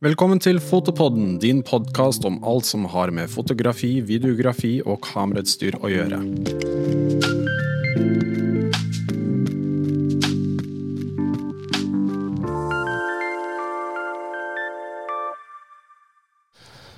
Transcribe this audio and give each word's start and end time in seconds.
Velkommen 0.00 0.38
til 0.40 0.56
Fotopodden, 0.64 1.34
din 1.42 1.58
podkast 1.60 2.24
om 2.24 2.38
alt 2.48 2.64
som 2.64 2.86
har 2.88 3.10
med 3.12 3.28
fotografi, 3.28 3.98
videografi 4.00 4.78
og 4.80 5.02
kamerautstyr 5.04 5.76
å 5.76 5.90
gjøre. 5.92 6.20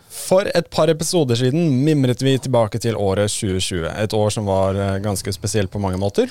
For 0.07 0.46
et 0.55 0.71
par 0.71 0.95
episoder 0.95 1.43
siden 1.43 1.82
mimret 1.82 2.23
vi 2.23 2.39
tilbake 2.39 2.79
til 2.87 2.95
året 2.95 3.34
2020. 3.34 3.96
Et 3.98 4.14
år 4.14 4.30
som 4.30 4.46
var 4.46 4.79
eh, 4.79 5.00
ganske 5.03 5.34
spesielt 5.34 5.75
på 5.75 5.82
mange 5.82 5.98
måter. 5.98 6.30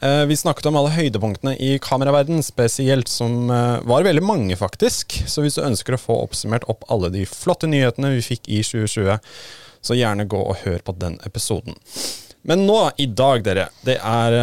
Eh, 0.00 0.24
vi 0.28 0.36
snakket 0.36 0.68
om 0.68 0.76
alle 0.76 0.92
høydepunktene 0.92 1.54
i 1.62 1.76
kameraverden, 1.82 2.42
spesielt 2.44 3.08
som 3.08 3.50
eh, 3.50 3.82
var 3.88 4.06
veldig 4.06 4.24
mange, 4.24 4.56
faktisk. 4.58 5.18
Så 5.28 5.44
hvis 5.44 5.58
du 5.58 5.64
ønsker 5.64 5.96
å 5.96 6.00
få 6.00 6.18
oppsummert 6.24 6.66
opp 6.72 6.84
alle 6.92 7.10
de 7.14 7.24
flotte 7.28 7.70
nyhetene 7.70 8.14
vi 8.16 8.24
fikk 8.24 8.50
i 8.50 8.62
2020, 8.66 9.20
så 9.86 9.96
gjerne 9.96 10.28
gå 10.28 10.40
og 10.40 10.64
hør 10.64 10.82
på 10.84 10.96
den 11.00 11.20
episoden. 11.28 11.78
Men 12.46 12.66
nå, 12.68 12.80
i 13.02 13.08
dag, 13.08 13.44
dere, 13.46 13.70
det 13.86 13.96
er 13.98 14.36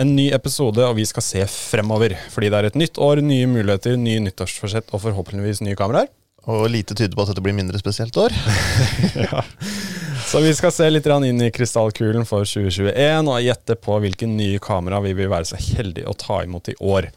en 0.00 0.14
ny 0.16 0.30
episode, 0.34 0.82
og 0.86 0.96
vi 0.98 1.04
skal 1.08 1.24
se 1.24 1.44
fremover. 1.50 2.16
Fordi 2.32 2.50
det 2.50 2.58
er 2.58 2.70
et 2.70 2.78
nytt 2.78 2.98
år, 3.02 3.22
nye 3.24 3.48
muligheter, 3.50 3.98
nye 4.00 4.22
nyttårsforsett 4.24 4.90
og 4.94 5.04
forhåpentligvis 5.04 5.62
nye 5.66 5.78
kameraer. 5.78 6.10
Og 6.48 6.70
lite 6.72 6.96
tyder 6.96 7.14
på 7.14 7.26
at 7.26 7.34
dette 7.34 7.44
blir 7.44 7.56
mindre 7.56 7.78
spesielt 7.82 8.16
år. 8.18 8.34
ja. 9.26 9.44
Så 10.30 10.38
vi 10.40 10.52
skal 10.54 10.70
se 10.70 10.86
litt 10.86 11.08
inn 11.10 11.40
i 11.42 11.48
krystallkulen 11.50 12.22
for 12.22 12.46
2021 12.46 13.26
og 13.32 13.40
gjette 13.42 13.74
på 13.82 13.96
hvilke 13.98 14.28
nye 14.30 14.60
kamera 14.62 15.00
vi 15.02 15.10
vil 15.18 15.26
være 15.32 15.48
så 15.48 15.58
heldige 15.58 16.06
å 16.06 16.14
ta 16.14 16.36
imot 16.44 16.70
i 16.70 16.76
år. 16.78 17.08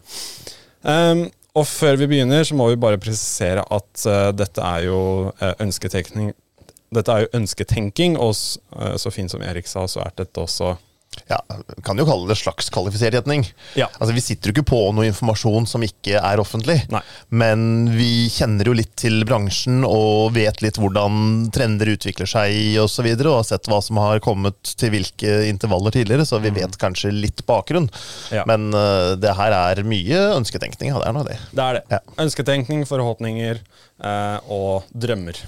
Um, 0.81 1.27
og 1.53 1.67
før 1.70 1.99
vi 2.02 2.08
begynner, 2.09 2.41
så 2.41 2.58
må 2.58 2.72
vi 2.72 2.80
bare 2.81 2.98
presisere 2.98 3.62
at 3.70 4.05
uh, 4.09 4.31
dette 4.34 4.66
er 4.66 4.88
jo 4.88 4.98
uh, 5.30 5.52
ønsketenkning. 5.62 6.31
Dette 6.89 7.13
er 7.13 7.27
jo 7.27 7.31
ønsketenking, 7.38 8.17
og 8.17 8.34
uh, 8.34 8.95
så 8.97 9.14
fint 9.14 9.30
som 9.30 9.45
Erik 9.45 9.69
sa, 9.69 9.86
så 9.86 10.02
er 10.08 10.17
dette 10.17 10.41
også 10.41 10.73
ja, 11.30 11.39
kan 11.86 12.00
jo 12.00 12.06
kalle 12.08 12.30
det 12.30 12.38
slags 12.39 12.69
kvalifisert 12.73 13.16
gjetning. 13.17 13.45
Ja. 13.80 13.89
Altså, 14.00 14.14
vi 14.16 14.23
sitter 14.23 14.50
jo 14.50 14.56
ikke 14.58 14.72
på 14.73 14.81
noe 14.95 15.08
informasjon 15.09 15.67
som 15.69 15.83
ikke 15.86 16.19
er 16.19 16.42
offentlig, 16.42 16.80
Nei. 16.94 17.02
men 17.33 17.66
vi 17.95 18.28
kjenner 18.33 18.69
jo 18.69 18.75
litt 18.78 18.94
til 19.00 19.23
bransjen 19.28 19.84
og 19.88 20.34
vet 20.38 20.64
litt 20.64 20.80
hvordan 20.81 21.50
trender 21.53 21.94
utvikler 21.95 22.30
seg 22.30 22.80
osv. 22.81 22.84
Og, 22.84 22.91
så 22.94 23.02
videre, 23.06 23.31
og 23.31 23.39
har 23.39 23.47
sett 23.47 23.67
hva 23.72 23.80
som 23.81 23.97
har 23.97 24.19
kommet 24.22 24.75
til 24.78 24.91
hvilke 24.94 25.31
intervaller 25.50 25.95
tidligere, 25.95 26.28
så 26.30 26.38
vi 26.44 26.52
mm. 26.53 26.59
vet 26.59 26.75
kanskje 26.81 27.09
litt 27.16 27.41
bakgrunn. 27.50 27.88
Ja. 28.30 28.44
Men 28.50 28.69
uh, 28.75 29.16
det 29.17 29.34
her 29.38 29.56
er 29.58 29.81
mye 29.88 30.19
ønsketenkning. 30.36 30.91
Ja, 30.94 31.02
det 31.02 31.09
er 31.09 31.16
noe 31.17 31.25
det. 31.25 31.39
Det 31.50 31.66
er 31.66 31.80
det. 31.80 31.84
Ja. 31.89 32.02
Ønsketenkning, 32.22 32.86
forhåpninger 32.89 33.64
uh, 34.03 34.38
og 34.52 34.86
drømmer. 34.94 35.41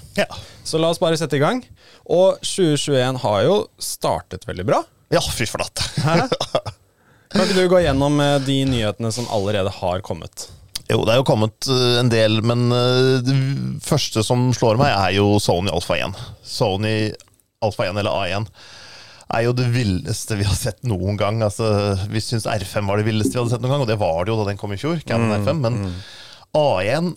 Så 0.66 0.82
la 0.82 0.90
oss 0.90 1.00
bare 1.02 1.18
sette 1.20 1.38
i 1.38 1.42
gang. 1.42 1.62
Og 2.10 2.42
2021 2.42 3.22
har 3.22 3.40
jo 3.46 3.56
startet 3.82 4.46
veldig 4.48 4.66
bra. 4.66 4.82
Ja, 5.12 5.22
fy 5.22 5.46
flate. 5.46 5.86
kan 6.02 7.42
ikke 7.44 7.54
du 7.54 7.66
gå 7.70 7.82
gjennom 7.84 8.20
eh, 8.22 8.38
de 8.46 8.60
nyhetene 8.68 9.12
som 9.14 9.28
allerede 9.34 9.72
har 9.78 10.02
kommet? 10.06 10.48
Jo, 10.86 11.02
det 11.06 11.14
er 11.14 11.20
jo 11.20 11.26
kommet 11.26 11.68
eh, 11.70 11.98
en 12.00 12.10
del, 12.10 12.40
men 12.46 12.66
eh, 12.74 13.12
det 13.26 13.36
første 13.86 14.22
som 14.26 14.48
slår 14.54 14.78
meg, 14.80 14.92
er 14.94 15.16
jo 15.18 15.36
Sony 15.42 15.70
Alfa 15.74 15.98
1. 15.98 16.18
Sony 16.46 16.96
Alfa 17.64 17.88
1, 17.88 17.98
eller 18.02 18.18
A1, 18.24 18.50
er 19.34 19.42
jo 19.42 19.54
det 19.58 19.66
villeste 19.74 20.38
vi 20.38 20.46
har 20.46 20.54
sett 20.58 20.84
noen 20.86 21.18
gang. 21.18 21.40
Altså, 21.42 21.68
vi 22.10 22.22
syns 22.22 22.46
R5 22.50 22.86
var 22.86 23.00
det 23.00 23.08
villeste 23.08 23.34
vi 23.34 23.40
hadde 23.40 23.54
sett 23.54 23.64
noen 23.64 23.76
gang, 23.76 23.86
og 23.86 23.90
det 23.90 23.98
var 24.02 24.20
det 24.22 24.34
jo 24.34 24.40
da 24.42 24.50
den 24.50 24.60
kom 24.60 24.74
i 24.74 24.80
fjor. 24.80 25.00
Canon 25.06 25.32
mm, 25.32 25.38
R5, 25.40 25.62
Men 25.64 25.80
mm. 25.82 25.96
A1 26.56 27.14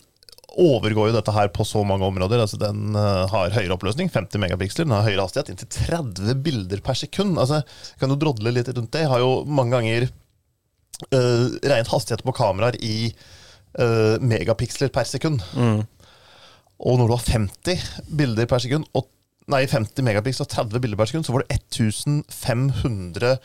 overgår 0.60 1.10
jo 1.10 1.16
dette 1.16 1.34
her 1.34 1.50
på 1.54 1.64
så 1.66 1.82
mange 1.86 2.06
områder. 2.06 2.42
Altså, 2.42 2.58
den 2.60 2.96
uh, 2.96 3.26
har 3.30 3.54
høyere 3.54 3.76
oppløsning, 3.76 4.10
50 4.12 4.42
megapiksler, 4.42 4.86
den 4.86 4.96
har 4.96 5.06
høyere 5.06 5.26
hastighet, 5.26 5.52
inntil 5.54 5.70
30 5.74 6.42
bilder 6.44 6.82
per 6.84 6.98
sekund. 6.98 7.38
Altså, 7.40 7.62
kan 8.00 8.12
jo 8.12 8.18
drodle 8.20 8.52
litt 8.54 8.70
rundt 8.72 8.92
det. 8.94 9.04
Jeg 9.06 9.12
har 9.12 9.22
jo 9.22 9.30
mange 9.48 9.76
ganger 9.76 10.08
uh, 10.08 11.46
regnet 11.64 11.92
hastighet 11.92 12.24
på 12.26 12.36
kameraer 12.36 12.76
i 12.84 12.98
uh, 13.10 14.20
megapiksler 14.20 14.92
per 14.94 15.08
sekund. 15.08 15.42
Mm. 15.56 15.82
Og 16.80 17.00
når 17.00 17.08
du 17.08 17.16
har 17.16 17.26
50 17.38 17.88
bilder 18.20 18.48
per 18.50 18.62
sekund, 18.64 18.88
og, 18.96 19.08
nei, 19.52 19.64
50 19.68 20.06
megapiksler 20.06 20.48
og 20.48 20.54
30 20.54 20.84
bilder 20.84 21.00
per 21.00 21.10
sekund, 21.10 21.28
så 21.28 21.34
får 21.36 21.44
du 21.44 21.56
1500 21.56 23.36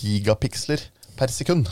gigapiksler 0.00 0.90
per 1.18 1.32
sekund. 1.34 1.70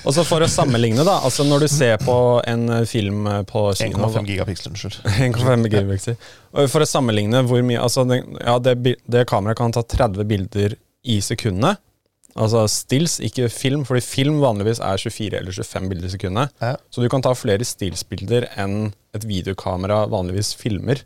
Og 0.00 0.14
så 0.16 0.24
For 0.24 0.40
å 0.40 0.48
sammenligne, 0.48 1.04
da. 1.04 1.18
altså 1.26 1.44
Når 1.44 1.66
du 1.66 1.68
ser 1.68 1.98
på 2.00 2.14
en 2.48 2.62
eh, 2.72 2.86
film 2.88 3.26
eh, 3.28 3.42
på 3.48 3.66
kino 3.76 4.08
1,5 4.08 4.30
gigapiksel, 4.32 4.72
unnskyld. 4.72 4.96
1,5 5.28 5.68
gigapiksler. 5.68 6.16
For 6.72 6.84
å 6.84 6.88
sammenligne 6.88 7.44
hvor 7.46 7.60
mye 7.66 7.82
altså 7.82 8.06
det, 8.08 8.22
ja, 8.40 8.56
det, 8.64 8.96
det 9.04 9.26
kameraet 9.30 9.60
kan 9.60 9.76
ta 9.76 9.84
30 9.84 10.26
bilder 10.30 10.76
i 11.04 11.20
sekundet. 11.24 11.82
Altså 12.38 12.62
stills, 12.70 13.18
ikke 13.20 13.48
film, 13.52 13.84
fordi 13.88 14.02
film 14.04 14.40
vanligvis 14.42 14.80
er 14.84 15.00
24 15.02 15.40
eller 15.40 15.56
25 15.56 15.88
bilder 15.90 16.08
i 16.08 16.12
sekundet. 16.14 16.52
Ja. 16.62 16.74
Så 16.90 17.02
du 17.02 17.08
kan 17.12 17.24
ta 17.24 17.34
flere 17.36 17.66
stillsbilder 17.66 18.48
enn 18.60 18.92
et 19.16 19.26
videokamera 19.26 20.04
vanligvis 20.10 20.54
filmer. 20.58 21.02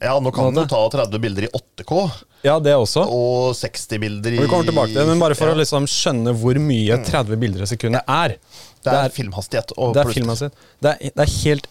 Ja, 0.00 0.14
nå 0.22 0.30
kan 0.34 0.54
du 0.54 0.62
ta 0.70 0.80
30 0.92 1.18
bilder 1.22 1.48
i 1.48 1.50
8K. 1.50 2.02
Ja, 2.46 2.58
det 2.62 2.76
også. 2.78 3.02
Og 3.10 3.56
60 3.58 3.98
bilder 3.98 4.36
i 4.36 4.38
Vi 4.38 4.46
kommer 4.50 4.68
tilbake 4.68 4.92
til 4.92 5.00
det, 5.00 5.08
Men 5.10 5.22
bare 5.22 5.34
for 5.38 5.50
ja. 5.50 5.56
å 5.56 5.58
liksom 5.58 5.88
skjønne 5.90 6.34
hvor 6.38 6.60
mye 6.62 7.00
30 7.02 7.34
mm. 7.34 7.40
bilder 7.42 7.66
i 7.66 7.70
sekundet 7.70 8.06
er. 8.06 8.38
Det 8.78 8.92
er, 8.92 9.08
det 9.08 9.16
filmhastighet. 9.16 9.74
det, 9.74 10.02
er 10.04 10.12
filmhastighet. 10.14 10.66
Det, 10.78 10.92
er, 10.94 11.14
det 11.16 11.24
er 11.24 11.34
helt 11.42 11.70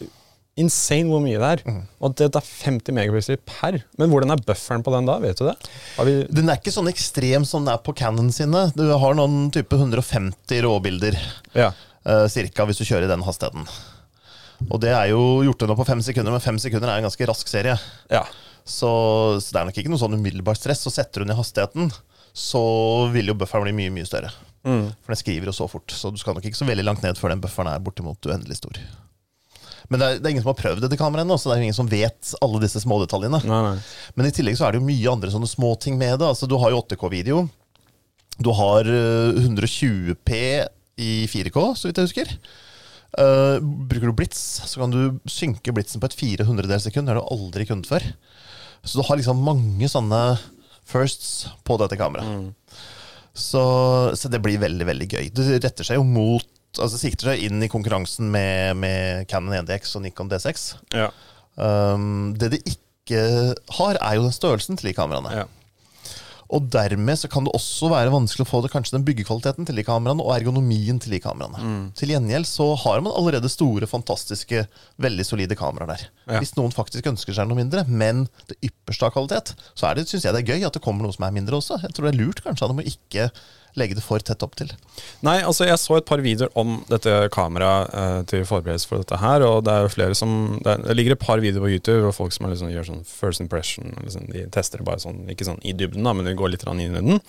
insane 0.58 1.08
hvor 1.08 1.24
mye 1.24 1.40
det 1.40 1.52
er. 1.56 1.64
Mm. 1.70 1.82
Og 2.04 2.16
det, 2.20 2.30
er 2.36 2.52
50 2.68 2.98
megapixler 2.98 3.42
per. 3.48 3.80
Men 4.02 4.12
hvordan 4.12 4.36
er 4.36 4.44
bufferen 4.44 4.84
på 4.84 4.94
den 4.96 5.08
da? 5.08 5.20
Vet 5.24 5.40
du 5.40 5.48
det? 5.48 5.56
Vi... 6.10 6.16
Den 6.42 6.52
er 6.52 6.60
ikke 6.60 6.76
sånn 6.76 6.92
ekstrem 6.92 7.48
som 7.48 7.64
den 7.64 7.76
er 7.76 7.84
på 7.86 7.96
Canon 7.98 8.34
sine. 8.36 8.68
Du 8.76 8.88
har 8.92 9.18
noen 9.18 9.48
type 9.56 9.80
150 9.80 10.66
råbilder 10.68 11.20
ja. 11.56 11.72
uh, 12.04 12.26
cirka, 12.34 12.68
hvis 12.68 12.82
du 12.82 12.90
kjører 12.90 13.08
i 13.08 13.14
den 13.14 13.24
hastigheten. 13.28 13.70
Og 14.66 14.82
det 14.82 14.92
er 14.94 15.12
jo 15.12 15.22
gjort 15.46 15.64
unna 15.66 15.78
på 15.78 15.86
fem 15.88 16.02
sekunder, 16.04 16.34
men 16.34 16.44
fem 16.44 16.58
sekunder 16.62 16.90
er 16.90 17.00
en 17.02 17.08
ganske 17.08 17.30
rask 17.30 17.50
serie. 17.52 17.78
Ja. 18.12 18.24
Så, 18.68 18.90
så, 19.40 19.54
det 19.54 19.62
er 19.62 19.70
nok 19.70 19.80
ikke 19.80 19.92
noe 19.94 20.02
sånn 20.02 20.18
umiddelbart 20.18 20.60
stress. 20.60 20.82
Så 20.84 20.94
setter 20.94 21.24
du 21.24 21.30
ned 21.30 21.40
hastigheten, 21.40 21.92
så 22.36 22.62
vil 23.14 23.32
jo 23.32 23.38
bufferen 23.38 23.68
bli 23.68 23.76
mye 23.78 23.94
mye 23.96 24.08
større. 24.10 24.34
Mm. 24.68 24.90
For 25.04 25.14
den 25.14 25.22
skriver 25.22 25.50
jo 25.50 25.56
så 25.56 25.70
fort, 25.72 25.94
så 25.94 26.12
du 26.12 26.20
skal 26.20 26.36
nok 26.36 26.48
ikke 26.50 26.60
så 26.60 26.68
veldig 26.68 26.86
langt 26.86 27.06
ned 27.06 27.20
før 27.20 27.32
den 27.32 27.44
bufferen 27.44 27.70
er 27.72 27.84
bortimot 27.84 28.28
uendelig 28.28 28.60
stor. 28.60 28.80
Men 29.88 30.02
det 30.02 30.08
er, 30.08 30.18
det 30.20 30.28
er, 30.28 30.34
ingen 30.34 30.44
som 30.44 30.52
har 30.52 30.60
prøvd 30.60 30.84
dette 30.84 31.00
kameraet 31.00 31.24
ennå, 31.24 31.38
så 31.40 31.48
det 31.48 31.56
er 31.56 31.68
ingen 31.70 31.78
som 31.78 31.88
vet 31.88 32.34
alle 32.44 32.60
disse 32.60 32.82
smådetaljene. 32.84 33.40
Nei, 33.48 33.62
nei. 33.70 33.78
Men 34.20 34.28
i 34.28 34.34
tillegg 34.36 34.58
så 34.60 34.68
er 34.68 34.76
det 34.76 34.82
jo 34.82 34.90
mye 34.90 35.14
andre 35.14 35.32
sånne 35.32 35.48
småting 35.48 35.96
med 36.00 36.18
det. 36.20 36.28
Altså, 36.28 36.50
du 36.50 36.58
har 36.60 36.74
jo 36.74 36.82
8K-video. 36.84 37.46
Du 38.44 38.52
har 38.54 38.90
120P 38.90 40.36
eh, 40.36 40.68
i 41.00 41.12
4K, 41.32 41.62
så 41.78 41.88
vidt 41.88 42.02
jeg 42.02 42.10
husker. 42.10 42.36
Uh, 43.16 43.58
bruker 43.62 44.10
du 44.10 44.18
blits, 44.18 44.42
så 44.68 44.82
kan 44.82 44.94
du 44.94 45.20
synke 45.30 45.74
blitsen 45.74 46.04
på 46.04 46.10
et 46.10 46.18
400 46.18 46.84
sekund. 46.84 47.08
Det 47.08 47.16
har 47.16 47.22
du 47.22 47.34
aldri 47.34 47.68
kunnet 47.70 47.90
før. 47.90 48.04
Så 48.84 49.00
du 49.00 49.08
har 49.08 49.20
liksom 49.20 49.42
mange 49.46 49.90
sånne 49.92 50.22
firsts 50.88 51.48
på 51.68 51.78
dette 51.82 51.98
kameraet. 52.00 52.28
Mm. 52.28 52.86
Så, 53.38 53.64
så, 54.18 54.30
det 54.34 54.42
blir 54.42 54.62
veldig, 54.62 54.86
veldig 54.88 55.08
gøy. 55.12 55.26
Det 55.36 55.60
retter 55.62 55.86
seg 55.88 56.00
jo 56.00 56.06
mot 56.08 56.54
Altså 56.78 57.00
sikter 57.00 57.32
seg 57.32 57.42
inn 57.48 57.64
i 57.64 57.70
konkurransen 57.72 58.28
med, 58.30 58.76
med 58.78 59.24
Canon 59.32 59.56
1DX 59.64 59.96
og 59.98 60.04
Nikon 60.04 60.28
D6. 60.30 60.66
Ja. 60.94 61.08
Um, 61.56 62.36
det 62.38 62.52
de 62.54 62.60
ikke 62.70 63.22
har, 63.80 63.98
er 63.98 64.18
jo 64.20 64.26
den 64.28 64.36
størrelsen 64.36 64.78
til 64.78 64.92
de 64.92 64.94
kameraene. 64.94 65.32
Ja. 65.40 65.46
Og 66.54 66.70
dermed 66.72 67.20
så 67.20 67.28
kan 67.32 67.44
det 67.44 67.54
også 67.58 67.90
være 67.92 68.14
vanskelig 68.14 68.46
å 68.46 68.50
få 68.50 68.62
det 68.64 68.72
kanskje 68.72 68.96
den 68.96 69.06
byggekvaliteten 69.08 69.68
til 69.68 69.80
de 69.80 69.84
kameraene 69.88 70.24
og 70.24 70.32
ergonomien 70.36 71.00
til 71.04 71.16
de 71.16 71.20
kameraene. 71.24 71.60
Mm. 71.60 71.84
Til 71.98 72.14
gjengjeld 72.14 72.48
så 72.48 72.70
har 72.86 73.04
man 73.04 73.16
allerede 73.20 73.52
store, 73.52 73.90
fantastiske, 73.90 74.64
veldig 75.04 75.28
solide 75.28 75.58
kameraer 75.60 75.92
der. 75.92 76.06
Ja. 76.26 76.40
Hvis 76.40 76.56
noen 76.60 76.76
faktisk 76.76 77.10
ønsker 77.12 77.36
seg 77.36 77.50
noe 77.50 77.60
mindre, 77.60 77.84
men 77.88 78.26
det 78.48 78.60
ypperste 78.70 79.10
av 79.10 79.16
kvalitet, 79.18 79.54
så 79.76 79.92
syns 79.98 80.24
jeg 80.24 80.36
det 80.36 80.44
er 80.44 80.56
gøy 80.56 80.68
at 80.68 80.78
det 80.78 80.84
kommer 80.84 81.04
noe 81.04 81.16
som 81.16 81.28
er 81.28 81.36
mindre 81.36 81.60
også. 81.60 81.82
Jeg 81.84 81.96
tror 81.96 82.08
det 82.08 82.16
er 82.16 82.22
lurt 82.22 82.44
kanskje 82.46 82.68
at 82.68 82.72
de 82.72 82.80
må 82.80 82.88
ikke 82.88 83.30
legge 83.78 83.98
det 83.98 84.04
for 84.06 84.24
tett 84.24 84.44
opp 84.46 84.56
til. 84.60 84.72
Nei, 85.26 85.38
altså 85.46 85.68
jeg 85.68 85.80
så 85.82 85.98
et 85.98 86.08
par 86.08 86.22
videoer 86.24 86.52
om 86.58 86.80
dette 86.90 87.14
kameraet 87.34 87.94
eh, 87.94 88.20
til 88.32 88.46
forberedelse 88.50 88.90
for 88.90 89.04
dette 89.04 89.20
her, 89.22 89.46
og 89.46 89.64
det 89.68 89.74
er 89.74 89.86
jo 89.86 89.94
flere 89.94 90.18
som 90.18 90.36
Det, 90.64 90.74
er, 90.74 90.84
det 90.88 90.96
ligger 90.98 91.16
et 91.16 91.24
par 91.24 91.42
videoer 91.44 91.68
på 91.68 91.74
YouTube 91.76 92.10
og 92.10 92.16
folk 92.18 92.36
som 92.36 92.50
liksom 92.50 92.72
gjør 92.74 92.90
sånn 92.90 93.04
first 93.08 93.44
impression. 93.44 93.94
Liksom, 94.04 94.30
de 94.34 94.48
tester 94.54 94.82
det 94.82 94.88
bare 94.90 95.04
sånn, 95.04 95.26
ikke 95.32 95.48
sånn 95.48 95.62
i 95.64 95.76
dybden, 95.78 96.06
da, 96.08 96.16
men 96.18 96.28
de 96.28 96.36
går 96.38 96.54
litt 96.54 96.66
inn 96.68 96.84
i 96.88 96.90
den. 96.94 97.22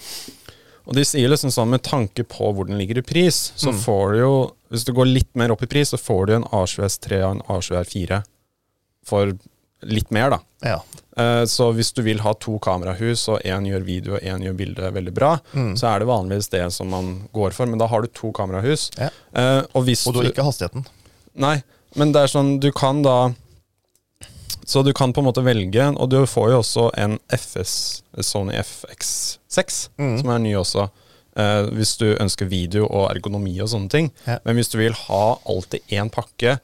Og 0.89 0.97
de 0.97 1.05
sier 1.05 1.29
liksom 1.29 1.53
sånn 1.53 1.69
med 1.75 1.85
tanke 1.85 2.25
på 2.25 2.49
hvor 2.57 2.69
den 2.69 2.81
ligger 2.81 3.03
i 3.03 3.05
pris, 3.05 3.53
så 3.61 3.75
mm. 3.75 3.83
får 3.85 4.15
du 4.15 4.23
jo 4.23 4.33
Hvis 4.73 4.85
du 4.85 4.93
går 4.93 5.09
litt 5.09 5.31
mer 5.41 5.53
opp 5.53 5.63
i 5.65 5.69
pris, 5.71 5.89
så 5.93 5.97
får 6.01 6.27
du 6.29 6.35
en 6.37 6.49
A7S3 6.53 7.21
og 7.25 7.31
en 7.31 7.45
A7R4 7.55 8.19
for 9.09 9.33
litt 9.89 10.11
mer, 10.13 10.35
da. 10.35 10.39
Ja. 10.61 10.83
Uh, 11.19 11.45
så 11.51 11.73
hvis 11.75 11.91
du 11.97 12.05
vil 12.07 12.21
ha 12.23 12.33
to 12.39 12.59
kamerahus, 12.63 13.25
og 13.33 13.43
én 13.43 13.67
gjør 13.67 13.87
video 13.87 14.15
og 14.19 14.23
én 14.23 14.45
gjør 14.45 14.55
bilde 14.61 14.91
veldig 14.95 15.15
bra, 15.17 15.33
mm. 15.51 15.73
så 15.81 15.91
er 15.91 16.03
det 16.03 16.11
vanligvis 16.11 16.51
det 16.53 16.63
som 16.75 16.93
man 16.95 17.11
går 17.35 17.57
for. 17.57 17.67
Men 17.67 17.83
da 17.83 17.89
har 17.91 18.05
du 18.05 18.13
to 18.15 18.31
kamerahus. 18.37 18.89
Ja. 18.99 19.11
Uh, 19.35 19.65
og, 19.73 19.89
og, 19.89 20.15
du 20.15 20.23
har 20.23 20.31
ikke 20.31 20.47
hastigheten. 20.47 20.87
Nei, 21.39 21.59
men 21.99 22.15
det 22.15 22.23
er 22.23 22.33
sånn, 22.33 22.57
du 22.63 22.71
kan 22.75 23.03
da 23.05 23.33
Så 24.69 24.83
du 24.85 24.91
kan 24.93 25.15
på 25.17 25.23
en 25.23 25.29
måte 25.31 25.43
velge, 25.47 25.85
og 25.97 26.11
du 26.13 26.19
får 26.29 26.51
jo 26.53 26.63
også 26.63 26.89
en 27.01 27.17
FS, 27.33 27.75
Sony 28.21 28.59
FX6, 28.61 29.79
mm. 29.97 30.17
som 30.21 30.35
er 30.35 30.43
ny 30.45 30.53
også. 30.61 30.91
Uh, 31.39 31.71
hvis 31.73 31.97
du 32.01 32.11
ønsker 32.19 32.51
video 32.51 32.85
og 32.87 33.09
ergonomi 33.13 33.55
og 33.63 33.71
sånne 33.73 33.91
ting. 33.91 34.11
Ja. 34.27 34.39
Men 34.45 34.59
hvis 34.59 34.71
du 34.71 34.79
vil 34.81 34.95
ha 35.07 35.25
alt 35.49 35.75
i 35.79 35.83
én 35.97 36.11
pakke, 36.13 36.59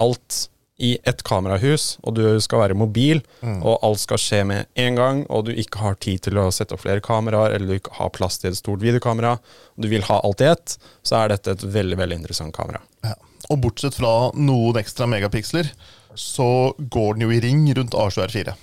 alt 0.00 0.46
i 0.80 0.94
et 1.08 1.22
kamerahus, 1.26 1.98
og 2.00 2.16
du 2.16 2.24
skal 2.40 2.62
være 2.62 2.78
mobil, 2.78 3.20
mm. 3.44 3.60
og 3.60 3.82
alt 3.86 4.00
skal 4.02 4.20
skje 4.20 4.40
med 4.48 4.70
en 4.80 4.96
gang, 4.96 5.22
og 5.28 5.46
du 5.48 5.52
ikke 5.52 5.82
har 5.82 5.98
tid 6.00 6.24
til 6.24 6.40
å 6.40 6.48
sette 6.54 6.76
opp 6.76 6.84
flere 6.86 7.04
kameraer, 7.04 7.54
eller 7.56 7.68
du 7.68 7.76
ikke 7.76 7.96
har 7.98 8.12
plass 8.16 8.40
til 8.40 8.52
et 8.52 8.60
stort 8.60 8.82
videokamera, 8.82 9.36
og 9.36 9.84
du 9.84 9.90
vil 9.92 10.06
ha 10.08 10.20
alt 10.24 10.44
i 10.44 10.48
ett, 10.50 10.76
så 11.04 11.20
er 11.20 11.34
dette 11.34 11.56
et 11.56 11.66
veldig 11.76 12.00
veldig 12.00 12.20
interessant 12.22 12.56
kamera. 12.56 12.80
Ja. 13.04 13.16
Og 13.50 13.60
bortsett 13.64 13.96
fra 13.98 14.30
noen 14.36 14.80
ekstra 14.80 15.08
megapiksler, 15.10 15.68
så 16.18 16.72
går 16.78 17.16
den 17.16 17.26
jo 17.26 17.34
i 17.34 17.40
ring 17.44 17.66
rundt 17.76 17.96
A7R4. 17.96 18.54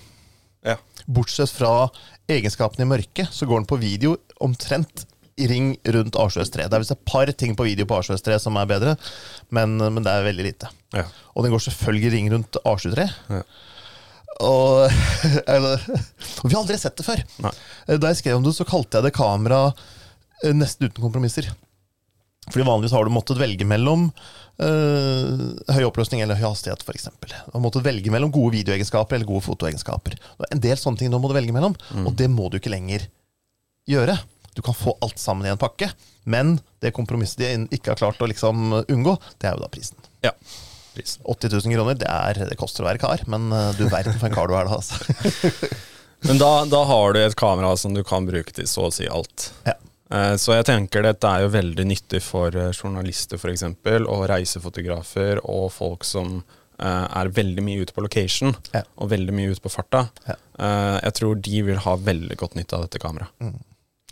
Ja. 0.67 0.77
Bortsett 1.05 1.53
fra 1.53 1.87
egenskapene 2.27 2.87
i 2.87 2.91
mørket, 2.95 3.31
så 3.31 3.47
går 3.47 3.61
den 3.61 3.69
på 3.69 3.79
video 3.81 4.17
omtrent 4.43 5.05
ring 5.37 5.75
rundt 5.85 6.17
A7S3. 6.17 6.65
Det 6.65 6.73
er 6.73 6.81
visst 6.81 6.95
et 6.95 7.05
par 7.07 7.29
ting 7.37 7.55
på 7.57 7.67
video 7.67 7.87
på 7.89 7.99
A7S3 7.99 8.39
som 8.41 8.57
er 8.57 8.69
bedre, 8.69 8.95
men, 9.53 9.77
men 9.77 10.03
det 10.05 10.13
er 10.13 10.27
veldig 10.27 10.45
lite. 10.47 10.71
Ja. 10.95 11.05
Og 11.35 11.45
den 11.45 11.53
går 11.53 11.65
selvfølgelig 11.67 12.13
ring 12.15 12.31
rundt 12.33 12.59
A73. 12.63 13.07
Ja. 13.35 13.43
Og, 14.45 14.97
eller, 15.55 15.85
vi 16.43 16.53
har 16.53 16.61
aldri 16.61 16.79
sett 16.81 16.97
det 16.97 17.05
før. 17.07 17.21
Nei. 17.45 17.53
Da 17.97 18.11
jeg 18.11 18.21
skrev 18.21 18.39
om 18.39 18.45
det, 18.45 18.55
så 18.57 18.67
kalte 18.67 18.99
jeg 18.99 19.09
det 19.09 19.15
kamera 19.17 19.61
eh, 19.69 20.53
nesten 20.55 20.89
uten 20.89 21.05
kompromisser. 21.05 21.49
Fordi 22.47 22.63
Vanligvis 22.63 22.93
har 22.95 23.03
du 23.03 23.11
måttet 23.11 23.39
velge 23.41 23.65
mellom 23.67 24.05
øh, 24.63 25.31
høy 25.75 25.81
oppløsning 25.83 26.21
eller 26.23 26.39
høy 26.39 26.45
hastighet, 26.47 26.85
f.eks. 26.85 27.09
Du 27.19 27.57
har 27.57 27.63
måttet 27.63 27.83
velge 27.85 28.13
mellom 28.13 28.31
gode 28.31 28.53
videoegenskaper 28.55 29.17
eller 29.17 29.27
gode 29.27 29.43
fotoegenskaper. 29.49 30.15
En 30.47 30.63
del 30.63 30.79
sånne 30.79 31.01
ting 31.01 31.11
du 31.11 31.19
må 31.19 31.27
du 31.27 31.35
velge 31.35 31.55
mellom, 31.55 31.75
mm. 31.91 32.07
og 32.07 32.15
det 32.19 32.29
må 32.31 32.47
du 32.47 32.59
ikke 32.61 32.71
lenger 32.71 33.09
gjøre. 33.87 34.15
Du 34.57 34.63
kan 34.65 34.73
få 34.73 34.97
alt 35.05 35.19
sammen 35.21 35.45
i 35.45 35.51
en 35.51 35.59
pakke, 35.61 35.91
men 36.25 36.55
det 36.81 36.89
kompromisset 36.95 37.43
de 37.43 37.77
ikke 37.77 37.91
har 37.91 37.99
klart 37.99 38.23
å 38.25 38.29
liksom 38.29 38.71
unngå, 38.79 39.13
det 39.37 39.51
er 39.51 39.53
jo 39.53 39.61
da 39.61 39.69
prisen. 39.69 39.99
Ja. 40.25 40.31
prisen. 40.95 41.21
80 41.29 41.53
000 41.53 41.75
kroner, 41.75 41.99
det, 42.01 42.09
er, 42.09 42.39
det 42.49 42.57
koster 42.57 42.81
å 42.81 42.87
være 42.87 43.03
kar, 43.03 43.21
men 43.29 43.51
eh, 43.53 43.69
du 43.77 43.85
verden 43.85 44.17
for 44.17 44.31
en 44.31 44.33
kar 44.33 44.49
du 44.49 44.55
er 44.57 44.65
da, 44.65 44.79
altså. 44.79 44.97
men 46.27 46.41
da, 46.41 46.49
da, 46.73 46.81
har 46.89 47.13
du 47.13 47.21
et 47.21 47.37
kamera 47.37 47.75
som 47.77 47.93
du 47.93 48.01
kan 48.01 48.25
bruke 48.25 48.57
til 48.57 48.65
så 48.65 48.87
å 48.89 48.95
si 48.97 49.05
alt. 49.05 49.51
Ja. 49.69 49.77
Eh, 50.09 50.33
så 50.41 50.57
jeg 50.57 50.65
tenker 50.71 51.05
dette 51.05 51.29
er 51.29 51.45
jo 51.45 51.53
veldig 51.53 51.87
nyttig 51.93 52.25
for 52.25 52.57
eh, 52.57 52.73
journalister 52.73 53.37
f.eks., 53.37 53.67
og 54.09 54.25
reisefotografer 54.33 55.45
og 55.45 55.69
folk 55.77 56.07
som 56.07 56.41
er 56.77 57.31
veldig 57.33 57.63
mye 57.65 57.81
ute 57.81 57.93
på 57.95 58.03
location 58.05 58.51
ja. 58.69 58.83
og 59.01 59.07
veldig 59.09 59.33
mye 59.33 59.49
ute 59.49 59.63
på 59.63 59.71
farta. 59.73 60.03
Ja. 60.29 60.35
Jeg 61.07 61.15
tror 61.17 61.39
de 61.41 61.61
vil 61.65 61.79
ha 61.81 61.95
veldig 61.97 62.37
godt 62.37 62.53
nytte 62.53 62.77
av 62.77 62.83
dette 62.85 63.01
kameraet. 63.01 63.33
Mm. 63.41 63.55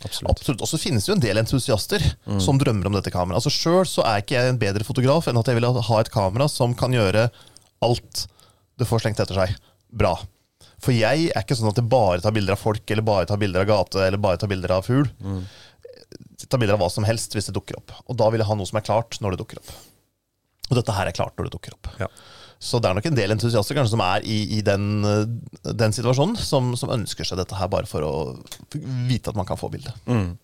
Absolutt. 0.04 0.30
Absolutt. 0.30 0.62
Og 0.62 0.68
så 0.68 0.78
finnes 0.80 1.06
det 1.06 1.10
jo 1.10 1.16
en 1.16 1.24
del 1.24 1.40
entusiaster 1.40 2.02
mm. 2.28 2.40
som 2.44 2.58
drømmer 2.60 2.90
om 2.90 2.96
dette 2.98 3.12
kameraet. 3.12 3.40
Altså 3.40 3.52
Sjøl 3.52 3.86
så 3.88 4.04
er 4.04 4.20
ikke 4.20 4.36
jeg 4.36 4.52
en 4.52 4.60
bedre 4.60 4.84
fotograf 4.84 5.28
enn 5.30 5.40
at 5.40 5.48
jeg 5.48 5.56
vil 5.56 5.68
ha 5.72 6.00
et 6.02 6.12
kamera 6.12 6.48
som 6.52 6.76
kan 6.76 6.92
gjøre 6.94 7.28
alt 7.84 8.26
det 8.76 8.88
får 8.88 9.04
slengt 9.04 9.20
etter 9.22 9.38
seg, 9.38 9.54
bra. 9.88 10.12
For 10.84 10.92
jeg 10.92 11.30
er 11.30 11.44
ikke 11.44 11.56
sånn 11.56 11.70
at 11.70 11.80
jeg 11.80 11.88
bare 11.88 12.20
tar 12.20 12.34
bilder 12.36 12.56
av 12.56 12.60
folk, 12.60 12.84
eller 12.92 13.06
bare 13.06 13.28
tar 13.28 13.40
bilder 13.40 13.64
av 13.64 13.70
gate, 13.70 14.02
eller 14.04 14.20
bare 14.20 14.40
tar 14.40 14.50
bilder 14.52 14.74
av 14.76 14.84
fugl. 14.84 15.08
Mm. 15.24 15.42
Tar 16.44 16.60
bilder 16.60 16.76
av 16.76 16.82
hva 16.84 16.90
som 16.92 17.06
helst 17.08 17.32
hvis 17.32 17.48
det 17.48 17.56
dukker 17.56 17.78
opp. 17.80 17.94
Og 18.04 18.18
da 18.20 18.28
vil 18.32 18.42
jeg 18.42 18.50
ha 18.50 18.56
noe 18.58 18.68
som 18.68 18.80
er 18.80 18.84
klart 18.84 19.16
når 19.24 19.34
det 19.34 19.40
dukker 19.44 19.62
opp. 19.62 19.72
Og 20.68 20.76
dette 20.76 20.96
her 20.96 21.08
er 21.08 21.16
klart 21.16 21.38
når 21.38 21.48
det 21.48 21.56
dukker 21.56 21.76
opp. 21.78 21.88
Ja. 22.02 22.10
Så 22.58 22.80
det 22.80 22.88
er 22.88 22.96
nok 22.96 23.06
en 23.10 23.18
del 23.18 23.34
entusiaster 23.34 23.76
kanskje 23.76 23.92
som 23.92 24.02
er 24.04 24.24
i, 24.24 24.38
i 24.56 24.62
den, 24.64 25.04
den, 25.66 25.94
situasjonen, 25.94 26.36
som, 26.40 26.72
som, 26.78 26.92
ønsker 26.94 27.28
seg 27.28 27.40
dette 27.40 27.58
her 27.58 27.68
bare 27.72 27.88
for 27.88 28.06
å 28.06 28.12
vite 29.08 29.32
at 29.32 29.38
man 29.38 29.48
kan 29.48 29.60
få 29.60 29.68
bildet. 29.72 29.96
Mm. 30.08 30.36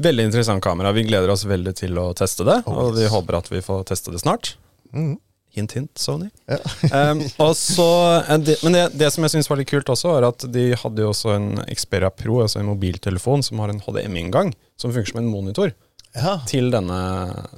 Veldig 0.00 0.30
interessant 0.30 0.64
kamera. 0.64 0.94
Vi 0.96 1.04
gleder 1.08 1.30
oss 1.32 1.44
veldig 1.48 1.74
til 1.76 1.98
å 2.00 2.10
teste 2.16 2.46
det, 2.48 2.62
oh, 2.64 2.86
og 2.86 2.94
vi 2.96 3.10
håper 3.10 3.40
at 3.40 3.50
vi 3.52 3.60
får 3.64 3.84
teste 3.92 4.14
det 4.14 4.22
snart. 4.22 4.54
Mm. 4.96 5.18
Hint, 5.50 5.72
hint, 5.74 5.90
Sony. 5.98 6.28
Ja. 6.46 6.58
um, 7.10 7.22
så, 7.58 7.88
men 8.30 8.46
det, 8.46 8.84
det 8.94 9.10
som 9.10 9.26
jeg 9.26 9.34
syns 9.34 9.50
var 9.50 9.58
litt 9.58 9.70
kult 9.70 9.90
også, 9.90 10.14
var 10.14 10.28
at 10.30 10.46
de 10.54 10.70
hadde 10.78 11.04
jo 11.04 11.10
også 11.10 11.34
en 11.34 11.48
Xperia 11.74 12.10
Pro, 12.14 12.38
altså 12.44 12.62
en 12.62 12.70
mobiltelefon 12.70 13.42
som 13.44 13.60
har 13.62 13.72
en 13.72 13.82
HDMI-inngang, 13.82 14.54
som 14.78 14.94
funker 14.94 15.10
som 15.10 15.20
en 15.24 15.32
monitor 15.32 15.74
ja. 16.16 16.38
til, 16.48 16.70
denne, 16.72 17.00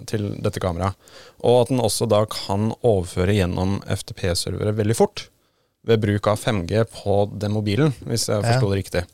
til, 0.09 0.33
dette 0.43 0.63
kameraet. 0.63 0.99
Og 1.43 1.63
at 1.63 1.73
den 1.73 1.83
også 1.83 2.09
da 2.11 2.25
kan 2.31 2.71
overføre 2.81 3.37
gjennom 3.37 3.81
FTP-servere 3.87 4.75
veldig 4.79 4.99
fort. 4.99 5.27
Ved 5.89 6.03
bruk 6.05 6.29
av 6.31 6.39
5G 6.39 6.85
på 6.93 7.17
den 7.43 7.55
mobilen, 7.57 7.95
hvis 8.07 8.29
jeg 8.31 8.45
forsto 8.45 8.71
det 8.71 8.83
riktig. 8.83 9.05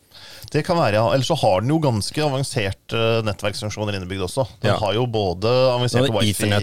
Det 0.48 0.62
kan 0.64 0.78
være, 0.78 0.96
ja. 0.96 1.04
Eller 1.12 1.26
så 1.26 1.36
har 1.36 1.60
den 1.60 1.72
jo 1.74 1.76
ganske 1.82 2.22
avanserte 2.24 3.00
nettverksfunksjoner 3.26 3.98
innebygd 3.98 4.24
også. 4.24 4.46
Den 4.62 4.72
ja. 4.72 4.76
har 4.80 4.94
jo 4.96 5.04
både 5.12 5.50
avanserte 5.74 6.12
wifi-ting, 6.14 6.54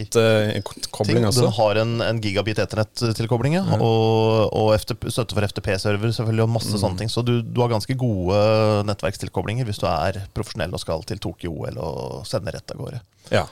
Den 1.06 1.52
har 1.60 1.82
en, 1.84 1.94
en 2.02 2.22
gigabit 2.24 2.62
eternett-tilkobling, 2.64 3.60
ja. 3.60 3.66
og, 3.78 4.50
og 4.50 4.74
FTP, 4.82 5.08
støtte 5.14 5.38
for 5.38 5.46
FTP-server 5.52 6.16
selvfølgelig, 6.18 6.48
og 6.48 6.54
masse 6.58 6.74
mm. 6.74 6.82
sånne 6.82 7.02
ting. 7.04 7.14
Så 7.14 7.22
du, 7.26 7.38
du, 7.46 7.62
har 7.62 7.74
ganske 7.76 7.98
gode 8.00 8.42
nettverkstilkoblinger 8.90 9.70
hvis 9.70 9.84
du 9.84 9.88
er 9.92 10.24
profesjonell 10.34 10.74
og 10.74 10.82
skal 10.82 11.06
til 11.06 11.22
Tokyo-OL 11.22 11.78
og 11.78 12.26
sende 12.30 12.58
rett 12.58 12.74
av 12.74 12.82
gårde. 12.82 13.06
Ja. 13.30 13.46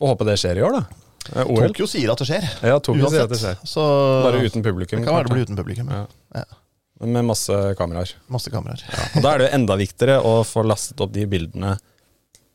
Får 0.00 0.14
håpe 0.14 0.32
det 0.32 0.40
skjer 0.40 0.62
i 0.62 0.64
år, 0.64 0.80
da. 0.80 1.04
OL. 1.44 1.68
Tokyo 1.68 1.86
sier 1.88 2.10
at 2.12 2.20
det 2.20 2.28
skjer. 2.28 2.44
Ja, 2.64 2.80
Tokyo 2.84 3.08
sier 3.12 3.28
at 3.28 3.32
det 3.32 3.40
skjer. 3.40 3.60
Så, 3.68 3.84
Bare 4.24 4.40
uten 4.44 4.64
publikum. 4.64 5.00
Det 5.00 5.08
kan 5.08 5.16
være 5.20 5.28
det 5.28 5.36
blir 5.36 5.48
uten 5.48 5.60
publikum. 5.60 5.92
Ja. 5.92 6.06
ja. 6.40 6.63
Med 7.04 7.26
masse 7.28 7.60
kameraer. 7.78 8.14
Masse 8.32 8.52
kameraer. 8.52 8.84
Ja. 8.88 9.06
Og 9.14 9.24
Da 9.24 9.32
er 9.32 9.40
det 9.40 9.48
jo 9.48 9.56
enda 9.60 9.78
viktigere 9.80 10.20
å 10.24 10.36
få 10.48 10.64
lastet 10.66 11.00
opp 11.04 11.12
de 11.14 11.26
bildene 11.30 11.76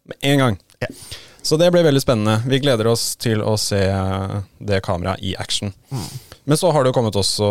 med 0.09 0.17
en 0.31 0.45
gang. 0.45 0.61
Ja. 0.81 0.89
Så 1.41 1.57
det 1.57 1.71
blir 1.71 1.83
veldig 1.83 2.01
spennende. 2.01 2.41
Vi 2.47 2.59
gleder 2.59 2.87
oss 2.91 3.15
til 3.15 3.41
å 3.41 3.55
se 3.57 3.79
det 4.59 4.81
kameraet 4.85 5.23
i 5.23 5.35
action. 5.39 5.71
Mm. 5.89 6.09
Men 6.49 6.57
så 6.57 6.71
har 6.73 6.83
det 6.83 6.89
jo 6.89 6.95
kommet 6.97 7.15
også 7.19 7.47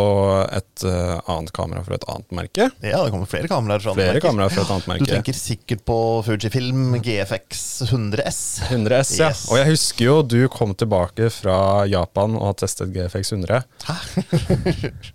et 0.55 0.85
uh, 0.85 1.21
annet 1.31 1.53
kamera 1.55 1.85
fra 1.87 1.97
et 1.97 2.07
annet 2.11 2.35
merke. 2.35 2.69
Ja, 2.83 3.05
det 3.05 3.13
kommer 3.15 3.31
flere 3.31 3.49
kameraer 3.51 3.85
fra, 3.85 3.95
flere 3.95 4.23
kameraer 4.23 4.51
fra 4.51 4.65
et 4.65 4.73
annet 4.75 4.89
merke. 4.91 5.07
Du 5.07 5.13
tenker 5.13 5.39
sikkert 5.39 5.85
på 5.89 5.99
Fujifilm 6.27 6.97
GFX 7.05 7.63
100S. 7.89 8.41
100S, 8.69 9.15
ja. 9.21 9.31
Yes. 9.31 9.45
Og 9.53 9.61
jeg 9.61 9.71
husker 9.71 10.05
jo 10.09 10.17
du 10.27 10.41
kom 10.53 10.75
tilbake 10.79 11.31
fra 11.31 11.87
Japan 11.87 12.35
og 12.41 12.51
har 12.51 12.59
testet 12.65 12.91
GFX 12.97 13.33
100. 13.39 13.63
Hæ? 13.87 13.97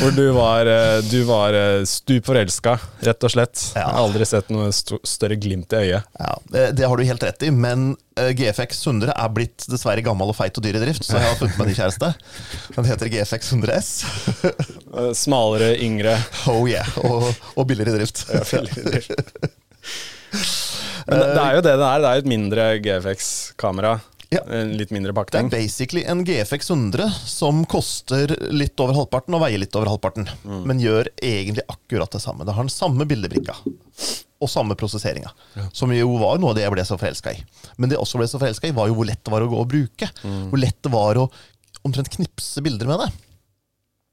Hvor 0.00 0.12
du 0.14 0.24
var, 0.36 0.66
eh, 0.66 0.98
du 1.08 1.22
var 1.28 1.56
eh, 1.56 1.82
stup 1.88 2.26
forelska, 2.26 2.76
rett 3.06 3.24
og 3.24 3.32
slett. 3.32 3.62
Ja. 3.76 3.86
Aldri 4.02 4.26
sett 4.28 4.50
noe 4.52 4.70
større 4.72 5.38
glimt 5.40 5.72
i 5.72 5.80
øyet. 5.86 6.10
Ja, 6.20 6.32
det, 6.52 6.64
det, 6.78 6.86
har 6.88 6.96
du 6.96 7.04
helt 7.08 7.24
rett 7.24 7.46
i, 7.46 7.50
men 7.54 7.94
eh, 8.20 8.32
GFX 8.36 8.86
100 8.86 9.14
er 9.14 9.32
blitt 9.34 9.66
dessverre 9.70 10.04
gammel 10.04 10.32
og 10.32 10.38
feit 10.38 10.56
og 10.60 10.66
dyr 10.66 10.78
i 10.78 10.84
drift, 10.84 11.06
så 11.06 11.18
jeg 11.18 11.30
har 11.30 11.40
funnet 11.40 11.60
meg 11.60 11.72
ny 11.72 11.76
kjæreste. 11.78 12.12
Den 12.76 12.90
heter 12.90 13.12
GFX 13.12 13.52
100 13.56 13.80
S. 13.80 13.92
Smalere, 15.24 15.74
yngre. 15.82 16.16
Oh 16.52 16.64
yeah, 16.68 16.88
og, 17.04 17.30
og 17.54 17.68
billigere 17.70 17.96
i 17.96 18.02
drift. 18.02 18.26
Ja, 18.30 18.44
billigere 18.52 18.96
drift. 18.96 19.14
Men 21.04 21.20
det, 21.20 21.26
det, 21.36 21.42
er 21.42 21.56
jo 21.58 21.62
det 21.64 21.72
det 21.76 21.86
er. 21.86 22.00
Det 22.00 22.08
er 22.08 22.16
jo 22.16 22.22
et 22.22 22.30
mindre 22.32 22.68
GFX-kamera. 22.84 23.98
Ja. 24.34 24.42
En 24.58 24.74
litt 24.78 24.92
mindre 24.94 25.14
pakning. 25.16 25.48
Det 25.52 25.58
er 25.58 25.64
basically 25.64 26.04
en 26.10 26.24
GFX 26.26 26.70
100 26.74 27.08
som 27.30 27.62
koster 27.70 28.34
litt 28.52 28.80
over 28.82 28.96
halvparten 28.98 29.36
og 29.36 29.44
veier 29.44 29.62
litt 29.62 29.74
over 29.78 29.92
halvparten. 29.92 30.28
Mm. 30.44 30.62
Men 30.68 30.82
gjør 30.82 31.10
egentlig 31.22 31.66
akkurat 31.70 32.12
det 32.14 32.22
samme. 32.24 32.46
Det 32.46 32.56
har 32.56 32.66
den 32.66 32.74
samme 32.74 33.06
bildebrikka 33.08 33.56
og 34.44 34.50
samme 34.50 34.76
prosesseringa. 34.76 35.30
Ja. 35.54 35.68
Som 35.72 35.94
jo 35.94 36.16
var 36.20 36.40
noe 36.42 36.52
av 36.52 36.58
det 36.58 36.66
jeg 36.66 36.74
ble 36.74 36.84
så 36.86 36.98
forelska 37.00 37.32
i. 37.32 37.44
Men 37.78 37.90
det 37.90 37.96
jeg 37.96 38.04
også 38.04 38.20
ble 38.20 38.28
så 38.28 38.40
forelska 38.42 38.68
i, 38.68 38.76
var 38.76 38.90
jo 38.90 38.98
hvor 38.98 39.08
lett 39.08 39.22
det 39.24 39.32
var 39.32 39.44
å 39.44 39.50
gå 39.50 39.60
og 39.62 39.70
bruke. 39.70 40.10
Mm. 40.24 40.48
Hvor 40.50 40.60
lett 40.60 40.80
det 40.84 40.92
var 40.92 41.20
å 41.22 41.28
omtrent 41.84 42.12
knipse 42.12 42.64
bilder 42.64 42.90
med 42.90 43.04
det. 43.04 43.10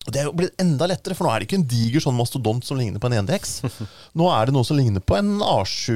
Det 0.07 0.17
er 0.17 0.25
jo 0.25 0.33
blitt 0.33 0.57
enda 0.61 0.87
lettere, 0.89 1.13
for 1.13 1.27
nå 1.27 1.31
er 1.31 1.41
det 1.41 1.47
ikke 1.47 1.59
en 1.59 1.67
diger 1.69 2.01
sånn 2.01 2.17
mastodont 2.17 2.65
som 2.65 2.79
ligner 2.79 3.01
på 3.01 3.11
en 3.11 3.19
1DX. 3.21 3.51
Nå 4.17 4.29
er 4.33 4.49
det 4.49 4.55
noe 4.55 4.65
som 4.65 4.79
ligner 4.79 5.03
på 5.05 5.17
en 5.19 5.35
A7 5.45 5.91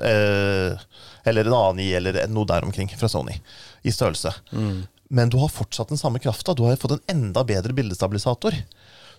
eh, 0.00 0.86
eller 1.28 1.50
en 1.50 1.56
A9 1.58 1.88
eller 1.98 2.22
noe 2.32 2.48
der 2.48 2.64
omkring 2.64 2.88
fra 2.96 3.10
Sony 3.12 3.36
i 3.84 3.92
størrelse. 3.92 4.32
Mm. 4.48 4.86
Men 5.12 5.30
du 5.30 5.36
har 5.42 5.52
fortsatt 5.52 5.92
den 5.92 6.00
samme 6.00 6.22
krafta. 6.24 6.54
Du 6.56 6.64
har 6.64 6.78
fått 6.80 6.96
en 6.96 7.04
enda 7.12 7.44
bedre 7.46 7.76
bildestabilisator. 7.76 8.56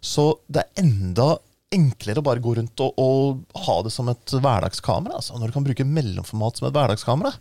Så 0.01 0.31
det 0.49 0.65
er 0.65 0.83
enda 0.83 1.35
enklere 1.73 2.23
å 2.23 2.25
bare 2.25 2.41
gå 2.43 2.55
rundt 2.57 2.81
og, 2.83 2.97
og 2.97 3.61
ha 3.67 3.77
det 3.85 3.93
som 3.93 4.09
et 4.09 4.33
hverdagskamera. 4.33 5.19
Altså, 5.19 5.37
når 5.37 5.51
du 5.51 5.57
kan 5.57 5.67
bruke 5.67 5.87
mellomformat 5.87 6.59
som 6.59 6.69
et 6.69 6.75
hverdagskamera. 6.75 7.35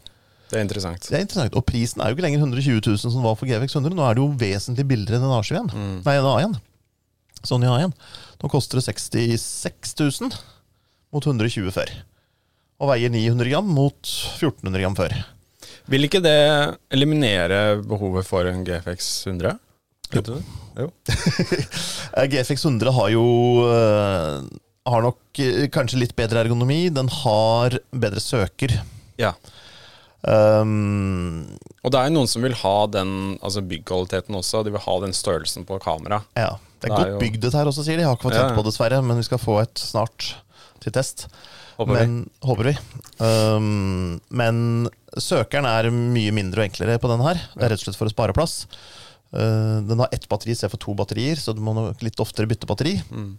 Det 0.56 0.62
er 0.62 0.64
interessant. 0.64 1.04
Det 1.04 1.18
er 1.18 1.24
interessant. 1.26 1.56
Og 1.58 1.66
prisen 1.68 2.00
er 2.00 2.08
jo 2.08 2.16
ikke 2.16 2.24
lenger 2.24 2.40
120 2.40 2.80
000 2.80 3.12
som 3.12 3.24
var 3.26 3.36
for 3.36 3.48
GVX 3.50 3.76
100. 3.76 3.92
Nå 3.92 4.06
er 4.06 4.16
det 4.16 4.22
jo 4.24 4.32
vesentlig 4.40 4.86
billigere 4.88 5.20
enn 5.20 5.28
en 5.28 5.36
A7 5.36 5.58
mm. 5.68 5.98
Nei, 6.06 6.14
en 6.16 6.28
A1. 6.30 6.56
Sony 7.44 7.68
A1. 7.68 7.92
Nå 8.40 8.50
koster 8.52 8.80
det 8.80 8.86
66 8.88 9.92
000 10.00 10.32
mot 11.12 11.28
120 11.28 11.68
før. 11.76 11.92
Og 12.80 12.88
veier 12.92 13.12
900 13.12 13.52
gram 13.52 13.68
mot 13.68 14.00
1400 14.08 14.80
gram 14.80 14.96
før. 14.96 15.16
Vil 15.92 16.08
ikke 16.08 16.22
det 16.24 16.40
eliminere 16.96 17.82
behovet 17.84 18.26
for 18.26 18.48
en 18.48 18.64
GFX 18.64 19.10
100? 19.28 19.60
Vet 20.16 20.30
du 20.30 20.38
det? 20.38 20.42
Jo. 20.80 20.88
GFX 22.32 22.64
100 22.70 22.96
har 22.96 23.12
jo 23.12 23.26
uh, 23.66 24.40
Har 24.86 25.04
nok 25.04 25.40
uh, 25.42 25.62
kanskje 25.74 26.00
litt 26.00 26.16
bedre 26.16 26.46
ergonomi. 26.46 26.86
Den 26.94 27.12
har 27.22 27.76
bedre 27.92 28.24
søker. 28.24 28.78
Ja. 29.20 29.34
Um, 30.26 31.44
og 31.84 31.92
det 31.92 32.00
er 32.00 32.08
jo 32.08 32.16
noen 32.16 32.30
som 32.30 32.42
vil 32.42 32.56
ha 32.58 32.76
den 32.90 33.10
altså 33.44 33.62
byggkvaliteten 33.62 34.38
også. 34.38 34.64
De 34.66 34.72
vil 34.74 34.82
ha 34.82 34.96
den 35.04 35.14
størrelsen 35.16 35.66
på 35.68 35.78
kamera. 35.82 36.22
Ja, 36.38 36.56
Det 36.80 36.90
er, 36.90 36.94
det 36.94 36.94
er 36.94 36.96
godt 36.96 37.12
jo... 37.12 37.20
bygd 37.22 37.46
her 37.54 37.70
også, 37.70 37.84
sier 37.86 38.00
de. 38.00 38.06
Jeg 38.06 38.10
har 38.10 38.18
ikke 38.18 38.30
fått 38.30 38.40
ja. 38.40 38.48
på 38.56 38.66
dessverre, 38.66 39.02
men 39.04 39.20
vi 39.20 39.28
skal 39.28 39.42
få 39.42 39.60
et 39.62 39.78
snart 39.80 40.32
til 40.82 40.94
test. 40.96 41.28
Håper 41.76 41.98
men, 41.98 42.20
vi. 42.24 42.48
Håper 42.48 42.70
vi. 42.70 42.76
Um, 43.20 44.18
men 44.32 44.60
søkeren 45.20 45.68
er 45.68 45.90
mye 45.92 46.34
mindre 46.34 46.62
og 46.62 46.70
enklere 46.70 47.00
på 47.00 47.10
den 47.12 47.24
her. 47.24 47.40
Det 47.54 47.66
er 47.66 47.74
rett 47.74 47.82
og 47.82 47.88
slett 47.88 48.00
for 48.00 48.08
å 48.08 48.14
spare 48.14 48.36
plass. 48.36 48.62
Uh, 49.34 49.84
den 49.84 50.00
har 50.00 50.12
ett 50.14 50.28
batteri 50.30 50.54
istedenfor 50.56 50.80
to 50.82 50.96
batterier, 50.96 51.40
så 51.40 51.54
du 51.56 51.60
må 51.64 51.76
nok 51.76 52.02
litt 52.04 52.22
oftere 52.22 52.48
bytte 52.48 52.68
batteri. 52.68 52.96
Mm. 53.12 53.34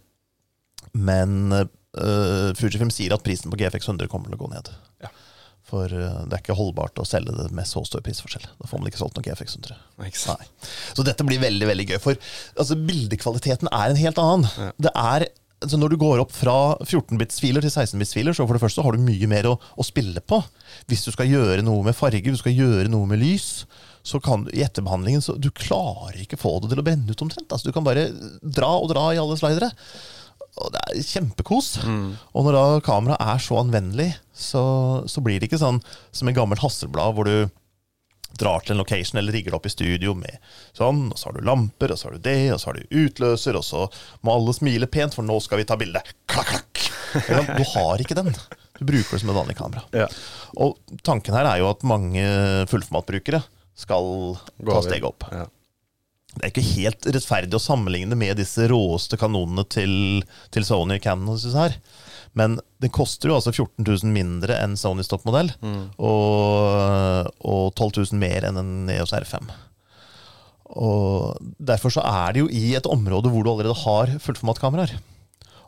Men 0.98 1.38
uh, 1.52 2.50
Fujifilm 2.58 2.92
sier 2.94 3.14
at 3.16 3.24
prisen 3.26 3.50
på 3.52 3.58
GFX 3.60 3.90
100 3.90 4.10
kommer 4.12 4.30
til 4.30 4.38
å 4.38 4.44
gå 4.46 4.52
ned. 4.54 4.70
Ja. 5.02 5.10
For 5.68 5.92
uh, 5.92 6.22
det 6.24 6.38
er 6.38 6.42
ikke 6.42 6.56
holdbart 6.56 7.00
å 7.00 7.06
selge 7.08 7.34
det 7.36 7.50
med 7.56 7.68
så 7.68 7.82
stor 7.84 8.04
prisforskjell. 8.04 8.46
Da 8.60 8.70
får 8.70 8.80
man 8.80 8.88
ikke 8.90 9.02
solgt 9.02 9.18
noen 9.18 9.26
GFX 9.26 9.58
100. 9.58 9.82
Nei. 10.00 10.12
Så 10.96 11.04
dette 11.06 11.26
blir 11.28 11.42
veldig 11.42 11.68
veldig 11.68 11.90
gøy. 11.90 11.98
For 12.04 12.16
altså, 12.56 12.78
bildekvaliteten 12.88 13.70
er 13.72 13.92
en 13.92 14.00
helt 14.00 14.22
annen. 14.22 14.48
Ja. 14.56 14.70
Det 14.88 14.94
er 14.94 15.28
altså, 15.64 15.80
når 15.80 15.92
du 15.92 15.98
går 16.00 16.22
opp 16.22 16.32
fra 16.34 16.56
14-bits-filer 16.86 17.64
til 17.64 17.72
16-bits-filer, 17.72 18.36
så 18.36 18.46
for 18.46 18.56
det 18.56 18.64
første 18.64 18.84
har 18.84 18.96
du 18.96 19.04
mye 19.04 19.30
mer 19.30 19.50
å, 19.50 19.58
å, 19.58 19.86
spille 19.86 20.22
på. 20.24 20.40
Hvis 20.90 21.04
du 21.06 21.12
skal 21.14 21.30
gjøre 21.30 21.64
noe 21.66 21.84
med 21.86 21.96
farger, 21.98 22.32
du 22.32 22.40
skal 22.40 22.56
gjøre 22.56 22.88
noe 22.92 23.08
med 23.10 23.22
lys, 23.22 23.66
så 24.06 24.20
kan 24.24 24.46
du 24.46 24.52
i 24.56 24.62
etterbehandlingen 24.64 25.20
så 25.20 25.34
Du 25.36 25.50
klarer 25.52 26.16
ikke 26.22 26.38
få 26.40 26.54
det 26.62 26.70
til 26.72 26.80
å 26.80 26.86
brenne 26.86 27.12
ut 27.12 27.24
omtrent. 27.24 27.50
Altså, 27.50 27.68
du 27.68 27.76
kan 27.76 27.84
bare 27.84 28.08
dra 28.40 28.70
og 28.78 28.88
dra 28.94 29.10
i 29.12 29.20
alle 29.20 29.36
slidere. 29.40 29.72
Og 30.58 30.74
det 30.74 30.82
er 30.82 31.06
kjempekos. 31.06 31.70
Mm. 31.86 32.10
Og 32.34 32.46
når 32.46 32.56
da 32.56 32.64
kameraet 32.84 33.32
er 33.34 33.42
så 33.42 33.60
anvendelig, 33.62 34.10
så, 34.34 34.62
så, 35.10 35.22
blir 35.24 35.38
det 35.38 35.50
ikke 35.50 35.60
sånn 35.62 35.80
som 36.14 36.30
et 36.30 36.36
gammelt 36.36 36.62
Hasselblad 36.62 37.16
hvor 37.16 37.28
du 37.28 37.48
drar 38.38 38.62
til 38.62 38.74
en 38.74 38.82
location 38.82 39.18
eller 39.18 39.34
rigger 39.34 39.50
det 39.54 39.58
opp 39.58 39.66
i 39.66 39.72
studio 39.72 40.12
med 40.14 40.36
sånn, 40.76 41.06
og 41.10 41.18
så 41.18 41.30
har 41.30 41.38
du 41.38 41.46
lamper, 41.48 41.90
og 41.90 41.98
så 41.98 42.08
har 42.08 42.18
du 42.18 42.26
det, 42.28 42.52
og 42.54 42.60
så 42.60 42.70
har 42.70 42.78
du 42.78 42.98
utløser, 43.02 43.56
og 43.58 43.64
så 43.66 43.86
må 44.22 44.34
alle 44.36 44.54
smile 44.54 44.88
pent, 44.90 45.16
for 45.16 45.26
nå 45.26 45.38
skal 45.42 45.62
vi 45.62 45.66
ta 45.68 45.78
bilde. 45.80 46.02
Klakk, 46.30 46.52
klakk. 46.52 46.84
Du 47.56 47.64
har 47.72 48.04
ikke 48.04 48.18
den. 48.18 48.30
Du 48.78 48.84
bruker 48.86 49.16
det 49.16 49.22
som 49.24 49.32
et 49.32 49.38
vanlig 49.38 49.56
kamera. 49.58 49.82
Ja. 49.96 50.06
Og 50.60 50.76
tanken 51.06 51.34
her 51.34 51.48
er 51.50 51.62
jo 51.62 51.70
at 51.72 51.86
mange 51.88 52.24
fullformatbrukere 52.70 53.42
skal 53.78 54.36
ta 54.68 54.82
steget 54.84 55.08
opp. 55.08 55.26
Ja. 55.32 55.46
Det 56.38 56.46
er 56.46 56.52
ikke 56.52 56.74
helt 56.76 57.08
rettferdig 57.14 57.58
å 57.58 57.62
sammenligne 57.62 58.18
med 58.18 58.38
disse 58.40 58.68
råeste 58.70 59.18
kanonene 59.20 59.64
til, 59.70 60.22
til 60.54 60.66
Sony 60.66 61.00
Canon. 61.02 61.38
Synes 61.38 61.58
jeg. 61.58 61.78
Men 62.38 62.58
den 62.82 62.92
koster 62.94 63.30
jo 63.30 63.38
altså 63.38 63.52
14 63.54 63.82
000 63.82 64.12
mindre 64.14 64.58
enn 64.62 64.76
Sonys 64.78 65.10
toppmodell, 65.10 65.50
mm. 65.58 65.80
og, 66.04 67.30
og 67.42 67.64
12 67.74 68.12
000 68.12 68.20
mer 68.20 68.46
enn 68.48 68.60
en 68.60 68.92
EOS 68.94 69.14
R5. 69.18 69.48
Og 70.78 71.38
Derfor 71.58 71.94
så 71.94 72.04
er 72.04 72.34
det 72.34 72.44
jo 72.44 72.50
i 72.52 72.74
et 72.78 72.88
område 72.88 73.32
hvor 73.32 73.44
du 73.44 73.52
allerede 73.52 73.78
har 73.84 74.18
fullformatkameraer. 74.22 74.98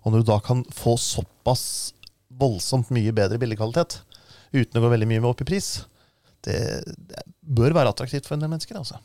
Og 0.04 0.12
når 0.12 0.22
du 0.22 0.30
da 0.30 0.38
kan 0.44 0.62
få 0.74 0.96
såpass 1.00 1.64
voldsomt 2.40 2.92
mye 2.94 3.12
bedre 3.16 3.40
bildekvalitet 3.40 4.00
uten 4.54 4.78
å 4.78 4.84
gå 4.84 4.90
veldig 4.92 5.08
mye 5.08 5.22
med 5.22 5.30
opp 5.30 5.42
i 5.44 5.48
pris, 5.48 5.80
det, 6.46 6.58
det, 7.10 7.24
bør 7.40 7.74
være 7.76 7.92
attraktivt 7.92 8.28
for 8.28 8.36
en 8.36 8.44
del 8.44 8.52
mennesker. 8.52 8.78
Altså. 8.78 9.00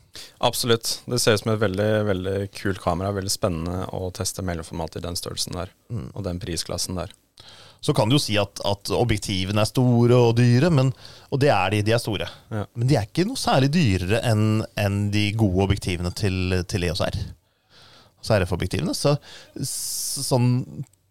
Absolutt. 0.46 1.00
Det 1.10 1.20
ser 1.20 1.36
ut 1.36 1.42
som 1.42 1.52
et 1.52 1.62
veldig 1.62 1.90
veldig 2.08 2.36
kult 2.56 2.80
kamera. 2.82 3.14
Veldig 3.16 3.32
spennende 3.32 3.86
å 3.96 4.10
teste 4.14 4.44
mellomformat 4.46 4.98
i 4.98 5.04
den 5.04 5.18
størrelsen 5.18 5.58
der. 5.58 5.72
Mm. 5.92 6.10
Og 6.12 6.26
den 6.26 6.40
prisklassen 6.42 6.98
der. 7.00 7.14
Så 7.84 7.94
kan 7.94 8.08
du 8.08 8.16
jo 8.16 8.22
si 8.22 8.34
at, 8.40 8.60
at 8.66 8.90
objektivene 8.96 9.62
er 9.62 9.68
store 9.68 10.16
og 10.16 10.36
dyre, 10.38 10.70
men, 10.74 10.88
og 11.30 11.40
det 11.42 11.52
er 11.54 11.74
de. 11.74 11.82
De 11.86 11.94
er 11.94 12.02
store. 12.02 12.28
Ja. 12.50 12.64
Men 12.74 12.90
de 12.90 12.98
er 12.98 13.08
ikke 13.08 13.26
noe 13.28 13.38
særlig 13.38 13.70
dyrere 13.76 14.22
enn 14.26 14.64
en 14.80 15.00
de 15.14 15.28
gode 15.38 15.68
objektivene 15.68 16.10
til, 16.16 16.62
til 16.70 16.88
EOS 16.88 17.04
R. 17.06 17.18
Så 18.24 18.40
RF-objektivene. 18.40 18.94
Så, 18.96 19.14
sånn 19.62 20.48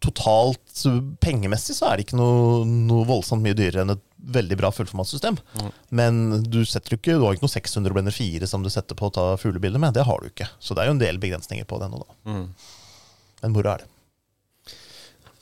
totalt 0.04 0.84
pengemessig 1.24 1.76
så 1.78 1.88
er 1.88 1.96
det 1.96 2.06
ikke 2.06 2.18
noe, 2.18 2.64
noe 2.66 3.06
voldsomt 3.08 3.44
mye 3.44 3.56
dyrere 3.56 3.84
enn 3.84 3.94
et 3.96 4.04
veldig 4.26 4.58
bra 4.58 4.70
fullformatssystem. 4.74 5.38
Mm. 5.56 5.72
Men 6.00 6.22
du, 6.42 6.60
setter 6.68 6.96
ikke, 6.96 7.16
du 7.16 7.24
har 7.26 7.36
ikke 7.36 7.46
noe 7.46 7.54
600 7.54 7.94
Blender 7.94 8.14
4 8.14 8.48
som 8.50 8.64
du 8.64 8.70
setter 8.72 8.98
på 8.98 9.08
å 9.08 9.14
ta 9.14 9.26
fuglebilder 9.40 9.82
med. 9.82 9.94
Det 9.96 10.06
har 10.06 10.22
du 10.22 10.30
ikke. 10.30 10.48
Så 10.58 10.74
det 10.74 10.84
er 10.84 10.90
jo 10.90 10.96
en 10.96 11.02
del 11.02 11.20
begrensninger 11.22 11.68
på 11.68 11.78
det 11.80 11.88
ennå, 11.88 12.02
da. 12.02 12.16
Mm. 12.32 12.48
Men 13.42 13.54
moro 13.54 13.72
er 13.72 13.84
det. 13.84 13.92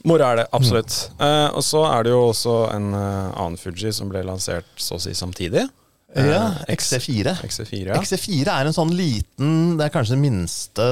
Moro 0.05 0.27
er 0.27 0.43
det, 0.43 0.49
absolutt. 0.53 0.99
Mm. 1.17 1.25
Eh, 1.27 1.47
og 1.57 1.65
så 1.65 1.87
er 1.89 2.05
det 2.05 2.13
jo 2.13 2.21
også 2.27 2.59
en 2.75 2.91
uh, 2.93 3.33
annen 3.41 3.57
Fuji 3.61 3.93
som 3.97 4.11
ble 4.13 4.21
lansert 4.27 4.69
så 4.77 4.99
å 4.99 5.03
si 5.03 5.15
samtidig. 5.17 5.65
Ja, 6.15 6.43
eh, 6.69 6.75
XC4. 6.77 7.39
XC4, 7.49 7.89
ja. 7.89 7.97
XC4 7.99 8.53
er 8.53 8.69
en 8.69 8.77
sånn 8.77 8.93
liten 8.95 9.75
Det 9.75 9.89
er 9.89 9.91
kanskje 9.91 10.15
det 10.15 10.21
minste 10.23 10.85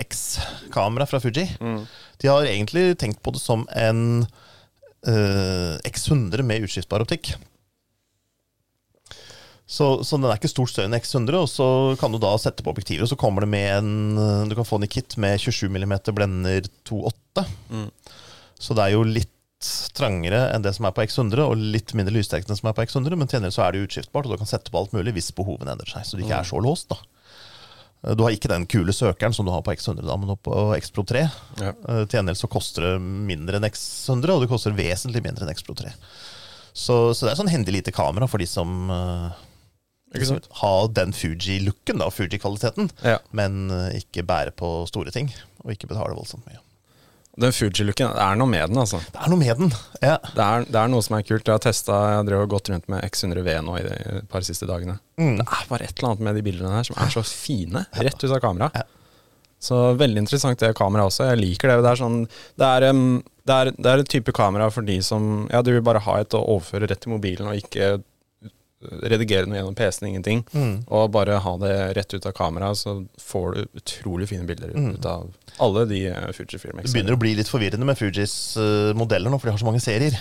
X-kamera 0.00 1.06
fra 1.10 1.20
Fuji. 1.22 1.44
Mm. 1.60 1.82
De 2.24 2.30
har 2.32 2.48
egentlig 2.48 2.94
tenkt 3.00 3.20
på 3.20 3.34
det 3.34 3.42
som 3.42 3.66
en 3.76 4.24
uh, 4.24 5.74
X100 5.84 6.40
med 6.46 6.64
utskiftbar 6.64 7.04
optikk. 7.04 7.34
Så, 9.64 10.04
så, 10.04 10.16
den 10.16 10.28
er 10.28 10.36
ikke 10.36 10.48
stort 10.48 10.72
større 10.72 10.88
enn 10.88 10.96
X100, 10.96 11.36
og 11.36 11.48
så 11.48 11.68
kan 12.00 12.12
du 12.12 12.18
da 12.20 12.34
sette 12.40 12.64
på 12.64 12.72
objektiver. 12.72 13.04
Og 13.04 13.12
så 13.12 13.18
kommer 13.20 13.44
det 13.44 13.52
med 13.52 13.68
en 13.78 14.48
Du 14.48 14.56
kan 14.56 14.66
få 14.68 14.80
den 14.80 14.88
i 14.88 14.92
kit 14.92 15.16
med 15.20 15.40
27 15.40 15.68
mm 15.72 15.94
blender 16.16 16.68
2.8. 16.88 17.44
Mm. 17.72 17.88
Så 18.60 18.76
det 18.76 18.84
er 18.84 18.94
jo 18.96 19.06
litt 19.08 19.30
trangere 19.96 20.46
enn 20.52 20.64
det 20.64 20.74
som 20.76 20.86
er 20.88 20.94
på 20.96 21.04
X100, 21.04 21.40
og 21.44 21.60
litt 21.76 21.94
mindre 21.96 22.14
lyssterkt 22.16 22.48
enn 22.48 22.54
det 22.54 22.60
som 22.60 22.70
er 22.70 22.76
på 22.76 22.84
X100, 22.84 23.16
men 23.16 23.30
til 23.30 23.38
gjengjeld 23.38 23.56
så 23.56 23.64
er 23.64 23.74
det 23.74 23.84
utskiftbart, 23.86 24.28
og 24.28 24.34
du 24.34 24.42
kan 24.42 24.50
sette 24.50 24.72
på 24.72 24.80
alt 24.80 24.96
mulig 24.96 25.14
hvis 25.16 25.32
behovene 25.36 25.72
endrer 25.74 25.92
seg. 25.96 26.06
Så 26.06 26.16
du 26.16 26.24
ikke 26.24 26.36
er 26.40 26.46
mm. 26.46 26.50
så 26.52 26.60
låst, 26.64 26.92
da. 26.92 27.00
Du 28.04 28.24
har 28.24 28.34
ikke 28.34 28.50
den 28.52 28.66
kule 28.68 28.92
søkeren 28.92 29.32
som 29.32 29.46
du 29.46 29.52
har 29.54 29.62
på 29.64 29.72
X100, 29.72 30.04
da, 30.04 30.16
men 30.20 30.36
på 30.44 30.58
X-Pro 30.76 31.06
3. 31.08 31.24
Ja. 31.62 31.70
Eh, 31.72 32.02
til 32.04 32.18
gjengjeld 32.18 32.40
så 32.40 32.50
koster 32.52 32.88
det 32.88 32.94
mindre 33.00 33.56
enn 33.56 33.68
X100, 33.70 34.34
og 34.34 34.44
det 34.44 34.50
koster 34.50 34.76
vesentlig 34.76 35.24
mindre 35.24 35.46
enn 35.46 35.54
X-Pro 35.54 35.76
3. 35.78 35.94
Så, 36.74 36.96
så, 37.14 37.24
det 37.24 37.32
er 37.32 37.38
sånn 37.38 37.52
hendig 37.52 37.76
lite 37.76 37.94
kamera 37.94 38.28
for 38.28 38.42
de 38.42 38.48
som 38.50 38.90
uh, 38.90 39.30
har 40.60 40.88
den 40.96 41.14
Fuji-looken, 41.16 42.02
da, 42.02 42.10
Fuji-kvaliteten, 42.10 42.90
ja. 43.06 43.20
men 43.30 43.70
ikke 43.94 44.26
bærer 44.26 44.52
på 44.58 44.76
store 44.90 45.14
ting, 45.14 45.30
og 45.62 45.72
ikke 45.72 45.88
betaler 45.94 46.18
voldsomt 46.18 46.44
mye. 46.50 46.63
Den 47.40 47.50
Fuji-looken, 47.50 48.12
det 48.14 48.22
er 48.22 48.36
noe 48.38 48.46
med 48.46 48.70
den, 48.70 48.78
altså. 48.78 49.00
Det 49.10 49.18
er 49.18 49.30
noe 49.32 49.40
med 49.40 49.58
den, 49.58 49.72
ja. 49.98 50.18
Det 50.22 50.44
er, 50.44 50.66
det 50.68 50.78
er 50.78 50.90
noe 50.92 51.02
som 51.02 51.16
er 51.18 51.24
kult. 51.26 51.42
Jeg 51.42 51.56
har 51.56 51.62
testa, 51.64 51.96
jeg 52.12 52.28
har 52.30 52.50
gått 52.50 52.70
rundt 52.70 52.86
med 52.92 53.02
X100V 53.08 53.56
nå 53.66 53.78
i 53.80 53.86
de 53.88 54.20
par 54.30 54.46
siste 54.46 54.68
dagene. 54.70 55.00
Mm. 55.18 55.40
Det 55.40 55.46
er 55.46 55.70
bare 55.70 55.88
et 55.88 55.96
eller 55.98 56.12
annet 56.12 56.28
med 56.28 56.38
de 56.38 56.44
bildene 56.46 56.76
her 56.76 56.86
som 56.86 57.00
er 57.02 57.10
så 57.10 57.24
fine, 57.26 57.82
rett 58.06 58.22
ut 58.22 58.30
av 58.30 58.38
kamera. 58.44 58.70
Ja. 58.76 58.86
Så 59.64 59.80
veldig 59.98 60.24
interessant 60.26 60.60
det 60.60 60.74
kameraet 60.76 61.10
også. 61.10 61.28
Jeg 61.30 61.40
liker 61.40 61.72
det. 61.72 61.78
Det 61.82 61.92
er, 61.94 62.00
sånn, 62.02 62.18
det 62.60 62.70
er, 62.70 62.88
um, 62.92 63.04
det 63.48 63.54
er, 63.56 63.70
det 63.78 63.90
er 63.90 64.02
et 64.02 64.10
type 64.12 64.34
kamera 64.36 64.68
for 64.72 64.86
de 64.86 64.98
som 65.02 65.46
Ja, 65.52 65.62
du 65.64 65.72
vil 65.72 65.84
bare 65.84 66.02
ha 66.04 66.18
et 66.20 66.36
å 66.36 66.42
overføre 66.56 66.90
rett 66.90 67.02
til 67.02 67.14
mobilen, 67.16 67.48
og 67.50 67.58
ikke 67.58 67.96
redigere 68.82 69.48
noe 69.48 69.58
gjennom 69.58 69.76
PC-en, 69.78 70.08
ingenting, 70.10 70.42
mm. 70.52 70.74
og 70.92 71.12
bare 71.14 71.38
ha 71.40 71.54
det 71.62 71.74
rett 71.96 72.14
ut 72.14 72.28
av 72.28 72.34
kameraet, 72.36 72.80
så 72.80 72.96
får 73.20 73.54
du 73.54 73.80
utrolig 73.80 74.28
fine 74.32 74.46
bilder 74.48 74.74
mm. 74.74 74.90
ut 74.96 75.08
av 75.08 75.28
alle 75.64 75.84
de 75.90 76.00
uh, 76.10 76.30
Fujifilm 76.36 76.82
Det 76.82 76.92
begynner 76.92 77.16
å 77.16 77.20
bli 77.20 77.34
litt 77.38 77.50
forvirrende 77.50 77.88
med 77.88 77.98
Fujis 77.98 78.56
uh, 78.60 78.92
modeller 78.98 79.32
nå, 79.32 79.40
for 79.40 79.48
de 79.48 79.56
har 79.56 79.62
så 79.62 79.68
mange 79.68 79.82
serier. 79.84 80.16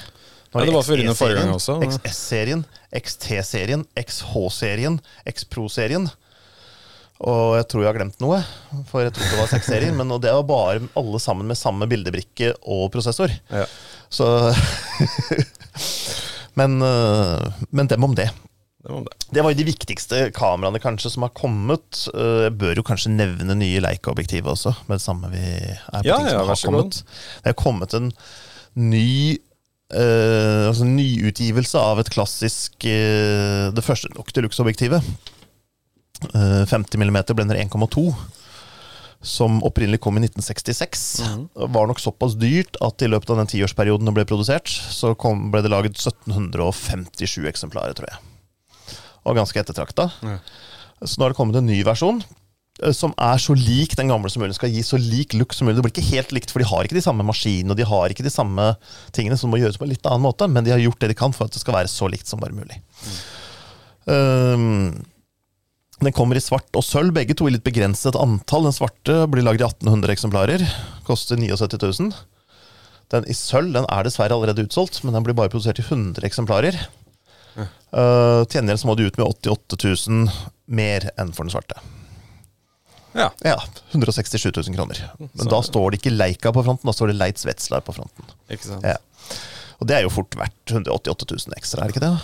Nå 0.53 0.62
ja, 0.62 0.69
det 0.69 0.75
var 0.75 0.86
forvirrende 0.86 1.17
forrige 1.17 1.41
gang 1.41 1.55
også. 1.55 1.79
XS-serien, 1.81 2.62
XT-serien, 2.93 3.88
XH-serien, 3.98 5.00
X-Pro-serien. 5.33 6.12
Og 7.24 7.55
jeg 7.55 7.65
tror 7.72 7.83
jeg 7.83 7.89
har 7.89 7.98
glemt 7.98 8.22
noe, 8.22 8.41
for 8.89 9.05
jeg 9.05 9.13
trodde 9.15 9.31
det 9.31 9.39
var 9.39 9.50
seks 9.50 9.69
serier. 9.72 9.95
Men 9.98 10.13
det 10.22 10.33
var 10.33 10.45
bare 10.45 10.86
alle 11.00 11.22
sammen 11.24 11.50
med 11.50 11.57
samme 11.57 11.88
bildebrikke 11.89 12.51
og 12.62 12.91
prosessor. 12.93 13.33
Ja. 13.50 13.65
Så 14.13 14.29
men, 16.60 16.81
eh, 16.81 17.67
men 17.69 17.89
dem 17.91 18.03
om 18.03 18.15
det. 18.17 18.29
Det 19.31 19.41
var 19.41 19.53
jo 19.53 19.57
de 19.62 19.65
viktigste 19.69 20.25
kameraene 20.36 20.81
kanskje 20.83 21.13
som 21.13 21.24
har 21.24 21.31
kommet. 21.38 22.03
Eh, 22.12 22.50
jeg 22.50 22.55
bør 22.60 22.81
jo 22.81 22.86
kanskje 22.88 23.13
nevne 23.13 23.55
nye 23.55 23.81
Leica-objektivet 23.83 24.51
også, 24.51 24.75
med 24.89 25.00
det 25.00 25.05
samme 25.05 25.31
vi 25.31 25.43
er 25.45 25.79
på 25.88 26.10
ja, 26.10 26.19
ting 26.19 26.29
som 26.29 26.41
ja, 26.41 26.45
har 26.50 26.63
kommet. 26.67 27.00
Det 27.39 27.53
har 27.53 27.60
kommet 27.60 27.95
en 27.98 28.12
ny 28.74 29.38
uh, 29.93 30.69
altså 30.72 30.88
nyutgivelse 30.89 31.77
av 31.77 32.00
et 32.01 32.10
klassisk 32.10 32.88
uh, 32.89 33.69
Det 33.69 33.83
første 33.86 34.10
Noctilux-objektivet. 34.15 35.05
Uh, 36.33 36.63
50 36.65 36.98
mm 36.98 37.19
blender 37.36 37.60
1,2 37.62 38.07
som 39.23 39.61
opprinnelig 39.63 40.01
kom 40.03 40.19
i 40.19 40.25
1966, 40.25 41.07
mm. 41.23 41.47
var 41.73 41.87
nok 41.89 42.03
såpass 42.03 42.35
dyrt 42.39 42.75
at 42.83 43.01
i 43.01 43.09
løpet 43.09 43.31
av 43.31 43.39
den 43.39 43.49
tiårsperioden 43.53 44.09
det 44.09 44.15
ble 44.17 44.27
produsert, 44.27 44.67
så 44.67 45.15
kom, 45.15 45.47
ble 45.53 45.63
det 45.63 45.71
laget 45.71 45.95
1757 45.95 47.47
eksemplarer, 47.49 47.95
tror 47.97 48.11
jeg 48.11 48.21
og 49.23 49.39
ganske 49.39 49.59
ettertrakta. 49.59 50.09
Mm. 50.23 50.39
Så 51.03 51.17
nå 51.17 51.25
har 51.25 51.33
det 51.33 51.39
kommet 51.39 51.59
en 51.59 51.67
ny 51.67 51.79
versjon 51.87 52.21
eh, 52.23 52.93
som 52.95 53.15
er 53.21 53.41
så 53.41 53.55
lik 53.57 53.95
den 53.99 54.11
gamle 54.11 54.31
som 54.31 54.43
mulig. 54.43 54.57
Skal 54.57 54.73
gi 54.73 54.83
så 54.85 54.99
lik 54.99 55.35
look 55.37 55.55
som 55.55 55.67
mulig. 55.67 55.77
Det 55.79 55.85
blir 55.87 55.95
ikke 55.95 56.09
helt 56.11 56.35
likt, 56.35 56.53
for 56.53 56.63
de 56.63 56.69
har 56.69 56.87
ikke 56.87 56.99
de 56.99 57.05
samme 57.05 57.25
maskinene 57.27 57.73
og 57.73 57.79
de 57.79 57.87
har 57.87 58.13
ikke 58.13 58.25
de 58.25 58.33
samme 58.33 58.73
tingene 59.15 59.39
som 59.39 59.51
må 59.53 59.61
gjøres 59.61 59.79
på 59.79 59.87
en 59.87 59.93
litt 59.93 60.09
annen 60.09 60.25
måte, 60.25 60.49
men 60.51 60.65
de 60.65 60.75
har 60.75 60.83
gjort 60.83 61.01
det 61.03 61.13
de 61.13 61.19
kan 61.19 61.35
for 61.35 61.47
at 61.47 61.55
det 61.55 61.63
skal 61.63 61.79
være 61.79 61.91
så 61.91 62.11
likt 62.11 62.29
som 62.29 62.43
bare 62.43 62.55
mulig. 62.55 62.79
Mm. 63.03 63.17
Um, 64.03 64.87
den 66.07 66.15
kommer 66.15 66.38
i 66.38 66.43
svart 66.43 66.69
og 66.77 66.86
sølv, 66.86 67.13
begge 67.15 67.36
to 67.38 67.48
i 67.50 67.53
litt 67.55 67.65
begrenset 67.65 68.17
antall. 68.19 68.67
Den 68.67 68.75
svarte 68.75 69.24
blir 69.31 69.45
lagd 69.45 69.62
i 69.62 69.67
1800 69.67 70.13
eksemplarer, 70.15 70.65
koster 71.07 71.39
79 71.39 71.79
000. 71.81 72.13
Den 73.13 73.27
i 73.29 73.36
sølv 73.38 73.75
den 73.75 73.88
er 73.91 74.05
dessverre 74.07 74.36
allerede 74.36 74.65
utsolgt, 74.65 75.01
men 75.03 75.15
den 75.15 75.25
blir 75.25 75.38
bare 75.38 75.51
produsert 75.53 75.81
i 75.81 75.86
100 75.86 76.25
eksemplarer. 76.27 76.79
Ja. 77.53 77.67
Uh, 77.93 78.41
til 78.50 78.57
gjengjeld 78.57 78.81
så 78.81 78.89
må 78.89 78.95
du 78.98 79.05
ut 79.05 79.19
med 79.19 79.27
88 79.45 79.77
000 80.10 80.31
mer 80.74 81.12
enn 81.22 81.33
for 81.36 81.45
den 81.45 81.53
svarte. 81.53 81.77
Ja. 83.13 83.29
ja 83.45 83.60
167 83.91 84.50
000 84.50 84.74
kroner. 84.74 85.03
Men 85.19 85.45
så. 85.45 85.50
da 85.51 85.60
står 85.62 85.91
det 85.93 86.01
ikke 86.01 86.15
Leica 86.15 86.53
på 86.55 86.63
fronten, 86.65 86.89
da 86.89 86.95
står 86.95 87.12
det 87.12 87.19
Leitz 87.19 87.45
Wetzlar 87.45 87.83
på 87.86 87.93
fronten. 87.93 88.33
Ikke 88.50 88.72
sant? 88.72 88.88
Ja. 88.88 88.98
Og 89.77 89.89
det 89.89 90.00
er 90.00 90.07
jo 90.07 90.13
fort 90.13 90.33
verdt 90.39 90.74
188 90.74 91.29
000 91.29 91.57
ekstra, 91.60 91.83
er 91.83 91.91
det 91.91 91.95
ikke 91.95 92.07
det? 92.07 92.15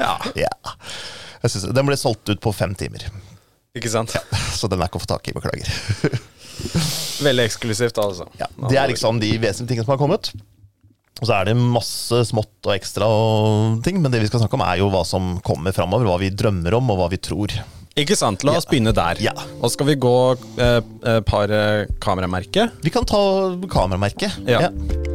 Ja. 0.00 0.14
ja. 0.38 0.52
Synes, 1.46 1.70
den 1.74 1.88
ble 1.88 1.96
solgt 1.96 2.28
ut 2.28 2.40
på 2.42 2.52
fem 2.52 2.74
timer. 2.78 3.06
Ikke 3.78 3.90
sant? 3.92 4.12
Ja, 4.16 4.22
så 4.56 4.68
den 4.68 4.82
er 4.82 4.90
ikke 4.90 5.00
å 5.00 5.04
få 5.04 5.12
tak 5.12 5.30
i. 5.30 5.34
Beklager. 5.36 5.70
Veldig 7.26 7.44
eksklusivt, 7.46 8.00
altså. 8.02 8.26
Ja, 8.40 8.48
det 8.68 8.80
er 8.80 8.90
liksom 8.90 9.20
de 9.22 9.30
vesentlige 9.40 9.74
tingene 9.74 9.86
som 9.86 9.94
har 9.94 10.00
kommet. 10.02 10.32
Og 11.20 11.28
så 11.28 11.36
er 11.36 11.50
det 11.50 11.56
masse 11.58 12.22
smått 12.30 12.64
og 12.64 12.72
ekstra 12.74 13.08
og 13.08 13.82
ting, 13.84 14.00
men 14.00 14.12
det 14.12 14.22
vi 14.22 14.30
skal 14.30 14.42
snakke 14.42 14.56
om, 14.56 14.64
er 14.64 14.80
jo 14.80 14.88
hva 14.92 15.02
som 15.06 15.34
kommer 15.44 15.74
framover. 15.76 16.08
Hva 16.08 16.16
vi 16.22 16.32
drømmer 16.32 16.76
om, 16.78 16.92
og 16.92 17.02
hva 17.02 17.10
vi 17.12 17.20
tror. 17.20 17.54
Ikke 18.00 18.16
sant. 18.16 18.44
La 18.46 18.56
oss 18.56 18.66
ja. 18.68 18.72
begynne 18.72 18.96
der. 18.96 19.20
Ja. 19.22 19.36
Og 19.60 19.72
skal 19.74 19.90
vi 19.90 19.98
gå 20.00 20.16
et 20.32 21.06
eh, 21.10 21.22
par 21.26 21.52
eh, 21.52 21.86
kameramerke? 22.02 22.70
Vi 22.84 22.94
kan 22.94 23.08
ta 23.08 23.22
kameramerke. 23.68 24.32
Ja. 24.48 24.68
ja. 24.68 25.09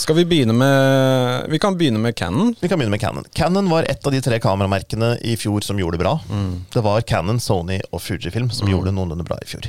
Skal 0.00 0.16
vi 0.16 0.24
begynne 0.24 0.54
med 0.56 1.50
Vi 1.52 1.58
kan 1.60 1.76
begynne 1.76 2.00
med 2.00 2.16
Cannon. 2.16 2.54
Vi 2.60 2.68
kan 2.68 2.78
begynne 2.78 2.94
med 2.94 3.00
Cannon. 3.00 3.26
Cannon 3.36 3.68
var 3.68 3.84
et 3.84 4.06
av 4.06 4.14
de 4.14 4.20
tre 4.24 4.38
kameramerkene 4.40 5.16
i 5.28 5.34
fjor 5.36 5.60
som 5.66 5.78
gjorde 5.80 5.98
det 5.98 6.04
bra. 6.04 6.14
Mm. 6.30 6.54
Det 6.72 6.82
var 6.86 7.04
Cannon, 7.04 7.40
Sony 7.40 7.76
og 7.90 8.00
Fujifilm 8.00 8.48
som 8.48 8.68
mm. 8.68 8.72
gjorde 8.72 8.94
noenlunde 8.96 9.26
bra 9.28 9.36
i 9.44 9.50
fjor. 9.50 9.68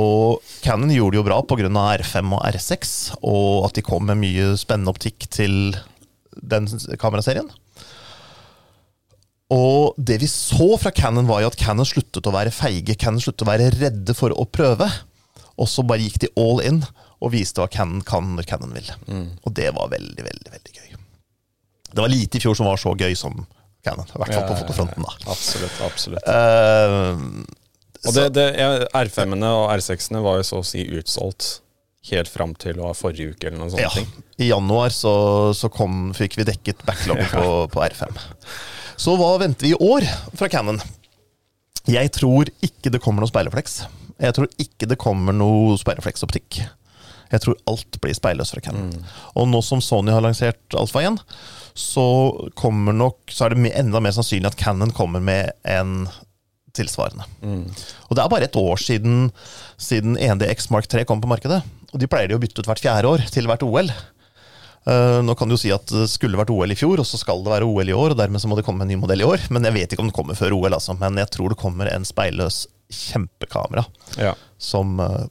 Og 0.00 0.40
Cannon 0.64 0.94
gjorde 0.94 1.18
det 1.18 1.20
jo 1.20 1.26
bra 1.28 1.42
pga. 1.44 1.68
R5 1.68 2.32
og 2.38 2.40
R6, 2.48 2.94
og 3.20 3.66
at 3.68 3.76
de 3.76 3.84
kom 3.84 4.08
med 4.08 4.22
mye 4.22 4.54
spennende 4.60 4.94
optikk 4.94 5.28
til 5.28 5.76
den 6.40 6.70
kameraserien. 7.00 7.50
Og 9.52 9.92
det 10.00 10.22
vi 10.24 10.30
så 10.30 10.72
fra 10.80 10.90
Cannon, 10.94 11.28
var 11.28 11.44
jo 11.44 11.52
at 11.52 11.60
Cannon 11.60 11.88
sluttet 11.88 12.24
å 12.24 12.32
være 12.32 12.54
feige. 12.54 12.96
Cannon 12.96 13.20
sluttet 13.20 13.44
å 13.44 13.52
være 13.52 13.74
redde 13.76 14.16
for 14.16 14.32
å 14.32 14.48
prøve. 14.48 14.88
Og 15.60 15.68
så 15.68 15.84
bare 15.84 16.06
gikk 16.06 16.22
de 16.24 16.32
all 16.40 16.64
in 16.64 16.86
og 17.22 17.32
viste 17.34 17.62
hva 17.62 17.70
Cannon 17.72 18.02
kan 18.06 18.34
når 18.36 18.48
Cannon 18.48 18.74
vil. 18.74 18.90
Mm. 19.06 19.26
Og 19.42 19.54
det 19.56 19.70
var 19.76 19.92
veldig, 19.92 20.24
veldig 20.26 20.54
veldig 20.54 20.74
gøy. 20.78 20.96
Det 21.94 22.02
var 22.02 22.10
lite 22.10 22.38
i 22.38 22.42
fjor 22.42 22.56
som 22.58 22.66
var 22.66 22.80
så 22.80 22.94
gøy 22.98 23.14
som 23.18 23.44
Cannon. 23.84 24.08
I 24.08 24.22
hvert 24.22 24.34
fall 24.34 24.48
på 24.48 24.56
fotofronten. 24.62 25.04
da. 25.04 25.34
Absolutt, 25.34 25.76
absolutt. 25.86 26.26
Uh, 26.26 27.44
og 28.04 28.16
det, 28.16 28.24
det, 28.36 28.48
R5-ene 28.92 29.50
og 29.56 29.68
R6-ene 29.76 30.22
var 30.24 30.40
jo 30.40 30.48
så 30.48 30.60
å 30.60 30.66
si 30.66 30.82
utsolgt 30.98 31.60
helt 32.10 32.28
fram 32.28 32.52
til 32.60 32.80
forrige 32.98 33.32
uke. 33.32 33.48
eller 33.48 33.62
noen 33.62 33.72
sånne 33.72 33.86
ja. 33.86 33.92
ting. 33.94 34.10
I 34.42 34.50
januar 34.50 34.92
så, 34.92 35.14
så 35.56 35.70
kom, 35.72 36.12
fikk 36.16 36.38
vi 36.40 36.48
dekket 36.48 36.84
backloggen 36.84 37.24
ja. 37.30 37.32
på, 37.32 37.56
på, 37.72 37.84
R5. 37.86 38.20
Så 39.00 39.16
hva 39.18 39.34
venter 39.40 39.68
vi 39.68 39.72
i 39.72 39.80
år 39.80 40.06
fra 40.36 40.50
Cannon? 40.52 40.80
Jeg 41.88 42.12
tror 42.16 42.48
ikke 42.64 42.92
det 42.92 43.00
kommer 43.04 43.24
noe 43.24 43.32
speilrefleks. 43.32 43.82
Jeg 44.20 44.36
tror 44.36 44.48
ikke 44.60 44.88
det 44.88 45.00
kommer 45.00 45.36
noe 45.36 45.78
speilrefleksoptikk. 45.80 46.62
Jeg 47.34 47.44
tror 47.44 47.58
alt 47.70 47.98
blir 48.02 48.16
speilløst 48.16 48.56
fra 48.56 48.62
Canon. 48.64 48.92
Mm. 48.94 49.14
Og 49.40 49.48
nå 49.50 49.62
som 49.66 49.82
Sony 49.84 50.14
har 50.14 50.24
lansert 50.24 50.78
Alfa 50.78 51.02
1, 51.04 51.20
så 51.74 52.06
nok, 52.54 53.18
så 53.34 53.46
er 53.46 53.54
det 53.54 53.74
enda 53.74 54.02
mer 54.02 54.14
sannsynlig 54.14 54.52
at 54.52 54.60
Canon 54.60 54.94
kommer 54.94 55.22
med 55.24 55.52
en 55.66 56.06
tilsvarende. 56.74 57.26
Mm. 57.42 57.68
Og 58.08 58.16
det 58.16 58.22
er 58.22 58.32
bare 58.32 58.48
et 58.48 58.58
år 58.58 58.80
siden, 58.82 59.28
siden 59.78 60.18
ENDX 60.18 60.70
Mark 60.74 60.88
3 60.90 61.04
kom 61.08 61.22
på 61.22 61.30
markedet. 61.30 61.62
Og 61.94 62.02
de 62.02 62.10
pleier 62.10 62.30
de 62.30 62.38
å 62.38 62.42
bytte 62.42 62.62
ut 62.62 62.68
hvert 62.68 62.82
fjerde 62.82 63.10
år 63.10 63.24
til 63.30 63.46
hvert 63.50 63.62
OL. 63.66 63.90
Uh, 64.84 64.92
eh, 64.92 65.20
nå 65.24 65.36
kan 65.38 65.48
du 65.48 65.54
jo 65.54 65.60
si 65.62 65.70
at 65.72 65.86
det 65.88 66.08
skulle 66.12 66.38
vært 66.38 66.52
OL 66.52 66.74
i 66.74 66.78
fjor, 66.78 67.00
og 67.00 67.08
så 67.08 67.20
skal 67.20 67.44
det 67.44 67.52
være 67.54 67.68
OL 67.68 67.90
i 67.90 67.96
år. 67.96 68.14
og 68.14 68.18
Dermed 68.18 68.42
så 68.42 68.50
må 68.50 68.58
det 68.58 68.66
komme 68.66 68.84
en 68.84 68.90
ny 68.90 68.98
modell 69.00 69.22
i 69.22 69.28
år. 69.28 69.46
Men 69.54 69.66
jeg 69.70 69.78
vet 69.78 69.94
ikke 69.94 70.04
om 70.04 70.10
den 70.10 70.16
kommer 70.16 70.38
før 70.38 70.56
OL. 70.58 70.74
Altså. 70.74 70.96
Men 70.98 71.20
jeg 71.22 71.30
tror 71.34 71.54
det 71.54 71.60
kommer 71.62 71.90
en 71.90 72.06
speilløs 72.08 72.64
kjempekamera 72.94 73.86
ja. 74.20 74.34
som 74.60 74.98
uh, 75.00 75.24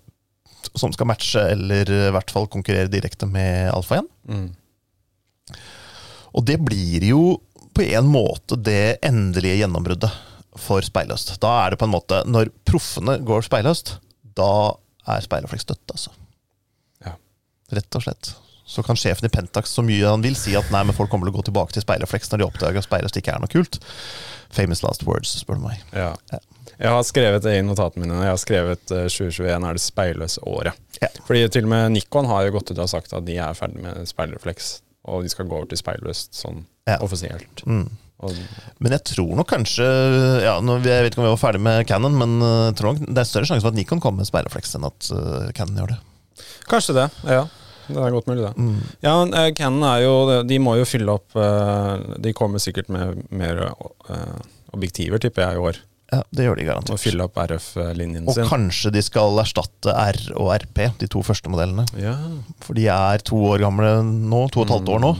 som 0.79 0.93
skal 0.95 1.09
matche, 1.09 1.41
eller 1.53 1.89
i 1.89 2.11
hvert 2.15 2.33
fall 2.33 2.49
konkurrere 2.51 2.91
direkte 2.91 3.27
med 3.29 3.71
Alfa 3.73 4.01
1. 4.01 4.11
Mm. 4.29 4.51
Og 6.33 6.45
det 6.47 6.59
blir 6.63 7.05
jo 7.07 7.23
på 7.73 7.85
en 7.85 8.09
måte 8.09 8.57
det 8.59 8.99
endelige 9.05 9.63
gjennombruddet 9.63 10.11
for 10.61 10.85
speilløst. 10.85 11.35
Da 11.41 11.51
er 11.63 11.73
det 11.73 11.79
på 11.81 11.87
en 11.87 11.95
måte 11.95 12.19
Når 12.29 12.51
proffene 12.67 13.17
går 13.25 13.45
speilløst, 13.47 13.95
da 14.37 14.75
er 15.09 15.25
speilrefleks 15.25 15.65
dødt, 15.69 15.83
altså. 15.95 16.13
Ja. 17.05 17.15
Rett 17.73 17.97
og 17.97 18.05
slett. 18.05 18.33
Så 18.65 18.83
kan 18.85 18.97
sjefen 18.97 19.27
i 19.27 19.31
Pentax 19.33 19.73
så 19.75 19.83
mye 19.85 20.07
han 20.07 20.23
vil 20.23 20.37
si 20.39 20.53
at 20.57 20.69
nei, 20.71 20.85
men 20.87 20.95
folk 20.95 21.11
kommer 21.11 21.27
til 21.27 21.33
å 21.33 21.39
gå 21.41 21.47
tilbake 21.49 21.75
til 21.75 21.83
speilrefleks 21.83 22.31
når 22.31 22.41
de 22.41 22.47
oppdager 22.47 22.79
at 22.79 22.87
Speilhøst 22.87 23.19
ikke 23.19 23.35
er 23.35 23.43
noe 23.43 23.51
kult. 23.51 23.81
Famous 24.53 24.83
last 24.85 25.03
words, 25.09 25.33
spør 25.41 25.59
du 25.59 25.65
meg. 25.65 25.81
Ja. 25.91 26.13
ja. 26.31 26.39
Jeg 26.79 26.89
har 26.89 27.03
skrevet 27.05 27.45
i 27.51 27.57
notatene 27.65 28.05
mine. 28.05 28.21
Jeg 28.25 28.33
har 28.33 28.41
skrevet 28.41 28.83
2021 28.89 29.47
eh, 29.47 29.57
er 29.57 29.77
det 29.77 29.83
speilløse 29.83 30.43
året. 30.49 30.79
Ja. 31.01 31.09
Fordi 31.27 31.43
til 31.53 31.67
og 31.67 31.73
med 31.73 31.95
Nikon 31.97 32.29
har 32.29 32.47
jo 32.47 32.55
gått 32.57 32.71
ut 32.73 32.81
og 32.81 32.91
sagt 32.91 33.13
at 33.15 33.25
de 33.27 33.37
er 33.41 33.57
ferdig 33.57 33.83
med 33.83 34.07
speilrefleks. 34.09 34.77
Og 35.11 35.25
de 35.25 35.31
skal 35.31 35.49
gå 35.49 35.59
over 35.59 35.69
til 35.69 35.79
speilløst 35.79 36.37
sånn 36.37 36.63
ja. 36.89 36.97
offisielt. 37.03 37.63
Mm. 37.67 37.89
men 38.79 38.93
jeg 38.95 39.03
tror 39.09 39.33
nok 39.35 39.49
kanskje 39.49 39.83
ja, 40.45 40.53
Jeg 40.55 40.83
vet 41.03 41.09
ikke 41.09 41.19
om 41.19 41.25
vi 41.25 41.31
var 41.33 41.41
ferdig 41.41 41.59
med 41.65 41.81
Cannon, 41.89 42.15
men 42.15 42.37
eh, 42.39 42.69
jeg 42.69 42.77
tror 42.79 42.93
nok 42.93 43.09
det 43.09 43.23
er 43.23 43.27
større 43.27 43.49
sjanse 43.49 43.65
for 43.65 43.73
at 43.73 43.79
Nikon 43.79 44.03
kommer 44.03 44.23
med 44.23 44.29
speilrefleks 44.29 44.77
enn 44.77 44.87
at 44.87 45.11
uh, 45.11 45.51
Cannon 45.57 45.81
gjør 45.81 45.95
det. 45.95 45.99
Kanskje 46.71 46.95
det, 47.01 47.09
ja. 47.27 47.43
Det 47.83 47.99
er 47.99 48.13
godt 48.15 48.29
mulig, 48.31 48.45
det. 48.45 48.53
Mm. 48.55 48.77
Ja, 49.03 49.17
uh, 49.27 49.49
Canon 49.57 49.83
er 49.89 50.05
jo 50.05 50.13
De 50.47 50.59
må 50.63 50.77
jo 50.79 50.87
fylle 50.87 51.17
opp 51.17 51.35
De 52.23 52.31
kommer 52.31 52.63
sikkert 52.63 52.87
med 52.87 53.25
mer 53.27 53.59
objektiver, 54.71 55.19
tipper 55.21 55.43
jeg, 55.43 55.59
i 55.59 55.67
år. 55.67 55.81
Ja, 56.13 56.21
det 56.35 56.45
gjør 56.45 56.59
de 56.59 56.67
garantert. 56.67 56.93
Og 56.95 57.01
fylle 57.01 57.25
opp 57.25 57.39
RF-linjen 57.41 58.27
sin. 58.27 58.29
Og 58.29 58.51
kanskje 58.51 58.93
de 58.93 59.01
skal 59.05 59.41
erstatte 59.41 59.93
R 59.93 60.21
og 60.37 60.53
RP, 60.59 60.85
de 61.01 61.09
to 61.11 61.23
første 61.25 61.51
modellene. 61.51 61.87
Ja. 61.99 62.15
For 62.63 62.77
de 62.77 62.87
er 62.93 63.25
to 63.25 63.39
år 63.49 63.63
gamle 63.65 63.95
nå, 64.05 64.45
to 64.53 64.61
og 64.61 64.67
et 64.67 64.75
halvt 64.77 64.93
år 64.95 65.03
nå. 65.03 65.13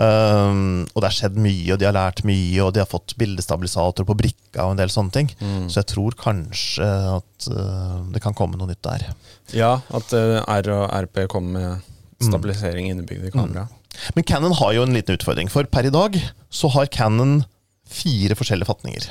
Um, 0.00 0.86
og 0.94 1.02
det 1.02 1.08
har 1.08 1.16
skjedd 1.16 1.38
mye, 1.42 1.66
og 1.74 1.80
de 1.82 1.88
har 1.88 1.96
lært 1.96 2.22
mye, 2.24 2.60
og 2.62 2.72
de 2.72 2.80
har 2.82 2.88
fått 2.88 3.16
bildestabilisator 3.20 4.06
på 4.06 4.16
brikka 4.16 4.64
og 4.64 4.74
en 4.74 4.80
del 4.80 4.92
sånne 4.92 5.14
ting. 5.16 5.32
Mm. 5.40 5.66
Så 5.68 5.82
jeg 5.82 5.90
tror 5.92 6.16
kanskje 6.20 6.88
at 7.16 7.50
uh, 7.50 7.98
det 8.14 8.22
kan 8.24 8.36
komme 8.38 8.60
noe 8.60 8.70
nytt 8.70 8.84
der. 8.86 9.10
Ja, 9.56 9.74
at 9.96 10.14
uh, 10.14 10.40
R 10.46 10.72
og 10.76 10.86
RP 11.08 11.24
kommer 11.32 11.80
med 11.80 11.88
stabilisering 12.22 12.86
mm. 12.88 12.92
innebygd 12.94 13.28
i 13.28 13.34
kameraet. 13.34 13.72
Mm. 13.72 13.76
Men 14.14 14.24
Cannon 14.24 14.54
har 14.60 14.76
jo 14.76 14.84
en 14.86 14.94
liten 14.94 15.18
utfordring, 15.18 15.50
for 15.52 15.66
per 15.68 15.88
i 15.88 15.92
dag 15.92 16.16
så 16.54 16.70
har 16.76 16.88
Cannon 16.94 17.42
fire 17.90 18.38
forskjellige 18.38 18.70
fatninger. 18.70 19.10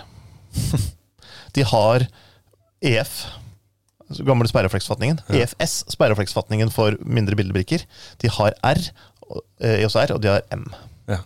De 1.55 1.65
har 1.67 2.05
EF, 2.85 3.15
altså 4.07 4.25
gamle 4.27 4.49
sperrefleksfatningen. 4.49 5.21
Ja. 5.29 5.43
EFS, 5.43 5.83
sperrefleksfatningen 5.95 6.71
for 6.73 6.97
mindre 7.03 7.37
bildebrikker. 7.39 7.83
De 8.21 8.31
har 8.37 8.55
R, 8.65 8.83
EOSR, 9.59 10.15
og 10.15 10.23
de 10.23 10.31
har 10.33 10.45
M. 10.55 10.65
Ja. 11.09 11.19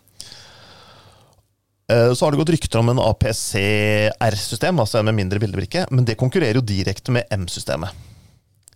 Eh, 1.91 2.13
så 2.13 2.25
har 2.25 2.33
det 2.33 2.41
gått 2.41 2.53
rykter 2.55 2.81
om 2.81 2.91
en 2.93 3.03
APC-R-system, 3.03 4.81
altså 4.81 4.99
en 4.99 5.09
med 5.12 5.19
mindre 5.19 5.41
bildebrikke, 5.43 5.88
men 5.91 6.07
det 6.07 6.19
konkurrerer 6.19 6.59
jo 6.59 6.65
direkte 6.65 7.13
med 7.15 7.27
M-systemet. 7.36 7.93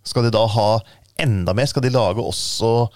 Skal 0.06 0.24
de 0.24 0.32
da 0.32 0.44
ha 0.48 0.70
enda 1.20 1.54
mer? 1.56 1.68
Skal 1.68 1.84
de 1.84 1.92
lage 1.92 2.22
også 2.22 2.88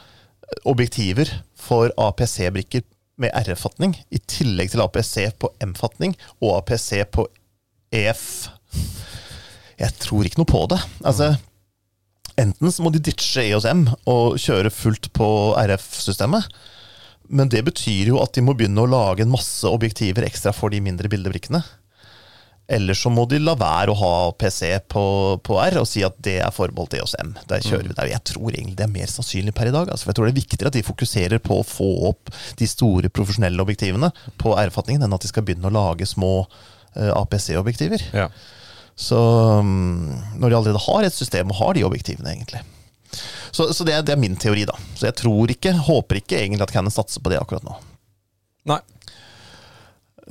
objektiver 0.68 1.30
for 1.58 1.92
APC-brikker 2.00 2.84
med 3.22 3.32
RF-fatning, 3.44 3.94
i 4.10 4.20
tillegg 4.30 4.72
til 4.72 4.82
APC 4.84 5.14
på 5.40 5.52
M-fatning 5.62 6.14
og 6.40 6.56
APC 6.60 7.04
på 7.12 7.26
EF. 7.92 8.26
Jeg 9.80 9.96
tror 10.02 10.26
ikke 10.26 10.40
noe 10.42 10.48
på 10.48 10.62
det. 10.70 10.78
Altså, 11.04 11.32
enten 12.40 12.72
så 12.72 12.84
må 12.84 12.92
de 12.94 13.02
ditche 13.02 13.44
EOSM 13.50 13.86
og 14.10 14.38
kjøre 14.40 14.72
fullt 14.72 15.10
på 15.16 15.28
RF-systemet. 15.58 16.48
Men 17.32 17.48
det 17.52 17.64
betyr 17.64 18.12
jo 18.12 18.18
at 18.22 18.34
de 18.36 18.44
må 18.44 18.54
begynne 18.56 18.82
å 18.82 18.90
lage 18.90 19.24
en 19.24 19.32
masse 19.32 19.68
objektiver 19.68 20.26
ekstra 20.26 20.52
for 20.56 20.72
de 20.72 20.82
mindre 20.84 21.10
bildebrikkene. 21.12 21.62
Eller 22.72 22.96
så 22.96 23.10
må 23.12 23.24
de 23.28 23.40
la 23.42 23.52
være 23.58 23.92
å 23.92 23.98
ha 23.98 24.16
PC 24.38 24.68
på, 24.92 25.02
på 25.44 25.56
R 25.60 25.80
og 25.80 25.88
si 25.88 26.04
at 26.06 26.14
det 26.24 26.38
er 26.44 26.54
forbeholdt 26.54 26.94
EOSM. 26.96 27.34
Der 27.50 27.64
kjører 27.64 27.88
vi 27.90 27.96
der. 27.98 28.10
Jeg 28.12 28.24
tror 28.30 28.52
egentlig 28.52 28.76
det 28.78 28.86
er 28.86 28.92
mer 28.92 29.10
sannsynlig 29.10 29.54
per 29.56 29.68
i 29.68 29.74
dag. 29.74 29.90
Altså, 29.90 30.08
jeg 30.08 30.16
tror 30.16 30.28
det 30.28 30.32
er 30.32 30.38
viktigere 30.38 30.70
at 30.70 30.78
de 30.78 30.84
fokuserer 30.86 31.42
på 31.42 31.58
å 31.58 31.66
få 31.66 31.90
opp 32.12 32.30
de 32.60 32.68
store 32.70 33.10
profesjonelle 33.12 33.60
objektivene 33.64 34.12
på 34.40 34.54
R-fatningen, 34.62 35.04
enn 35.04 35.16
at 35.18 35.26
de 35.26 35.32
skal 35.32 35.44
begynne 35.48 35.68
å 35.68 35.74
lage 35.74 36.08
små 36.08 36.46
APC-objektiver. 36.94 38.04
Ja. 38.12 38.28
Så 38.98 39.18
um, 39.60 40.12
når 40.36 40.50
de 40.50 40.56
allerede 40.58 40.84
har 40.86 41.06
et 41.06 41.16
system, 41.16 41.50
og 41.50 41.60
har 41.62 41.76
de 41.76 41.84
objektivene, 41.86 42.34
egentlig. 42.34 42.62
Så, 43.52 43.72
så 43.72 43.84
det, 43.84 43.98
det, 44.06 44.14
er, 44.14 44.20
min 44.20 44.36
teori, 44.40 44.64
da. 44.68 44.76
Så 44.96 45.08
jeg 45.08 45.18
tror 45.20 45.52
ikke, 45.52 45.74
håper 45.88 46.20
ikke 46.20 46.40
egentlig 46.40 46.64
at 46.64 46.74
Canon 46.74 46.92
satser 46.92 47.24
på 47.24 47.32
det 47.32 47.40
akkurat 47.40 47.64
nå. 47.66 47.76
Nei. 48.72 48.80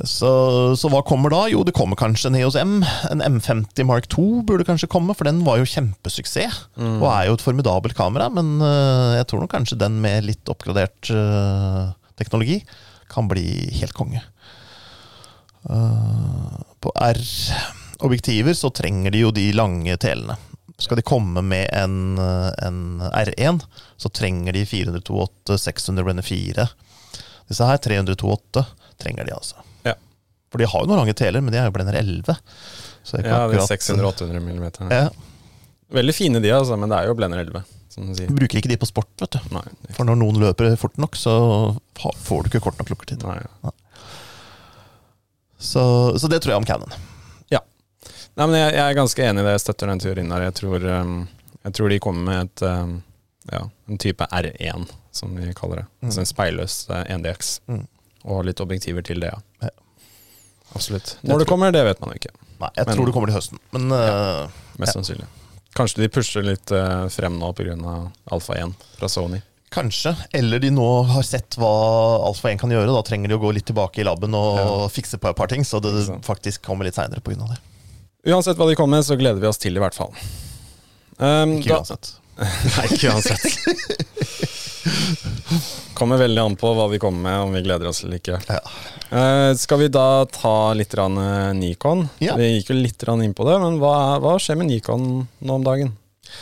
Så, 0.08 0.30
så, 0.80 0.90
hva 0.90 1.02
kommer 1.06 1.34
da? 1.34 1.44
Jo, 1.52 1.66
det 1.68 1.76
kommer 1.78 2.00
kanskje 2.00 2.32
en 2.32 2.38
EOS 2.40 2.56
M. 2.62 2.78
En 3.12 3.22
M50 3.22 3.86
Mark 3.86 4.08
2 4.14 4.42
burde 4.48 4.66
kanskje 4.66 4.90
komme, 4.90 5.14
for 5.18 5.28
den 5.28 5.44
var 5.46 5.60
jo 5.60 5.68
kjempesuksess. 5.68 6.64
Mm. 6.80 7.02
Og 7.02 7.08
er 7.12 7.28
jo 7.28 7.36
et 7.38 7.44
formidabelt 7.44 7.98
kamera, 7.98 8.30
men 8.34 8.56
uh, 8.64 9.18
jeg 9.20 9.28
tror 9.30 9.44
nok 9.44 9.54
kanskje 9.54 9.82
den 9.82 10.00
med 10.02 10.26
litt 10.30 10.54
oppgradert 10.54 11.12
uh, 11.14 11.92
teknologi 12.18 12.62
kan 13.12 13.28
bli 13.30 13.46
helt 13.82 13.94
konge. 13.98 14.24
Uh, 15.70 16.62
på 16.82 16.94
R-objektiver 16.98 18.56
så 18.58 18.72
trenger 18.74 19.14
de 19.14 19.26
jo 19.26 19.34
de 19.36 19.52
lange 19.54 19.98
telene. 20.02 20.38
Skal 20.82 20.98
de 20.98 21.06
komme 21.06 21.44
med 21.46 21.68
en, 21.78 22.18
en 22.18 22.80
R1, 23.06 23.60
så 24.02 24.10
trenger 24.10 24.56
de 24.58 24.64
428, 24.66 25.58
600 25.62 26.06
blender 26.08 26.26
4. 26.26 26.66
Disse 27.52 27.68
her, 27.68 27.78
328, 27.78 28.64
trenger 29.02 29.28
de 29.28 29.36
altså. 29.36 29.62
Ja. 29.86 29.94
For 30.50 30.62
de 30.62 30.70
har 30.72 30.82
jo 30.82 30.90
noen 30.90 31.04
lange 31.04 31.14
teler, 31.18 31.44
men 31.44 31.54
de 31.54 31.60
er 31.62 31.70
jo 31.70 31.76
blender 31.76 32.00
11. 32.00 32.26
Det 33.12 33.22
ja, 33.28 33.44
det 33.52 33.60
er 33.60 33.68
600-800 33.68 34.42
mm. 34.42 34.66
Ja. 34.90 35.06
Veldig 35.92 36.16
fine 36.16 36.42
de, 36.42 36.50
altså, 36.56 36.78
men 36.80 36.90
det 36.90 36.98
er 36.98 37.12
jo 37.12 37.16
blender 37.20 37.44
11. 37.44 37.64
Som 37.92 38.08
du 38.08 38.16
sier. 38.16 38.32
Bruker 38.32 38.62
ikke 38.62 38.72
de 38.72 38.80
på 38.80 38.88
sport, 38.88 39.12
vet 39.20 39.36
du. 39.36 39.54
Nei, 39.54 39.66
For 39.98 40.08
når 40.08 40.18
noen 40.22 40.40
løper 40.42 40.74
fort 40.80 40.98
nok, 41.02 41.18
så 41.20 41.36
får 42.00 42.46
du 42.46 42.52
ikke 42.52 42.64
kort 42.70 42.80
nok 42.80 42.94
lukkertid. 42.94 43.26
Nei, 43.28 43.38
ja. 43.44 43.74
Så, 45.62 45.86
så, 46.18 46.28
det 46.32 46.42
tror 46.42 46.56
jeg 46.56 46.64
om 46.64 46.68
Cannon. 46.68 47.00
Nei, 48.40 48.48
men 48.48 48.56
jeg, 48.56 48.74
jeg, 48.78 48.84
er 48.86 48.98
ganske 48.98 49.24
enig 49.28 49.42
i 49.42 49.46
det. 49.46 49.56
Jeg 49.58 49.64
støtter 49.66 49.92
den 49.92 50.02
teorien 50.02 50.32
der. 50.32 50.46
Jeg 50.48 50.58
tror, 50.62 50.86
um, 50.88 51.16
jeg 51.66 51.76
tror 51.78 51.92
de 51.92 52.00
kommer 52.04 52.28
med 52.30 52.48
et, 52.48 52.64
um, 52.64 52.94
ja, 53.52 53.64
en 53.92 54.00
type 54.02 54.28
R1, 54.32 54.86
som 55.16 55.36
vi 55.36 55.52
kaller 55.58 55.84
det. 55.84 55.86
Mm. 56.00 56.08
Altså 56.08 56.24
en 56.24 56.30
speilløs 56.30 56.78
uh, 56.94 57.02
1DX. 57.04 57.52
Mm. 57.68 57.84
Og 58.32 58.46
litt 58.48 58.64
objektiver 58.64 59.06
til 59.06 59.24
det, 59.24 59.34
ja. 59.34 59.68
ja. 59.68 59.74
Absolutt. 60.72 61.18
Når 61.28 61.44
det 61.44 61.50
kommer, 61.50 61.76
det 61.76 61.84
vet 61.90 62.00
man 62.04 62.16
ikke. 62.16 62.32
Nei, 62.62 62.72
jeg 62.78 62.88
men, 62.88 62.96
tror 62.96 63.10
det 63.10 63.16
kommer 63.18 63.32
til 63.32 63.40
høsten. 63.42 63.62
Men, 63.76 63.92
ja, 63.92 64.48
mest 64.80 64.96
sannsynlig. 64.96 65.28
Kanskje 65.76 66.04
de 66.04 66.12
pusher 66.12 66.46
litt 66.46 66.72
uh, 66.76 67.10
frem 67.12 67.36
nå 67.40 67.52
pga. 67.58 67.76
Alfa 68.32 68.56
1 68.64 68.78
fra 68.96 69.12
Sony. 69.12 69.42
Kanskje. 69.72 70.16
Eller 70.36 70.60
de 70.60 70.70
nå 70.76 70.88
har 71.08 71.24
sett 71.24 71.56
hva 71.60 71.72
Alfa 72.28 72.52
1 72.52 72.60
kan 72.60 72.72
gjøre. 72.74 72.92
Da 72.92 73.04
trenger 73.08 73.32
de 73.32 73.38
å 73.38 73.42
gå 73.42 73.54
litt 73.56 73.70
tilbake 73.70 74.04
i 74.04 74.08
laben 74.08 74.36
og 74.36 74.58
ja. 74.60 74.72
fikse 74.92 75.20
på 75.22 75.32
et 75.32 75.38
par 75.38 75.48
ting, 75.52 75.64
så 75.64 75.80
det 75.84 75.94
faktisk 76.28 76.66
kommer 76.66 76.88
litt 76.88 76.98
seinere 77.00 77.24
pga. 77.24 77.48
det. 77.48 77.60
Uansett 78.32 78.60
hva 78.60 78.68
de 78.68 78.76
kommer 78.76 79.00
med, 79.00 79.08
så 79.08 79.16
gleder 79.16 79.40
vi 79.42 79.48
oss 79.48 79.62
til 79.62 79.80
i 79.80 79.82
hvert 79.82 79.96
fall. 79.96 80.12
Um, 81.18 81.56
ikke 81.62 81.80
uansett. 81.80 82.12
Nei, 82.76 82.86
ikke 82.92 83.14
uansett. 83.16 83.46
kommer 85.98 86.18
veldig 86.18 86.42
an 86.42 86.58
på 86.60 86.74
hva 86.76 86.90
vi 86.92 87.00
kommer 87.00 87.24
med, 87.30 87.40
om 87.48 87.56
vi 87.56 87.64
gleder 87.64 87.90
oss 87.90 88.04
eller 88.04 88.20
ikke. 88.20 88.42
Ja. 88.50 88.62
Uh, 89.12 89.52
skal 89.60 89.82
vi 89.82 89.90
da 89.94 90.26
ta 90.32 90.74
litt 90.78 90.94
rann, 90.98 91.16
uh, 91.16 91.54
Nikon? 91.56 92.08
Ja. 92.24 92.36
Vi 92.40 92.58
gikk 92.58 92.74
jo 92.74 92.80
litt 92.80 93.08
rann 93.08 93.24
inn 93.24 93.36
på 93.38 93.48
det, 93.48 93.56
men 93.64 93.80
hva, 93.82 94.20
hva, 94.24 94.36
skjer 94.42 94.60
med 94.60 94.72
Nikon 94.72 95.08
nå 95.40 95.58
om 95.60 95.66
dagen? 95.66 95.96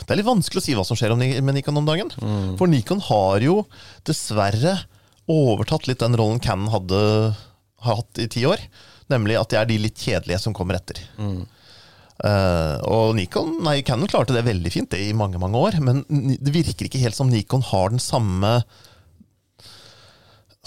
Det 0.06 0.13
er 0.13 0.19
litt 0.21 0.30
vanskelig 0.30 0.62
å 0.62 0.65
si 0.65 0.78
hva 0.78 0.86
som 0.88 0.97
skjer 0.99 1.15
med 1.17 1.56
Nikon 1.56 1.80
om 1.82 1.88
dagen. 1.88 2.12
Mm. 2.21 2.56
For 2.60 2.71
Nikon 2.71 3.02
har 3.10 3.43
jo 3.45 3.62
dessverre 4.08 4.78
overtatt 5.30 5.86
litt 5.89 6.02
den 6.02 6.17
rollen 6.17 6.41
Cannon 6.41 6.73
hadde 6.73 6.99
har 7.86 8.02
hatt 8.02 8.19
i 8.19 8.28
ti 8.32 8.43
år. 8.47 8.62
Nemlig 9.10 9.39
at 9.39 9.52
det 9.52 9.60
er 9.60 9.69
de 9.69 9.80
litt 9.82 10.02
kjedelige 10.02 10.41
som 10.43 10.56
kommer 10.56 10.78
etter. 10.80 10.99
Mm. 11.17 11.41
Uh, 12.19 12.75
og 12.84 13.15
Nikon, 13.15 13.62
nei, 13.63 13.80
Canon 13.88 14.10
klarte 14.12 14.36
det 14.36 14.43
veldig 14.43 14.71
fint 14.73 14.89
det 14.91 14.99
i 15.06 15.15
mange 15.15 15.39
mange 15.39 15.56
år, 15.56 15.78
men 15.80 16.02
det 16.10 16.52
virker 16.52 16.89
ikke 16.89 16.99
helt 16.99 17.15
som 17.15 17.32
Nikon 17.32 17.63
har 17.63 17.93
den 17.93 18.02
samme 18.04 18.58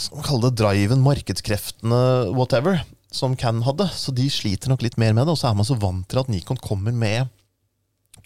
Skal 0.01 0.17
man 0.17 0.25
kalle 0.25 0.49
det 0.49 0.57
driven, 0.63 1.03
markedskreftene, 1.05 2.01
whatever, 2.33 2.81
som 3.13 3.37
Canon 3.37 3.67
hadde. 3.67 3.91
Så 3.93 4.15
de 4.17 4.25
sliter 4.33 4.73
nok 4.73 4.83
litt 4.83 4.97
mer 4.97 5.13
med 5.13 5.29
det. 5.29 5.35
Og 5.35 5.39
så 5.39 5.51
er 5.51 5.59
man 5.59 5.69
så 5.69 5.77
vant 5.79 6.09
til 6.09 6.23
at 6.23 6.33
Nikon 6.33 6.61
kommer 6.65 6.97
med 6.97 7.29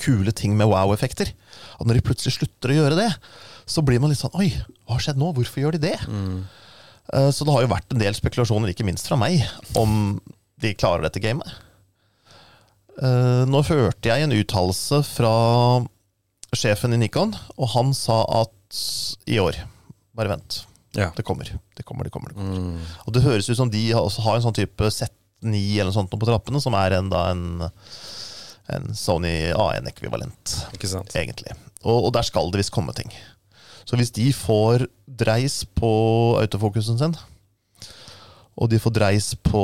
kule 0.00 0.32
ting 0.36 0.56
med 0.58 0.70
wow-effekter. 0.70 1.32
At 1.76 1.88
når 1.88 1.98
de 1.98 2.06
plutselig 2.06 2.36
slutter 2.36 2.72
å 2.72 2.78
gjøre 2.80 2.98
det, 2.98 3.10
så 3.66 3.82
blir 3.82 4.00
man 4.02 4.12
litt 4.12 4.20
sånn 4.20 4.34
Oi, 4.38 4.52
hva 4.86 4.96
har 4.96 5.04
skjedd 5.04 5.20
nå? 5.20 5.32
Hvorfor 5.36 5.62
gjør 5.62 5.76
de 5.76 5.84
det? 5.88 5.96
Mm. 6.06 6.46
Uh, 7.12 7.30
så 7.34 7.46
det 7.46 7.54
har 7.54 7.66
jo 7.66 7.72
vært 7.74 7.94
en 7.94 8.02
del 8.02 8.16
spekulasjoner, 8.18 8.72
ikke 8.72 8.86
minst 8.86 9.08
fra 9.10 9.18
meg, 9.20 9.42
om 9.78 10.16
de 10.62 10.72
klarer 10.78 11.06
dette 11.06 11.22
gamet. 11.22 11.48
Uh, 12.96 13.44
nå 13.48 13.60
hørte 13.68 14.08
jeg 14.08 14.24
en 14.24 14.34
uttalelse 14.34 15.02
fra 15.04 15.34
sjefen 16.56 16.96
i 16.96 17.00
Nikon, 17.02 17.34
og 17.60 17.72
han 17.74 17.92
sa 17.96 18.22
at 18.42 18.52
i 19.30 19.38
år 19.40 19.58
Bare 20.16 20.30
vent. 20.32 20.62
Ja. 20.96 21.10
Det 21.12 21.26
kommer. 21.28 21.44
Det 21.76 21.84
kommer, 21.84 22.06
det 22.08 22.10
kommer. 22.10 22.32
Det 22.32 22.38
kommer. 22.40 22.56
Mm. 22.56 22.78
Og 23.04 23.12
det 23.12 23.20
høres 23.20 23.50
ut 23.50 23.58
som 23.58 23.68
de 23.68 23.82
har 23.92 24.06
en 24.08 24.44
sånn 24.46 24.56
type 24.56 24.88
Z9 24.88 25.58
eller 25.76 25.90
noe 25.90 25.96
sånt 25.96 26.08
på 26.08 26.24
trappene, 26.24 26.62
som 26.62 26.76
er 26.78 26.96
en, 26.96 27.10
da, 27.12 27.26
en, 27.34 27.60
en 28.74 28.90
Sony 28.98 29.52
A1-ekvivalent, 29.54 30.56
egentlig. 31.14 31.54
Og, 31.84 32.08
og, 32.08 32.10
der 32.16 32.26
skal 32.26 32.50
det 32.50 32.62
visst 32.62 32.74
komme 32.74 32.94
ting. 32.96 33.12
Så 33.86 33.98
hvis 33.98 34.10
de 34.14 34.32
får 34.34 34.88
dreis 35.06 35.62
på 35.78 35.90
autofokusen 36.40 36.98
sin, 36.98 37.14
og 38.56 38.70
de 38.72 38.80
får 38.80 38.94
dreis 38.96 39.28
på 39.44 39.62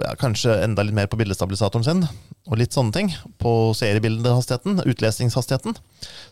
ja, 0.00 0.14
kanskje 0.18 0.56
enda 0.64 0.84
litt 0.86 0.96
mer 0.96 1.10
på 1.12 1.18
bildestabilisatoren 1.20 1.84
sin, 1.86 2.06
og 2.48 2.58
litt 2.58 2.74
sånne 2.74 2.94
ting, 2.96 3.12
på 3.38 3.52
seriebildehastigheten, 3.78 4.80
utlesingshastigheten, 4.88 5.76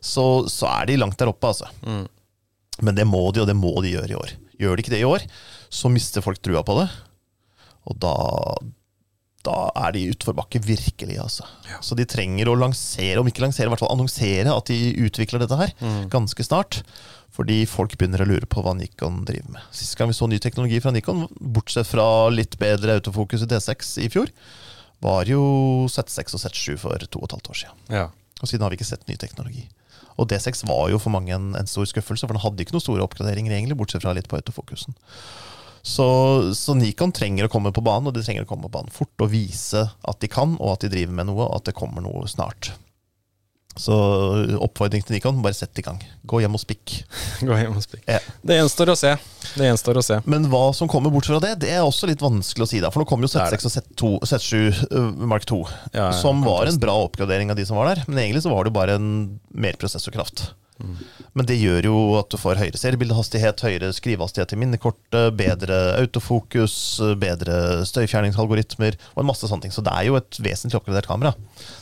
så, 0.01 0.25
så, 0.49 0.71
er 0.73 0.89
de 0.91 0.99
langt 0.99 1.21
der 1.21 1.31
oppe, 1.31 1.53
altså. 1.53 1.69
Mm. 1.85 2.07
Men 2.81 2.97
det 2.97 3.07
må 3.07 3.23
de, 3.31 3.45
og 3.45 3.51
det 3.51 3.59
må 3.59 3.75
de 3.85 3.93
gjøre 3.93 4.15
i 4.15 4.19
år. 4.19 4.35
Gjør 4.61 4.77
de 4.77 4.85
ikke 4.85 4.95
det 4.97 5.03
i 5.05 5.09
år, 5.09 5.29
så 5.71 5.93
mister 5.93 6.25
folk 6.25 6.41
trua 6.43 6.65
på 6.67 6.81
det. 6.81 6.89
Og 7.89 8.01
da, 8.01 8.15
da 9.47 9.71
er 9.87 9.95
de 9.97 10.09
utforbakke, 10.13 10.61
virkelig. 10.65 11.17
altså. 11.23 11.47
Ja. 11.71 11.79
Så 11.85 11.97
de 11.97 12.07
trenger 12.09 12.51
å 12.51 12.59
lansere, 12.59 13.21
om 13.21 13.29
ikke 13.29 13.45
lansere, 13.45 13.71
i 13.71 13.73
hvert 13.73 13.83
fall 13.83 13.95
annonsere 13.95 14.53
at 14.53 14.69
de 14.69 14.93
utvikler 15.07 15.43
dette 15.43 15.57
her 15.57 15.73
mm. 15.81 16.03
ganske 16.13 16.45
snart. 16.45 16.83
Fordi 17.35 17.63
folk 17.71 17.95
begynner 17.97 18.25
å 18.25 18.29
lure 18.29 18.49
på 18.51 18.63
hva 18.65 18.75
Nikon 18.77 19.23
driver 19.29 19.55
med. 19.55 19.67
Sist 19.75 19.95
gang 19.97 20.11
vi 20.11 20.19
så 20.19 20.27
ny 20.29 20.41
teknologi 20.43 20.81
fra 20.83 20.93
Nikon, 20.93 21.29
bortsett 21.41 21.89
fra 21.89 22.05
litt 22.33 22.59
bedre 22.61 22.99
autofokus 22.99 23.47
i 23.47 23.51
D6 23.51 23.93
i 24.05 24.09
fjor, 24.13 24.33
var 25.01 25.31
jo 25.31 25.43
Z6 25.89 26.37
og 26.37 26.43
Z7 26.43 26.81
for 26.83 27.07
to 27.07 27.23
og 27.23 27.29
et 27.29 27.37
halvt 27.37 27.53
år 27.53 27.61
siden. 27.63 27.85
Ja. 27.95 28.09
Og 28.41 28.51
siden 28.51 28.67
har 28.67 28.73
vi 28.73 28.81
ikke 28.81 28.89
sett 28.91 29.07
ny 29.09 29.17
teknologi. 29.21 29.69
Og 30.21 30.29
D6 30.29 30.67
var 30.69 30.91
jo 30.93 30.99
for 31.01 31.15
mange 31.15 31.33
en, 31.33 31.55
en 31.57 31.71
stor 31.71 31.87
skuffelse, 31.89 32.27
for 32.27 32.37
den 32.37 32.43
hadde 32.43 32.65
ikke 32.65 32.75
noen 32.77 32.85
store 32.85 33.07
oppgraderinger, 33.07 33.55
egentlig, 33.57 33.79
bortsett 33.79 34.05
fra 34.05 34.13
litt 34.17 34.29
på 34.29 34.37
autofokusen. 34.41 34.99
Så, 35.83 36.07
så, 36.57 36.75
Nikon 36.77 37.13
trenger 37.17 37.47
å 37.47 37.53
komme 37.53 37.73
på 37.73 37.85
banen, 37.85 38.11
og 38.11 38.17
de 38.17 38.25
trenger 38.25 38.45
å 38.45 38.51
komme 38.51 38.69
på 38.69 38.75
banen 38.77 38.93
fort 38.93 39.25
og 39.25 39.33
vise 39.33 39.87
at 39.89 40.21
de 40.21 40.29
kan, 40.31 40.59
og 40.61 40.77
at 40.77 40.85
de 40.85 40.93
driver 40.93 41.17
med 41.17 41.31
noe, 41.31 41.47
og 41.47 41.61
at 41.61 41.71
det 41.71 41.77
kommer 41.79 42.05
noe 42.05 42.29
snart. 42.31 42.75
Så 43.79 43.95
oppfordring 44.61 45.05
til 45.07 45.15
Nikon, 45.15 45.39
bare 45.45 45.55
sett 45.55 45.79
i 45.79 45.85
gang. 45.85 46.01
Gå 46.29 46.41
hjem 46.43 46.57
og 46.59 46.61
spikk. 46.61 46.99
Gå 47.49 47.57
hjem 47.57 47.79
og 47.79 47.85
spikk. 47.85 48.03
Ja. 48.11 48.19
Det 48.43 48.59
gjenstår 48.59 48.93
å 48.93 48.97
se. 48.99 49.15
Det 49.55 49.69
gjenstår 49.69 50.01
å 50.01 50.03
se. 50.05 50.19
Men 50.29 50.49
hva 50.53 50.65
som 50.77 50.91
kommer 50.91 51.13
bort 51.15 51.29
fra 51.31 51.39
det, 51.43 51.55
det 51.63 51.71
er 51.77 51.87
også 51.87 52.11
litt 52.11 52.21
vanskelig 52.25 52.67
å 52.67 52.71
si. 52.73 52.83
da 52.83 52.91
For 52.93 53.01
nå 53.01 53.09
kommer 53.09 53.29
jo 53.29 53.33
Z6 53.33 53.69
og 53.71 53.75
Z2, 53.77 54.11
Z7 54.27 54.91
uh, 54.91 55.25
Mark 55.31 55.47
2, 55.49 55.61
ja, 55.95 56.11
ja, 56.11 56.11
som 56.19 56.43
var 56.45 56.69
en 56.69 56.81
bra 56.83 56.99
oppgradering 57.07 57.55
av 57.55 57.61
de 57.61 57.69
som 57.69 57.79
var 57.79 57.93
der. 57.93 58.03
Men 58.11 58.25
egentlig 58.25 58.45
så 58.45 58.53
var 58.53 58.67
det 58.67 58.75
jo 58.75 58.81
bare 58.81 58.99
en 58.99 59.13
mer 59.55 59.79
prosessorkraft. 59.81 60.51
Mm. 60.81 60.97
Men 61.39 61.49
det 61.49 61.59
gjør 61.61 61.89
jo 61.91 61.99
at 62.19 62.31
du 62.33 62.39
får 62.41 62.61
høyere 62.61 62.81
seriebildehastighet, 62.81 63.65
høyere 63.67 63.93
skrivehastighet 63.97 64.55
i 64.57 64.61
minnekortet, 64.61 65.37
bedre 65.39 65.79
autofokus, 66.01 66.75
bedre 67.21 67.85
støyfjerningsalgoritmer 67.89 68.99
og 69.15 69.23
en 69.23 69.31
masse 69.31 69.51
sånne 69.51 69.67
ting. 69.67 69.75
Så 69.75 69.85
det 69.87 69.95
er 69.95 70.09
jo 70.09 70.19
et 70.19 70.41
vesentlig 70.43 70.81
oppgradert 70.81 71.11
kamera. 71.11 71.35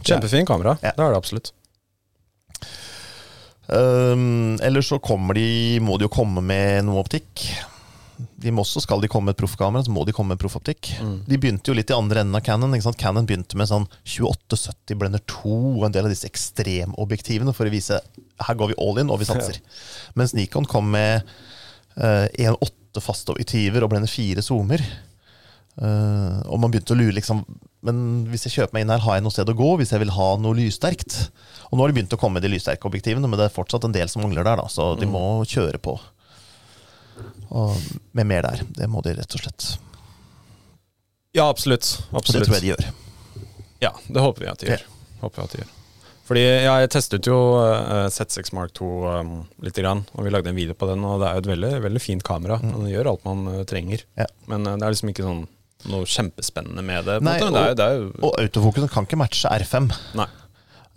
Kjempefin 0.02 0.48
kamera. 0.48 0.76
Ja. 0.82 0.92
Det 0.96 1.06
er 1.06 1.14
det 1.14 1.22
absolutt. 1.22 1.54
Um, 3.68 4.56
eller 4.64 4.80
så 4.80 4.96
kommer 4.98 5.36
de, 5.36 5.76
må 5.84 5.98
de 5.98 6.06
jo 6.08 6.12
komme 6.12 6.40
med 6.44 6.86
noe 6.88 7.02
optikk. 7.02 7.44
De 8.18 8.52
må 8.54 8.64
også, 8.64 8.82
Skal 8.82 9.02
de 9.02 9.10
komme 9.10 9.30
med 9.30 9.36
et 9.36 9.40
proffkamera, 9.42 9.84
så 9.86 9.92
må 9.94 10.04
de 10.06 10.14
komme 10.16 10.34
med 10.34 10.40
proffoptikk. 10.42 10.90
Mm. 11.02 11.16
De 11.28 11.38
begynte 11.40 11.70
jo 11.70 11.76
litt 11.78 11.92
i 11.92 11.96
andre 11.96 12.24
enden 12.24 12.38
av 12.38 12.44
Cannon. 12.46 12.74
Ikke 12.74 12.88
sant? 12.88 13.00
Cannon 13.00 13.28
begynte 13.28 13.58
med 13.58 13.70
sånn 13.70 13.86
2870 14.02 14.98
Blender 14.98 15.22
2 15.30 15.54
og 15.76 15.86
en 15.86 15.94
del 15.94 16.08
av 16.08 16.14
disse 16.14 16.28
ekstremobjektivene 16.28 17.54
for 17.56 17.68
å 17.68 17.74
vise 17.74 18.00
her 18.46 18.58
går 18.58 18.72
vi 18.72 18.78
all 18.82 19.00
in, 19.02 19.12
og 19.12 19.22
vi 19.22 19.28
satser. 19.28 19.60
Ja. 19.68 20.14
Mens 20.18 20.34
Nikon 20.34 20.66
kom 20.68 20.88
med 20.90 21.26
uh, 21.98 22.26
1.8 22.30 23.02
faste 23.02 23.34
objektiver 23.34 23.84
og 23.84 23.92
Blender 23.92 24.10
4 24.10 24.42
zoomer. 24.44 24.82
Uh, 25.78 26.42
og 26.50 26.58
man 26.58 26.72
begynte 26.72 26.96
å 26.96 26.98
lure 26.98 27.14
liksom 27.14 27.44
men 27.86 28.26
hvis 28.26 28.48
jeg 28.48 28.56
kjøper 28.56 28.74
meg 28.74 28.84
inn 28.84 28.90
her, 28.90 29.02
har 29.04 29.18
jeg 29.18 29.22
noe 29.22 29.34
sted 29.34 29.50
å 29.52 29.54
gå 29.54 29.68
hvis 29.78 29.92
jeg 29.94 30.02
vil 30.02 30.10
ha 30.16 30.28
noe 30.42 30.56
lyssterkt? 30.58 31.14
Og 31.68 31.78
nå 31.78 31.84
har 31.84 31.92
de 31.92 31.98
begynt 32.00 32.14
å 32.16 32.18
komme 32.18 32.38
med 32.38 32.46
de 32.46 32.50
lyssterke 32.50 32.88
objektivene, 32.90 33.30
men 33.30 33.38
det 33.38 33.46
er 33.46 33.54
fortsatt 33.54 33.86
en 33.86 33.94
del 33.94 34.10
som 34.10 34.24
mangler 34.24 34.46
der, 34.46 34.58
da, 34.58 34.66
så 34.72 34.90
de 34.98 35.06
mm. 35.06 35.14
må 35.14 35.22
kjøre 35.46 35.78
på. 35.82 35.94
Og 37.48 37.76
med 38.16 38.28
mer 38.28 38.44
der. 38.44 38.64
Det 38.76 38.88
må 38.90 39.02
de 39.04 39.16
rett 39.18 39.38
og 39.38 39.44
slett. 39.44 39.70
Ja, 41.36 41.48
absolutt. 41.48 41.98
absolutt. 42.10 42.42
det 42.42 42.46
tror 42.48 42.58
jeg 42.58 42.64
de 42.66 42.72
gjør. 42.74 42.86
Ja, 43.84 43.92
det 44.08 44.22
håper 44.24 44.44
vi 44.44 44.52
at 44.52 44.62
de 44.62 44.72
gjør. 44.72 44.86
Håper 45.22 45.40
vi 45.40 45.44
at 45.44 45.52
de 45.54 45.60
gjør. 45.62 45.74
Fordi 46.28 46.42
ja, 46.44 46.74
Jeg 46.82 46.90
testet 46.92 47.28
jo 47.28 47.36
eh, 47.62 48.06
Z6 48.12 48.50
Mark 48.56 48.74
2 48.76 48.88
um, 49.08 49.30
litt, 49.64 49.78
grann, 49.78 50.02
og 50.12 50.26
vi 50.26 50.32
lagde 50.32 50.50
en 50.52 50.58
video 50.58 50.76
på 50.76 50.88
den. 50.90 51.04
og 51.08 51.22
Det 51.22 51.28
er 51.28 51.38
jo 51.38 51.44
et 51.44 51.52
veldig, 51.54 51.70
veldig 51.86 52.02
fint 52.04 52.24
kamera. 52.26 52.58
Mm. 52.60 52.74
Den 52.74 52.90
gjør 52.92 53.14
alt 53.14 53.24
man 53.24 53.46
uh, 53.48 53.62
trenger. 53.68 54.04
Ja. 54.18 54.26
Men 54.50 54.68
uh, 54.68 54.74
det 54.76 54.84
er 54.84 54.92
liksom 54.92 55.12
ikke 55.14 55.24
sånn 55.24 55.46
noe 55.88 56.08
kjempespennende 56.10 56.82
med 56.82 57.06
det. 57.06 57.20
Nei, 57.22 57.36
og, 57.38 57.54
det 57.54 57.62
er, 57.62 57.76
det 57.78 57.86
er 57.86 58.04
og 58.18 58.32
autofokusen 58.42 58.90
kan 58.92 59.06
ikke 59.06 59.20
matche 59.20 59.52
R5. 59.62 59.88
Nei. 60.18 60.26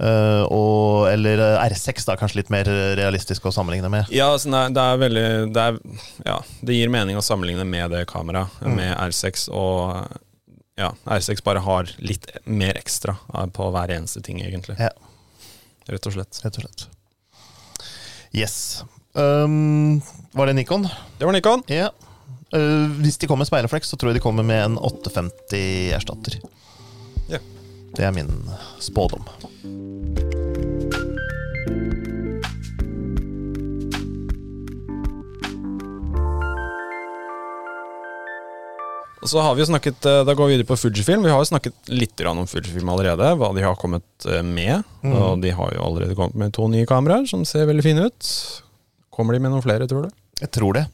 Uh, 0.01 0.47
og, 0.49 1.11
eller 1.11 1.43
R6, 1.61 2.07
da, 2.07 2.15
kanskje 2.17 2.39
litt 2.39 2.49
mer 2.53 2.65
realistisk 2.97 3.45
å 3.45 3.53
sammenligne 3.53 3.91
med. 3.93 4.09
Ja, 4.09 4.31
altså, 4.33 4.49
det, 4.49 4.81
er, 4.81 4.97
veldig 4.97 5.25
det, 5.53 5.65
er, 5.67 5.99
ja, 6.25 6.39
det 6.65 6.77
gir 6.79 6.89
mening 6.93 7.19
å 7.19 7.25
sammenligne 7.25 7.67
med 7.69 7.93
det 7.93 8.07
kameraet, 8.09 8.55
mm. 8.65 8.73
med 8.79 8.95
R6. 8.97 9.45
Og 9.53 9.93
ja, 10.81 10.89
R6 11.05 11.45
bare 11.45 11.61
har 11.67 11.93
litt 12.01 12.25
mer 12.49 12.79
ekstra 12.79 13.19
på 13.53 13.69
hver 13.75 13.93
eneste 13.93 14.23
ting, 14.25 14.41
egentlig. 14.41 14.79
Ja. 14.81 14.89
Rett 15.91 16.09
og 16.09 16.17
slett. 16.17 16.41
Rett 16.45 16.57
og 16.57 16.65
slett. 16.65 16.87
Yes. 18.31 18.57
Um, 19.13 20.01
var 20.33 20.49
det 20.49 20.57
Nikon? 20.57 20.87
Det 21.19 21.27
var 21.27 21.35
Nikon. 21.35 21.61
Ja. 21.69 21.91
Uh, 22.55 22.89
hvis 23.03 23.21
de 23.21 23.29
kommer 23.29 23.45
med 23.45 23.51
speilrefleks, 23.51 23.91
så 23.91 23.99
tror 23.99 24.11
jeg 24.11 24.21
de 24.21 24.25
kommer 24.25 24.47
med 24.47 24.63
en 24.65 24.81
850-erstatter. 24.81 26.39
Ja. 27.29 27.45
Det 27.95 28.05
er 28.07 28.13
min 28.15 28.31
spådom. 28.79 29.25
Så 39.23 39.39
har 39.39 39.55
vi 39.55 39.65
snakket, 39.65 40.05
eh, 40.05 40.23
Da 40.25 40.33
går 40.33 40.47
vi 40.47 40.55
videre 40.55 40.67
på 40.67 40.77
Fujifilm. 40.77 41.23
Vi 41.23 41.29
har 41.29 41.37
jo 41.37 41.45
snakket 41.45 41.73
litt 41.87 42.21
om 42.25 42.47
Fujifilm 42.47 42.89
allerede. 42.89 43.35
Hva 43.37 43.53
de 43.53 43.61
har 43.61 43.75
kommet 43.75 44.25
eh, 44.25 44.41
med. 44.41 44.83
Mm. 45.03 45.13
Og 45.13 45.41
de 45.41 45.51
har 45.51 45.75
jo 45.75 45.83
allerede 45.85 46.15
kommet 46.15 46.35
med 46.35 46.53
to 46.53 46.67
nye 46.67 46.87
kameraer 46.89 47.27
som 47.29 47.45
ser 47.45 47.69
veldig 47.69 47.85
fine 47.85 48.07
ut. 48.09 48.31
Kommer 49.13 49.33
de 49.33 49.39
med 49.43 49.51
noen 49.53 49.61
flere, 49.63 49.87
tror 49.87 50.07
du? 50.07 50.20
Jeg 50.41 50.49
tror 50.55 50.73
det. 50.73 50.85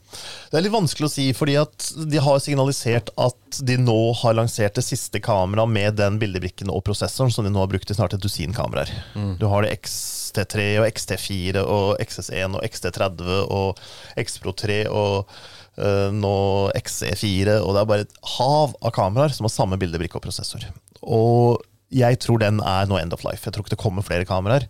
Det 0.50 0.58
er 0.58 0.64
litt 0.66 0.74
vanskelig 0.74 1.06
å 1.08 1.12
si, 1.12 1.24
fordi 1.36 1.54
at 1.56 1.86
de 2.10 2.20
har 2.20 2.40
signalisert 2.44 3.08
at 3.16 3.60
de 3.64 3.78
nå 3.80 3.96
har 4.20 4.36
lansert 4.36 4.76
det 4.76 4.84
siste 4.84 5.22
kameraet 5.24 5.72
med 5.72 5.96
den 5.96 6.18
bildebrikken 6.20 6.72
og 6.72 6.82
prosessoren 6.84 7.32
som 7.32 7.46
de 7.46 7.52
nå 7.54 7.62
har 7.62 7.70
brukt 7.72 7.88
i 7.88 7.96
snart 7.96 8.16
et 8.16 8.24
dusin 8.24 8.52
kameraer. 8.56 8.92
Mm. 9.16 9.38
Du 9.40 9.46
har 9.48 9.64
det 9.64 9.72
XT3 9.78 10.66
og 10.82 10.88
XT4 10.90 11.62
og 11.64 12.02
XS1 12.04 12.58
og 12.58 12.66
XT30 12.68 13.32
og 13.56 13.80
XPro 14.20 14.52
3 14.64 14.78
og 14.92 15.32
uh, 15.80 16.10
nå 16.12 16.36
XE4, 16.76 17.56
og 17.62 17.72
det 17.72 17.80
er 17.80 17.90
bare 17.94 18.04
et 18.04 18.20
hav 18.36 18.76
av 18.76 18.94
kameraer 18.98 19.32
som 19.32 19.48
har 19.48 19.54
samme 19.54 19.80
bildebrikke 19.80 20.20
og 20.20 20.26
prosessor. 20.28 20.68
Og 21.00 21.64
jeg 21.88 22.20
tror 22.20 22.44
den 22.44 22.60
er 22.60 22.84
nå 22.84 23.00
end 23.00 23.16
of 23.16 23.24
life. 23.24 23.46
Jeg 23.46 23.56
tror 23.56 23.64
ikke 23.64 23.78
det 23.78 23.80
kommer 23.80 24.04
flere 24.04 24.28
kameraer 24.28 24.68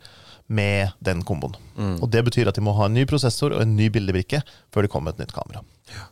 med 0.49 0.95
den 1.05 1.23
komboen. 1.29 1.57
Mm. 1.77 1.97
Og 2.03 2.11
Det 2.11 2.25
betyr 2.25 2.49
at 2.49 2.57
de 2.57 2.65
må 2.65 2.75
ha 2.79 2.89
en 2.89 2.97
ny 2.97 3.05
prosessor 3.09 3.55
og 3.55 3.63
en 3.63 3.77
ny 3.77 3.91
bildebrikke 3.93 4.41
før 4.73 4.87
det 4.87 4.93
kommer 4.93 5.15
et 5.15 5.21
nytt 5.21 5.37
kamera. 5.37 5.63
Ja. 5.93 6.09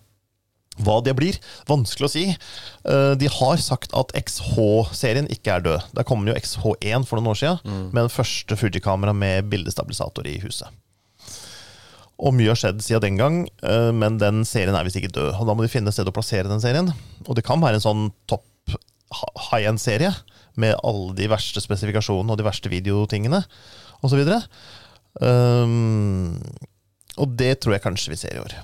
Hva 0.85 0.99
det 1.01 1.15
blir, 1.17 1.39
vanskelig 1.69 2.05
å 2.05 2.13
si. 2.13 2.25
Eh, 2.29 3.13
de 3.17 3.31
har 3.33 3.61
sagt 3.65 3.95
at 3.97 4.13
XH-serien 4.19 5.29
ikke 5.33 5.55
er 5.55 5.65
død. 5.65 5.87
Der 5.97 6.05
kom 6.09 6.27
jo 6.29 6.37
XH1 6.37 7.07
for 7.09 7.17
noen 7.17 7.33
år 7.33 7.39
siden, 7.41 7.63
mm. 7.65 7.87
med 7.95 8.03
den 8.03 8.13
første 8.13 8.59
Fuji-kamera 8.61 9.15
med 9.17 9.49
bildestabilisator 9.53 10.29
i 10.29 10.37
huset. 10.45 10.69
Og 12.17 12.33
mye 12.37 12.53
har 12.53 12.61
skjedd 12.61 12.85
siden 12.85 13.05
den 13.05 13.21
gang, 13.21 13.39
eh, 13.65 13.89
men 13.97 14.21
den 14.21 14.45
serien 14.49 14.77
er 14.77 14.85
visst 14.85 15.01
ikke 15.01 15.15
død. 15.17 15.33
Og 15.33 15.49
Da 15.49 15.57
må 15.57 15.65
de 15.65 15.73
finne 15.73 15.89
et 15.89 15.97
sted 15.97 16.09
å 16.09 16.17
plassere 16.17 16.49
den 16.49 16.61
serien. 16.61 16.93
Og 17.25 17.37
det 17.37 17.45
kan 17.49 17.61
være 17.61 17.81
en 17.81 17.87
sånn 17.89 18.07
topp 18.29 18.45
high 19.49 19.69
end-serie 19.69 20.13
med 20.61 20.77
alle 20.85 21.15
de 21.17 21.29
verste 21.31 21.63
spesifikasjonene 21.63 22.33
og 22.33 22.41
de 22.41 22.47
verste 22.47 22.73
videotingene 22.73 23.45
osv. 24.07 24.23
Um, 25.21 26.41
og 27.17 27.37
det 27.41 27.59
tror 27.61 27.77
jeg 27.77 27.85
kanskje 27.85 28.13
vi 28.13 28.21
ser 28.21 28.37
i 28.37 28.43
år. 28.43 28.57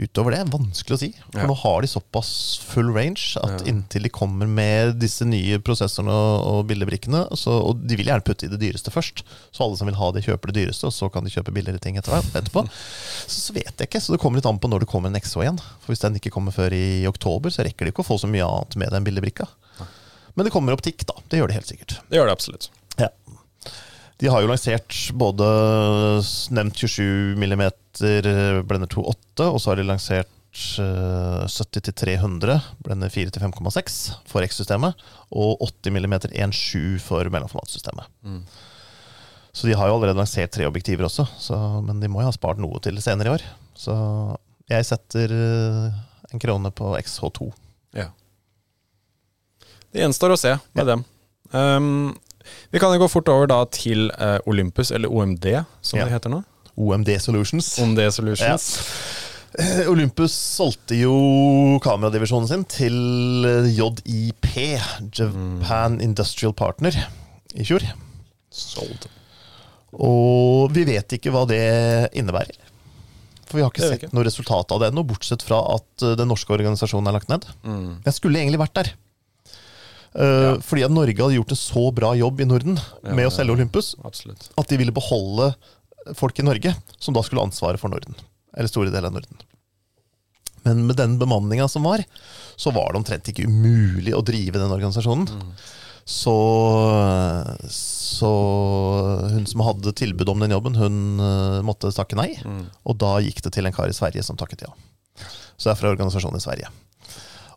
Utover 0.00 0.32
det 0.32 0.38
er 0.40 0.48
vanskelig 0.48 0.96
å 0.96 1.00
si. 1.02 1.08
For 1.26 1.42
ja. 1.42 1.46
nå 1.48 1.54
har 1.60 1.82
de 1.84 1.88
såpass 1.90 2.30
full 2.64 2.88
range 2.94 3.36
at 3.40 3.58
ja. 3.58 3.66
inntil 3.68 4.06
de 4.06 4.12
kommer 4.12 4.48
med 4.48 4.94
disse 5.02 5.26
nye 5.28 5.58
prosessorene 5.60 6.14
og, 6.14 6.46
og 6.48 6.60
bildebrikkene 6.70 7.26
så, 7.36 7.58
Og 7.68 7.82
de 7.84 7.98
vil 7.98 8.08
gjerne 8.08 8.24
putte 8.24 8.48
i 8.48 8.52
det 8.52 8.60
dyreste 8.62 8.92
først, 8.94 9.22
så 9.52 9.66
alle 9.66 9.76
som 9.76 9.90
vil 9.90 9.98
ha 10.00 10.08
det, 10.16 10.24
kjøper 10.24 10.52
det 10.52 10.62
dyreste, 10.62 10.88
og 10.88 10.96
så 10.96 11.10
kan 11.12 11.26
de 11.26 11.34
kjøpe 11.34 11.52
billigere 11.52 11.82
ting 11.82 12.00
etter, 12.00 12.16
etterpå. 12.16 12.64
Så, 12.70 13.36
så, 13.36 13.56
vet 13.56 13.74
jeg 13.74 13.90
ikke. 13.90 14.00
Så 14.00 14.16
det 14.16 14.22
kommer 14.22 14.40
litt 14.40 14.48
an 14.48 14.60
på 14.62 14.72
når 14.72 14.86
det 14.86 14.90
kommer 14.90 15.12
en 15.12 15.20
XO 15.20 15.44
igjen. 15.44 15.60
For 15.84 15.92
hvis 15.92 16.04
den 16.06 16.16
ikke 16.16 16.32
kommer 16.32 16.56
før 16.56 16.74
i 16.76 17.04
oktober, 17.10 17.52
så 17.52 17.66
rekker 17.66 17.84
de 17.84 17.92
ikke 17.92 18.06
å 18.06 18.10
få 18.14 18.20
så 18.22 18.30
mye 18.30 18.46
annet 18.46 18.80
med 18.80 18.96
den 18.96 19.04
bildebrikka. 19.04 19.50
Men 20.32 20.46
det 20.46 20.54
kommer 20.54 20.76
optikk, 20.76 21.04
da. 21.04 21.18
Det 21.28 21.42
gjør 21.42 21.50
det 21.50 21.60
helt 21.60 21.68
sikkert. 21.74 21.98
Det 22.08 22.16
gjør 22.16 22.30
det 22.30 22.38
absolutt. 22.38 22.70
De 24.20 24.28
har 24.28 24.42
jo 24.42 24.50
lansert 24.50 24.92
både 25.16 25.44
nevnt 26.52 26.76
27 26.76 27.40
mm 27.40 27.62
Blender 28.68 28.90
2.8, 28.92 29.46
og 29.46 29.60
så 29.60 29.72
har 29.72 29.76
de 29.80 29.88
lansert 29.88 30.28
70-300 30.50 32.60
Blender 32.84 33.08
4-5,6 33.08 34.12
for 34.28 34.44
X-systemet, 34.44 34.92
og 35.30 35.56
80 35.64 35.90
mm 35.96 36.14
1.7 36.34 36.98
for 37.04 37.24
mellomformatsystemet. 37.32 38.04
Mm. 38.26 38.42
Så 39.52 39.66
de 39.66 39.74
har 39.74 39.88
jo 39.88 39.94
allerede 39.96 40.20
lansert 40.20 40.52
tre 40.54 40.66
objektiver 40.68 41.04
også, 41.08 41.24
så, 41.40 41.56
men 41.82 42.00
de 42.02 42.08
må 42.10 42.20
jo 42.22 42.28
ha 42.28 42.36
spart 42.36 42.58
noe 42.62 42.78
til 42.84 43.00
senere 43.02 43.28
i 43.30 43.32
år. 43.38 43.42
Så 43.78 43.94
jeg 44.70 44.86
setter 44.86 45.32
eh, 45.34 45.86
en 46.30 46.42
krone 46.42 46.70
på 46.76 46.86
XH2. 47.00 47.48
Ja. 47.98 48.08
Det 49.90 50.00
gjenstår 50.04 50.30
å 50.34 50.38
se 50.38 50.52
med 50.76 50.84
ja. 50.84 50.88
dem. 50.92 51.00
Um, 51.50 52.12
vi 52.70 52.82
kan 52.82 52.92
jo 52.94 53.02
gå 53.02 53.08
fort 53.10 53.30
over 53.32 53.50
da 53.50 53.62
til 53.74 54.08
uh, 54.16 54.38
Olympus, 54.50 54.92
eller 54.94 55.10
OMD, 55.10 55.48
som 55.82 56.00
ja. 56.00 56.06
det 56.06 56.14
heter 56.16 56.32
nå. 56.32 56.42
OMD 56.80 57.10
Solutions. 57.20 57.72
OMD 57.82 58.04
Solutions. 58.14 58.70
Ja. 58.78 59.28
Eh, 59.58 59.88
Olympus 59.90 60.32
solgte 60.32 60.94
jo 60.94 61.14
kameradivisjonen 61.82 62.46
sin 62.48 62.62
til 62.70 62.94
JIP, 63.74 64.52
Japan 65.10 65.98
mm. 65.98 66.04
Industrial 66.04 66.54
Partner, 66.54 66.94
i 67.58 67.66
fjor. 67.66 67.84
Sold. 68.54 69.08
Og 69.98 70.70
vi 70.74 70.86
vet 70.86 71.18
ikke 71.18 71.32
hva 71.34 71.42
det 71.50 71.64
innebærer. 72.14 72.58
For 73.50 73.58
vi 73.58 73.64
har 73.66 73.72
ikke 73.72 73.82
sett 73.82 73.96
ikke. 74.04 74.14
noe 74.14 74.26
resultat 74.26 74.70
av 74.70 74.78
det 74.78 74.92
ennå, 74.92 75.02
bortsett 75.10 75.42
fra 75.42 75.58
at 75.74 76.06
eh, 76.06 76.14
den 76.18 76.30
norske 76.30 76.54
organisasjonen 76.54 77.10
er 77.10 77.18
lagt 77.18 77.32
ned. 77.32 77.48
Mm. 77.66 77.98
Jeg 78.06 78.16
skulle 78.16 78.38
egentlig 78.38 78.62
vært 78.62 78.76
der. 78.78 78.92
Uh, 80.16 80.24
ja. 80.24 80.54
Fordi 80.66 80.86
at 80.86 80.94
Norge 80.94 81.22
hadde 81.22 81.36
gjort 81.38 81.54
en 81.54 81.60
så 81.60 81.84
bra 81.94 82.14
jobb 82.18 82.42
i 82.42 82.48
Norden 82.50 82.80
med 83.06 83.28
å 83.28 83.34
selge 83.34 83.54
Olympus 83.54 83.92
absolutt. 84.02 84.48
at 84.58 84.72
de 84.72 84.78
ville 84.80 84.94
beholde 84.94 85.52
folk 86.18 86.38
i 86.40 86.46
Norge 86.46 86.74
som 86.98 87.14
da 87.14 87.22
skulle 87.22 87.44
ha 87.44 87.48
ansvaret 87.48 87.80
for 87.82 87.92
Norden. 87.92 88.16
Eller 88.56 88.70
store 88.70 88.90
deler 88.90 89.10
av 89.10 89.20
Norden. 89.20 89.44
Men 90.66 90.82
med 90.88 90.98
den 90.98 91.18
bemanninga 91.20 91.68
som 91.68 91.86
var, 91.86 92.02
så 92.56 92.72
var 92.74 92.92
det 92.92 93.00
omtrent 93.00 93.30
ikke 93.30 93.46
umulig 93.48 94.12
å 94.16 94.24
drive 94.24 94.60
den 94.60 94.74
organisasjonen. 94.74 95.30
Mm. 95.30 95.52
Så, 96.10 96.34
så, 97.70 98.30
hun 99.30 99.46
som 99.46 99.62
hadde 99.62 99.94
tilbud 99.96 100.32
om 100.32 100.42
den 100.42 100.52
jobben, 100.52 100.76
hun 100.76 101.22
uh, 101.22 101.60
måtte 101.64 101.92
takke 101.94 102.18
nei. 102.18 102.32
Mm. 102.42 102.64
Og 102.82 102.98
da 103.00 103.14
gikk 103.22 103.44
det 103.46 103.54
til 103.54 103.68
en 103.68 103.76
kar 103.76 103.92
i 103.92 103.96
Sverige 103.96 104.24
som 104.26 104.38
takket 104.40 104.66
ja. 104.66 104.72
Så 105.54 105.68
det 105.68 105.74
er 105.74 105.80
fra 105.80 105.92
organisasjonen 105.92 106.40
i 106.40 106.44
Sverige. 106.44 106.72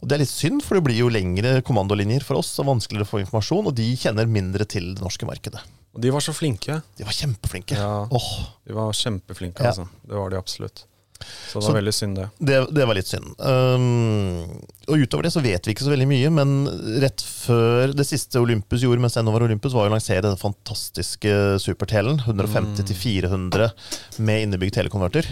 Og 0.03 0.09
Det 0.11 0.17
er 0.17 0.25
litt 0.25 0.33
synd, 0.33 0.59
for 0.65 0.75
det 0.75 0.83
blir 0.83 0.99
jo 0.99 1.11
lengre 1.11 1.61
kommandolinjer 1.63 2.25
for 2.27 2.41
oss 2.41 2.51
og 2.59 2.67
vanskeligere 2.67 3.07
å 3.07 3.11
få 3.13 3.21
informasjon, 3.23 3.69
og 3.71 3.75
de 3.77 3.85
kjenner 3.95 4.27
mindre 4.27 4.67
til 4.67 4.91
det 4.97 5.03
norske 5.03 5.27
markedet. 5.29 5.61
Og 5.93 6.01
de 6.03 6.11
var 6.11 6.25
så 6.25 6.33
flinke. 6.35 6.81
De 6.97 7.05
var 7.07 7.15
kjempeflinke. 7.15 7.77
Ja, 7.79 8.01
oh. 8.11 8.31
De 8.67 8.75
var 8.75 8.91
kjempeflinke, 8.97 9.63
ja. 9.63 9.71
altså. 9.71 9.87
Det 10.03 10.17
var 10.17 10.33
de 10.33 10.41
absolutt. 10.41 10.83
Så 11.23 11.53
det 11.53 11.61
var 11.61 11.69
så 11.69 11.75
veldig 11.77 11.93
synd, 11.95 12.17
det. 12.19 12.27
det. 12.43 12.57
det. 12.75 12.85
var 12.89 12.97
litt 12.97 13.07
synd. 13.07 13.31
Um, 13.39 14.43
og 14.89 15.05
utover 15.05 15.29
det 15.29 15.31
så 15.37 15.43
vet 15.45 15.63
vi 15.63 15.75
ikke 15.75 15.85
så 15.85 15.93
veldig 15.93 16.09
mye, 16.09 16.33
men 16.35 16.53
rett 16.99 17.23
før 17.23 17.95
det 17.95 18.07
siste 18.09 18.41
Olympus 18.43 18.83
gjorde 18.83 19.05
mens 19.05 19.15
ennå 19.21 19.31
var 19.31 19.47
Olympus, 19.47 19.71
var 19.77 19.87
å 19.87 19.93
lansere 19.93 20.25
den 20.25 20.35
fantastiske 20.41 21.61
supertelen. 21.63 22.19
150-400 22.27 23.71
mm. 23.71 24.23
med 24.27 24.49
innebygd 24.49 24.81
telekonverter. 24.81 25.31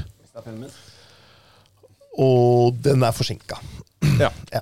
Og 2.22 2.78
den 2.88 3.04
er 3.04 3.16
forsinka. 3.16 3.60
Ja. 4.22 4.32
ja. 4.54 4.62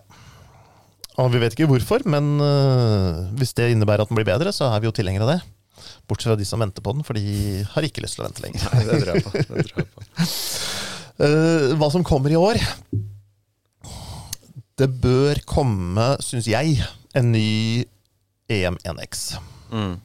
Og 1.20 1.32
vi 1.34 1.42
vet 1.42 1.56
ikke 1.56 1.68
hvorfor, 1.70 2.04
men 2.08 2.38
uh, 2.40 3.28
hvis 3.40 3.52
det 3.58 3.72
innebærer 3.74 4.06
at 4.06 4.12
den 4.12 4.20
blir 4.20 4.28
bedre, 4.30 4.54
så 4.56 4.70
er 4.72 4.80
vi 4.82 4.88
jo 4.88 4.96
tilhengere 4.96 5.28
av 5.28 5.34
det. 5.34 5.40
Bortsett 6.10 6.32
fra 6.32 6.40
de 6.40 6.48
som 6.48 6.62
venter 6.64 6.84
på 6.84 6.94
den, 6.96 7.06
for 7.08 7.18
de 7.18 7.64
har 7.74 7.86
ikke 7.86 8.04
lyst 8.04 8.18
til 8.18 8.24
å 8.24 8.30
vente 8.30 8.44
lenger. 8.46 8.64
Nei, 8.72 8.84
det 8.88 9.00
tror 9.04 9.12
jeg 9.14 9.26
på. 9.26 9.34
Det 9.36 9.66
tror 9.68 9.84
jeg 9.84 9.90
på. 9.94 10.06
uh, 11.26 11.76
hva 11.80 11.92
som 11.92 12.06
kommer 12.08 12.32
i 12.32 12.40
år 12.40 12.60
Det 14.80 14.88
bør 15.04 15.42
komme, 15.50 16.12
syns 16.24 16.48
jeg, 16.48 16.80
en 17.20 17.34
ny 17.36 17.84
EM1X. 18.50 19.26
Mm. 19.76 19.98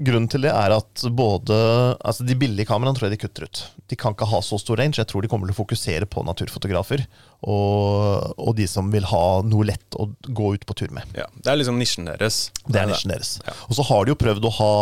Grunnen 0.00 0.28
til 0.32 0.44
det 0.46 0.52
er 0.52 0.72
at 0.74 1.02
både 1.12 1.56
altså 1.98 2.24
De 2.26 2.36
billige 2.38 2.68
kameraene 2.68 2.96
tror 2.96 3.08
jeg 3.08 3.16
de 3.16 3.20
kutter 3.24 3.46
ut. 3.48 3.62
De 3.90 3.98
kan 3.98 4.14
ikke 4.14 4.28
ha 4.30 4.40
så 4.44 4.58
stor 4.60 4.80
range. 4.80 4.98
Jeg 5.00 5.08
tror 5.10 5.24
de 5.24 5.30
kommer 5.30 5.50
til 5.50 5.56
å 5.56 5.60
fokusere 5.60 6.08
på 6.10 6.24
naturfotografer 6.26 7.04
og, 7.40 8.34
og 8.36 8.54
de 8.58 8.66
som 8.68 8.90
vil 8.92 9.06
ha 9.08 9.24
noe 9.46 9.68
lett 9.70 9.96
å 9.96 10.10
gå 10.28 10.54
ut 10.56 10.64
på 10.68 10.76
tur 10.76 10.94
med. 10.96 11.08
Ja, 11.16 11.26
Det 11.40 11.52
er 11.52 11.60
liksom 11.60 11.78
nisjen 11.80 12.08
deres. 12.08 12.40
Det 12.66 12.82
er 12.82 12.90
nisjen 12.90 13.12
deres. 13.14 13.36
Ja. 13.46 13.56
Og 13.68 13.78
så 13.78 13.86
har 13.88 14.04
de 14.04 14.14
jo 14.14 14.20
prøvd 14.20 14.48
å 14.48 14.54
ha, 14.58 14.72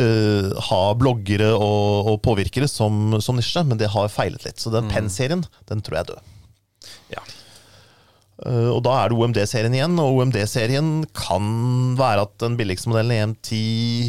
uh, 0.00 0.52
ha 0.70 0.82
bloggere 1.00 1.50
og, 1.54 2.12
og 2.12 2.22
påvirkere 2.24 2.68
som, 2.70 3.18
som, 3.24 3.40
nisje, 3.40 3.64
men 3.68 3.80
det 3.80 3.92
har 3.92 4.12
feilet 4.12 4.48
litt. 4.48 4.62
Så 4.62 4.72
den 4.74 4.88
mm. 4.88 4.94
Penn-serien, 4.94 5.44
den 5.70 5.84
tror 5.84 6.00
jeg 6.00 6.06
er 6.06 6.14
død. 6.14 6.30
Uh, 8.42 8.74
og 8.74 8.80
da 8.86 8.96
er 8.98 9.10
det 9.10 9.18
OMD-serien 9.18 9.74
igjen, 9.76 9.98
og 10.02 10.18
OMD-serien 10.18 10.92
kan 11.14 11.50
være 11.98 12.26
at 12.26 12.34
den 12.42 12.56
billigste 12.58 12.90
modellen 12.90 13.14
EM10 13.14 13.58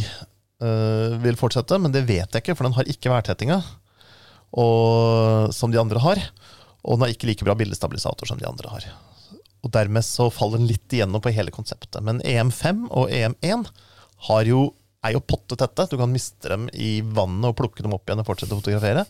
uh, 0.01 0.21
eh, 0.65 1.17
vil 1.21 1.37
fortsette, 1.39 1.77
men 1.81 1.93
det 1.93 2.07
vet 2.07 2.25
jeg 2.25 2.41
ikke, 2.41 2.55
for 2.57 2.67
den 2.67 2.77
har 2.77 2.89
ikke 2.89 3.13
værtettinga 3.13 3.61
som 4.55 5.67
de 5.73 5.79
andre 5.81 5.99
har. 5.99 6.19
Og 6.85 6.95
den 6.95 7.03
har 7.03 7.11
ikke 7.11 7.27
like 7.27 7.43
bra 7.43 7.57
bildestabilisator 7.59 8.29
som 8.29 8.39
de 8.39 8.47
andre 8.47 8.69
har. 8.71 8.85
Og 9.65 9.71
Dermed 9.73 10.05
så 10.05 10.29
faller 10.31 10.61
den 10.61 10.69
litt 10.69 10.93
igjennom 10.93 11.19
på 11.19 11.33
hele 11.35 11.51
konseptet. 11.51 11.99
Men 12.05 12.21
EM5 12.23 12.85
og 12.87 13.11
EM1 13.11 13.65
jo, 14.47 14.61
er 15.03 15.15
jo 15.17 15.23
pottet 15.27 15.59
tette. 15.59 15.89
Du 15.91 15.97
kan 15.99 16.13
miste 16.13 16.53
dem 16.53 16.69
i 16.71 17.01
vannet 17.01 17.49
og 17.49 17.57
plukke 17.59 17.83
dem 17.83 17.97
opp 17.97 18.07
igjen 18.07 18.21
og 18.23 18.29
fortsette 18.29 18.55
å 18.55 18.61
fotografere. 18.61 19.03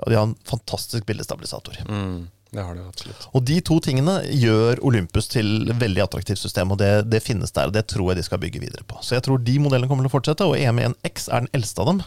Og 0.00 0.10
de 0.10 0.16
har 0.16 0.28
en 0.30 0.38
fantastisk 0.48 1.04
bildestabilisator. 1.10 1.82
Mm. 1.90 2.24
Det 2.54 2.62
har 2.62 2.76
det 2.76 2.84
absolutt. 2.86 3.24
Og 3.34 3.42
de 3.48 3.56
to 3.66 3.80
tingene 3.82 4.20
gjør 4.30 4.78
Olympus 4.86 5.26
til 5.32 5.66
et 5.66 5.80
veldig 5.80 6.04
attraktivt 6.04 6.38
system, 6.38 6.70
og 6.70 6.78
det, 6.78 6.90
det, 7.10 7.22
finnes 7.24 7.50
der. 7.54 7.70
og 7.70 7.74
Det 7.74 7.82
tror 7.90 8.12
jeg 8.12 8.20
de 8.20 8.26
skal 8.28 8.40
bygge 8.44 8.62
videre 8.62 8.86
på. 8.86 9.00
Så 9.02 9.16
jeg 9.16 9.26
tror 9.26 9.42
de 9.42 9.56
modellene 9.62 9.90
kommer 9.90 10.06
til 10.06 10.12
å 10.12 10.14
fortsette, 10.14 10.46
og 10.46 10.54
EM1X 10.60 11.26
er 11.30 11.44
den 11.44 11.50
eldste 11.58 11.82
av 11.82 11.90
dem. 11.90 12.04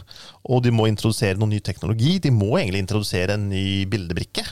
Og 0.48 0.64
de 0.64 0.72
må 0.72 0.88
introdusere 0.88 1.36
noe 1.36 1.52
ny 1.52 1.60
teknologi. 1.64 2.16
De 2.24 2.32
må 2.32 2.54
egentlig 2.56 2.86
introdusere 2.86 3.36
en 3.36 3.48
ny 3.52 3.84
bildebrikke. 3.92 4.46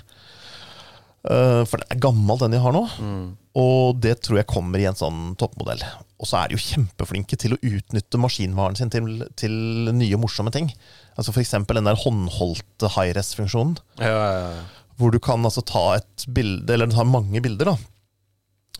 Uh, 1.26 1.64
for 1.66 1.80
den 1.80 1.88
er 1.90 2.04
gammel, 2.04 2.38
den 2.44 2.54
de 2.54 2.62
har 2.62 2.76
nå. 2.76 2.84
Mm. 3.02 3.26
Og 3.58 3.96
det 4.04 4.18
tror 4.22 4.42
jeg 4.42 4.50
kommer 4.52 4.78
i 4.78 4.86
en 4.86 4.98
sånn 4.98 5.32
toppmodell. 5.40 5.80
Og 6.20 6.28
så 6.28 6.42
er 6.42 6.50
de 6.50 6.58
jo 6.58 6.64
kjempeflinke 6.64 7.38
til 7.40 7.56
å 7.56 7.62
utnytte 7.64 8.20
maskinvaren 8.20 8.76
sin 8.78 8.92
til, 8.92 9.24
til 9.40 9.56
nye, 9.96 10.20
morsomme 10.20 10.52
ting. 10.52 10.68
Altså 11.16 11.32
F.eks. 11.32 11.56
den 11.64 11.88
der 11.88 11.98
håndholdte 12.04 12.92
high-res-funksjonen. 12.92 13.78
Ja, 13.96 14.12
ja, 14.12 14.50
ja. 14.52 14.66
Hvor 14.96 15.12
du 15.12 15.20
kan 15.22 15.44
altså 15.44 15.64
ta 15.66 15.84
et 15.98 16.26
bilde, 16.32 16.72
eller 16.72 16.90
ta 16.92 17.04
mange 17.04 17.42
bilder, 17.44 17.74
da, 17.74 17.76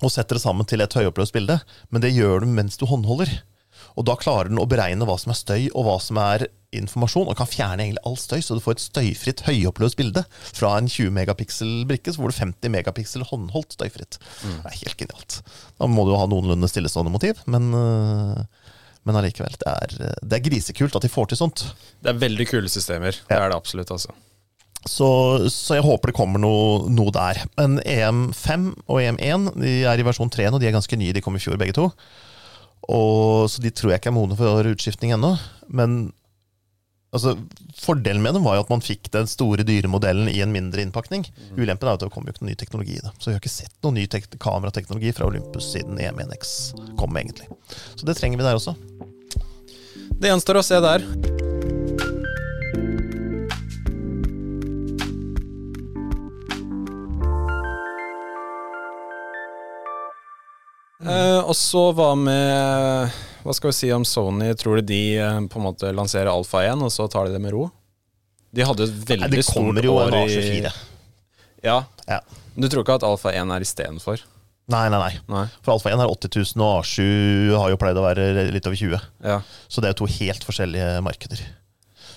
og 0.02 0.12
sette 0.12 0.36
det 0.36 0.44
sammen 0.44 0.68
til 0.68 0.84
et 0.84 0.96
høyoppløst 0.96 1.34
bilde. 1.36 1.58
Men 1.90 2.04
det 2.04 2.14
gjør 2.16 2.44
du 2.44 2.50
mens 2.52 2.76
du 2.80 2.86
håndholder. 2.88 3.30
Og 3.96 4.06
da 4.08 4.16
klarer 4.16 4.50
den 4.50 4.60
å 4.60 4.68
beregne 4.68 5.06
hva 5.08 5.16
som 5.20 5.32
er 5.32 5.38
støy, 5.38 5.62
og 5.72 5.86
hva 5.86 5.96
som 6.02 6.20
er 6.20 6.46
informasjon, 6.76 7.28
og 7.30 7.38
kan 7.38 7.48
fjerne 7.48 7.84
egentlig 7.84 8.04
all 8.08 8.18
støy, 8.20 8.40
så 8.44 8.56
du 8.56 8.62
får 8.64 8.76
et 8.76 8.84
støyfritt, 8.84 9.44
høyoppløst 9.46 9.96
bilde. 9.96 10.24
Fra 10.56 10.74
en 10.76 10.90
20 10.90 11.12
megapixel-brikke 11.16 12.12
så 12.12 12.22
får 12.22 12.32
du 12.32 12.38
50 12.42 12.74
megapiksel 12.74 13.24
håndholdt 13.30 13.76
støyfritt. 13.78 14.20
Mm. 14.44 14.58
Det 14.64 14.72
er 14.72 14.80
helt 14.82 15.00
genialt. 15.04 15.40
Da 15.80 15.88
må 15.88 16.04
du 16.04 16.12
jo 16.12 16.20
ha 16.20 16.28
noenlunde 16.28 16.68
stillestående 16.72 17.14
motiv, 17.14 17.40
men 17.48 17.72
øh, 17.76 18.44
men 19.06 19.14
allikevel, 19.20 19.54
det 19.60 19.70
er, 19.70 19.92
det 20.18 20.34
er, 20.34 20.42
grisekult 20.42 20.96
at 20.98 21.04
de 21.04 21.10
får 21.12 21.28
til 21.30 21.38
sånt. 21.38 21.62
Det 22.02 22.10
er 22.10 22.16
veldig 22.18 22.46
kule 22.50 22.70
systemer. 22.72 23.14
Ja. 23.14 23.28
Det 23.28 23.36
er 23.38 23.52
det 23.52 23.58
absolutt. 23.60 23.92
altså. 23.94 24.10
Så, 24.86 25.08
så, 25.50 25.76
jeg 25.76 25.84
håper 25.86 26.10
det 26.10 26.16
kommer 26.16 26.42
noe, 26.42 26.86
noe, 26.92 27.12
der. 27.14 27.42
Men 27.58 27.80
EM5 27.82 28.68
og 28.86 29.00
EM1 29.02 29.50
de 29.58 29.72
er 29.88 30.00
i 30.00 30.06
versjon 30.06 30.30
3 30.32 30.48
nå. 30.50 30.60
De 30.62 30.68
er 30.68 30.76
ganske 30.76 30.98
nye, 30.98 31.14
de 31.14 31.22
kom 31.24 31.36
i 31.38 31.42
fjor 31.42 31.58
begge 31.60 31.76
to. 31.76 31.88
Og, 32.86 33.48
så 33.50 33.62
de 33.64 33.72
tror 33.74 33.92
jeg 33.92 34.02
ikke 34.02 34.12
er 34.12 34.16
modne 34.16 34.38
for 34.38 34.70
utskiftning 34.70 35.16
ennå. 35.16 35.32
Men 35.66 35.98
altså, 37.10 37.34
fordelen 37.80 38.22
med 38.22 38.38
dem 38.38 38.46
var 38.46 38.58
jo 38.58 38.66
at 38.66 38.70
man 38.72 38.84
fikk 38.84 39.10
den 39.14 39.26
store, 39.30 39.66
dyre 39.66 39.90
modellen 39.90 40.30
i 40.30 40.38
en 40.44 40.54
mindre 40.54 40.84
innpakning. 40.84 41.26
Mm. 41.34 41.56
Ulempen 41.64 41.90
er 41.90 41.98
at 41.98 42.04
det 42.04 42.12
kommer 42.14 42.30
jo 42.30 42.36
ikke 42.36 42.46
noe 42.46 42.52
ny 42.52 42.60
teknologi 42.60 42.98
i 42.98 43.02
det. 43.02 43.14
Så 43.18 43.30
vi 43.30 43.36
har 43.36 43.42
ikke 43.42 43.56
sett 43.56 43.74
noen 43.82 43.98
ny 43.98 44.06
kamerateknologi 44.38 45.14
fra 45.16 45.26
Olympus 45.30 45.72
siden 45.74 45.98
EM1X 45.98 46.54
kom, 47.00 47.18
egentlig. 47.18 47.50
Så 47.96 48.06
det 48.06 48.18
trenger 48.20 48.38
vi 48.38 48.46
der 48.46 48.60
også. 48.60 48.76
Det 50.16 50.30
gjenstår 50.30 50.62
å 50.62 50.64
se 50.64 50.80
der. 50.80 51.45
Uh, 60.96 61.42
og 61.44 61.52
så 61.52 61.90
hva 61.92 62.14
med 62.16 63.16
Hva 63.44 63.52
skal 63.52 63.68
vi 63.68 63.76
si 63.76 63.90
om 63.92 64.04
Sony? 64.08 64.48
Tror 64.56 64.80
du 64.80 64.86
de 64.88 65.00
uh, 65.20 65.42
på 65.44 65.60
en 65.60 65.66
måte 65.66 65.90
lanserer 65.92 66.30
Alfa 66.32 66.62
1, 66.64 66.86
og 66.86 66.92
så 66.94 67.04
tar 67.12 67.28
de 67.28 67.36
det 67.36 67.42
med 67.44 67.52
ro? 67.52 67.66
De 68.56 68.64
hadde 68.64 68.86
et 68.86 68.94
veldig 69.10 69.28
Nei, 69.28 69.44
stort 69.44 69.90
år 69.92 70.16
i 70.24 70.62
ja. 71.66 71.80
ja. 72.06 72.20
Du 72.54 72.68
tror 72.70 72.84
ikke 72.84 72.96
at 73.00 73.04
Alfa 73.04 73.32
1 73.34 73.52
er 73.52 73.64
istedenfor? 73.64 74.22
Nei, 74.72 74.86
nei, 74.90 74.98
nei, 74.98 75.18
nei. 75.30 75.44
For 75.66 75.74
Alfa 75.74 75.92
1 75.92 76.00
er 76.02 76.10
80 76.10 76.32
000, 76.56 76.64
og 76.64 76.80
A7 76.80 77.04
har 77.58 77.72
jo 77.72 77.78
pleid 77.80 77.98
å 78.00 78.06
være 78.06 78.46
litt 78.54 78.68
over 78.70 78.78
20. 78.78 79.04
Ja. 79.26 79.40
Så 79.68 79.82
det 79.82 79.90
er 79.90 79.94
jo 79.94 80.00
to 80.04 80.10
helt 80.16 80.46
forskjellige 80.46 80.88
markeder. 81.06 81.42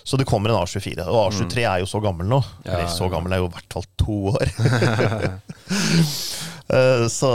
Så 0.07 0.17
det 0.17 0.25
kommer 0.29 0.53
en 0.53 0.61
A24. 0.61 1.05
Og 1.05 1.19
A23 1.27 1.59
mm. 1.59 1.67
er 1.69 1.83
jo 1.83 1.89
så 1.89 2.01
gammel 2.01 2.29
nå. 2.29 2.39
Ja, 2.63 2.77
Eller 2.77 2.89
så 2.93 3.09
gammel 3.11 3.35
er 3.35 3.43
jo 3.43 3.49
i 3.49 3.53
hvert 3.57 3.75
fall 3.75 3.85
to 3.99 4.17
år. 4.31 4.53
uh, 6.73 7.05
så 7.19 7.33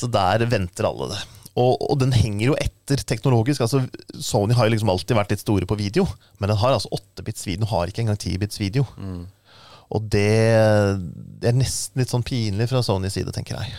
så 0.00 0.08
der 0.10 0.46
venter 0.50 0.88
alle 0.88 1.12
det. 1.12 1.20
Og, 1.58 1.74
og, 1.82 1.96
den 2.00 2.14
henger 2.14 2.52
jo 2.52 2.56
etter 2.62 3.02
teknologisk. 3.04 3.64
altså 3.64 3.82
Sony 4.22 4.54
har 4.56 4.68
jo 4.68 4.74
liksom 4.74 4.92
alltid 4.92 5.18
vært 5.18 5.34
litt 5.34 5.42
store 5.42 5.68
på 5.68 5.78
video, 5.80 6.06
men 6.38 6.52
den 6.52 6.60
har 6.60 6.76
altså 6.76 6.92
8-bits 6.94 7.46
video, 7.48 7.64
den 7.64 7.72
har 7.72 7.90
ikke 7.90 8.04
engang 8.04 8.18
10-bits 8.18 8.60
video. 8.62 8.86
Mm. 8.96 9.24
Og 9.90 10.04
det, 10.06 10.30
det, 11.42 11.50
er 11.50 11.56
nesten 11.58 12.00
litt 12.00 12.12
sånn 12.12 12.26
pinlig 12.26 12.68
fra 12.70 12.82
Sonys 12.86 13.16
side, 13.18 13.34
tenker 13.34 13.58
jeg. 13.58 13.74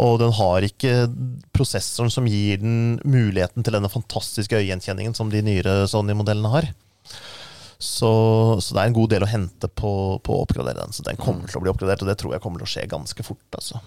Og 0.00 0.16
den 0.22 0.32
har 0.32 0.64
ikke 0.64 1.10
prosessoren 1.52 2.12
som 2.12 2.28
gir 2.30 2.62
den 2.62 2.96
muligheten 3.04 3.66
til 3.66 3.76
denne 3.76 3.90
fantastiske 3.92 4.56
øyegjenkjenningen 4.56 5.16
som 5.18 5.32
de 5.32 5.42
nyere 5.44 5.82
Sony-modellene 5.90 6.54
har. 6.54 6.70
Så, 7.80 8.08
så, 8.60 8.72
det 8.72 8.80
er 8.80 8.88
en 8.88 8.96
god 8.96 9.12
del 9.12 9.24
å 9.24 9.28
hente 9.28 9.68
på, 9.68 9.92
på 10.24 10.36
å 10.36 10.44
oppgradere 10.46 10.80
den. 10.80 10.96
Så 10.96 11.04
den 11.04 11.20
kommer 11.20 11.44
mm. 11.44 11.52
til 11.52 11.60
å 11.60 11.64
bli 11.66 11.74
oppgradert, 11.74 12.04
og 12.06 12.08
det 12.08 12.16
tror 12.22 12.36
jeg 12.36 12.44
kommer 12.44 12.62
til 12.62 12.70
å 12.70 12.72
skje 12.78 12.88
ganske 12.88 13.26
fort. 13.26 13.60
altså 13.60 13.80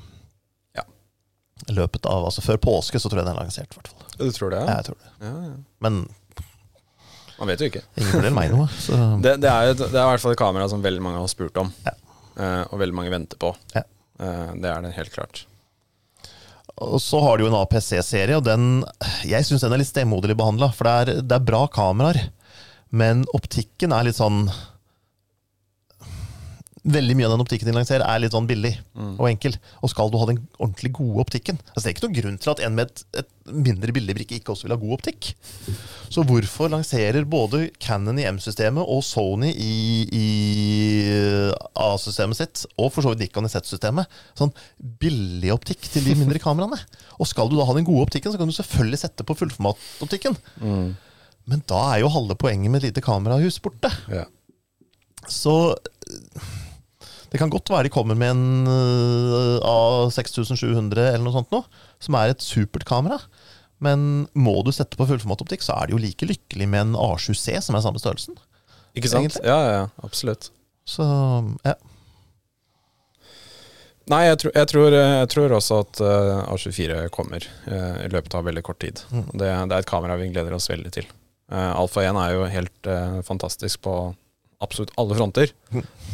løpet 1.72 2.08
av, 2.10 2.26
altså 2.28 2.44
Før 2.44 2.60
påske 2.62 3.00
så 3.00 3.10
tror 3.10 3.22
jeg 3.22 3.28
den 3.28 3.36
er 3.36 3.40
lansert. 3.40 3.72
hvert 3.76 3.92
fall. 3.92 4.12
Du 4.18 4.28
tror 4.36 4.54
det? 4.54 4.66
Ja, 4.66 4.76
jeg 4.82 4.90
tror 4.90 5.00
det. 5.00 5.14
Ja, 5.24 5.34
ja. 5.48 5.56
Men 5.86 6.04
man 7.40 7.50
vet 7.50 7.64
jo 7.64 7.70
ikke. 7.72 7.82
Ingen 7.98 8.12
fordeler 8.14 8.36
meg 8.36 8.52
noe. 8.54 8.68
Det, 9.24 9.38
det, 9.42 9.50
er, 9.50 9.74
det, 9.76 9.90
er, 9.90 10.04
i 10.04 10.12
hvert 10.14 10.24
fall 10.24 10.36
et 10.36 10.40
kamera 10.40 10.68
som 10.72 10.84
veldig 10.84 11.02
mange 11.04 11.22
har 11.22 11.32
spurt 11.32 11.58
om, 11.60 11.72
ja. 11.86 11.96
uh, 12.38 12.62
og 12.70 12.78
veldig 12.82 12.96
mange 12.96 13.12
venter 13.14 13.40
på. 13.42 13.50
Ja. 13.74 13.84
Uh, 14.22 14.54
det 14.62 14.70
er 14.70 14.86
det 14.86 14.94
helt 14.98 15.16
klart. 15.16 15.44
Og 16.84 17.02
så 17.04 17.20
har 17.22 17.38
du 17.38 17.46
jo 17.46 17.50
en 17.52 17.58
APC-serie, 17.60 18.38
og 18.38 18.46
den 18.48 18.84
Jeg 19.30 19.46
syns 19.46 19.62
den 19.66 19.76
er 19.76 19.82
litt 19.82 19.92
stemoderlig 19.92 20.38
behandla. 20.40 20.72
For 20.74 20.88
det 20.88 20.94
er, 20.94 21.26
det 21.26 21.38
er 21.38 21.50
bra 21.50 21.66
kameraer, 21.72 22.22
men 22.94 23.26
optikken 23.36 23.94
er 23.94 24.08
litt 24.08 24.20
sånn 24.20 24.48
veldig 26.84 27.16
mye 27.16 27.28
av 27.30 27.34
den 27.36 27.44
optikken 27.44 27.70
de 27.70 27.76
lanserer, 27.76 28.04
er 28.04 28.20
litt 28.20 28.34
sånn 28.36 28.48
billig 28.50 28.74
mm. 28.92 29.14
og 29.16 29.28
enkel. 29.30 29.56
Og 29.82 29.92
skal 29.94 30.12
du 30.12 30.18
ha 30.20 30.28
den 30.28 30.42
ordentlig 30.58 30.92
gode 30.98 31.24
optikken 31.24 31.60
altså 31.72 31.86
Det 31.86 31.90
er 31.90 31.96
ikke 31.96 32.06
noen 32.08 32.18
grunn 32.18 32.40
til 32.44 32.52
at 32.54 32.64
en 32.66 32.76
med 32.76 32.90
et, 32.90 33.04
et 33.24 33.30
mindre 33.64 33.96
billig 33.96 34.16
brikke 34.18 34.38
ikke 34.40 34.54
også 34.54 34.68
vil 34.68 34.76
ha 34.76 34.80
god 34.82 34.96
optikk. 34.98 35.30
Så 36.14 36.24
hvorfor 36.28 36.72
lanserer 36.72 37.28
både 37.28 37.66
Canon 37.84 38.20
i 38.20 38.28
M-systemet 38.30 38.84
og 38.96 39.04
Sony 39.06 39.52
i, 39.52 39.78
i 40.16 40.28
A-systemet 41.80 42.40
sitt, 42.40 42.66
og 42.78 42.92
for 42.94 43.04
så 43.04 43.14
vidt 43.14 43.26
Nikon 43.26 43.48
i 43.48 43.52
Z-systemet, 43.52 44.20
sånn 44.40 44.54
billig 45.02 45.52
optikk 45.56 45.88
til 45.92 46.08
de 46.08 46.16
mindre 46.20 46.42
kameraene? 46.44 46.80
Og 47.20 47.30
skal 47.30 47.52
du 47.52 47.58
da 47.58 47.68
ha 47.68 47.76
den 47.76 47.88
gode 47.88 48.08
optikken, 48.08 48.32
så 48.32 48.40
kan 48.40 48.52
du 48.52 48.56
selvfølgelig 48.56 49.02
sette 49.04 49.28
på 49.28 49.36
fullformatoptikken. 49.40 50.38
Mm. 50.64 50.94
Men 51.52 51.66
da 51.68 51.82
er 51.92 52.04
jo 52.04 52.14
halve 52.14 52.38
poenget 52.40 52.72
med 52.72 52.84
et 52.84 52.92
lite 52.92 53.04
kamerahus 53.04 53.60
borte. 53.64 53.92
Ja. 54.12 54.28
Så 55.32 55.76
det 57.34 57.40
kan 57.42 57.50
godt 57.50 57.72
være 57.74 57.88
de 57.88 57.94
kommer 57.94 58.18
med 58.18 58.30
en 58.30 58.68
uh, 58.70 59.58
A6700 59.66 61.02
eller 61.02 61.24
noe 61.26 61.34
sånt 61.34 61.54
noe, 61.54 61.66
som 62.04 62.18
er 62.20 62.30
et 62.30 62.46
supert 62.46 62.86
kamera. 62.86 63.18
Men 63.84 64.28
må 64.38 64.60
du 64.64 64.70
sette 64.72 65.00
på 65.00 65.08
fullformatoptikk, 65.10 65.66
så 65.66 65.80
er 65.80 65.90
det 65.90 65.96
jo 65.96 66.04
like 66.04 66.28
lykkelig 66.30 66.68
med 66.70 66.86
en 66.86 67.00
A7C, 67.00 67.58
som 67.66 67.76
er 67.76 67.84
samme 67.84 68.02
størrelsen. 68.02 68.38
Ikke 68.94 69.10
sant? 69.10 69.40
Ja, 69.42 69.58
ja, 69.66 69.82
absolutt. 70.06 70.52
Så, 70.86 71.04
ja. 71.66 71.74
Nei, 74.12 74.26
jeg, 74.28 74.40
tror, 74.44 74.54
jeg, 74.54 74.70
tror, 74.70 74.96
jeg 75.00 75.28
tror 75.32 75.58
også 75.58 75.82
at 75.88 76.02
uh, 76.04 76.54
A24 76.54 77.06
kommer 77.16 77.46
uh, 77.66 78.02
i 78.04 78.10
løpet 78.14 78.36
av 78.38 78.46
veldig 78.46 78.64
kort 78.68 78.82
tid. 78.84 79.02
Mm. 79.10 79.30
Det, 79.32 79.48
det, 79.48 79.74
er 79.74 79.80
et 79.80 79.90
kamera 79.90 80.20
vi 80.20 80.30
gleder 80.30 80.54
oss 80.54 80.70
veldig 80.70 80.92
til. 80.94 81.08
Uh, 81.50 81.72
Alfa 81.72 82.04
1 82.06 82.20
er 82.20 82.36
jo 82.36 82.50
helt 82.52 82.92
fantastisk 83.26 83.82
på 83.88 83.96
absolutt 84.64 84.94
alle 85.02 85.18
fronter. 85.18 85.54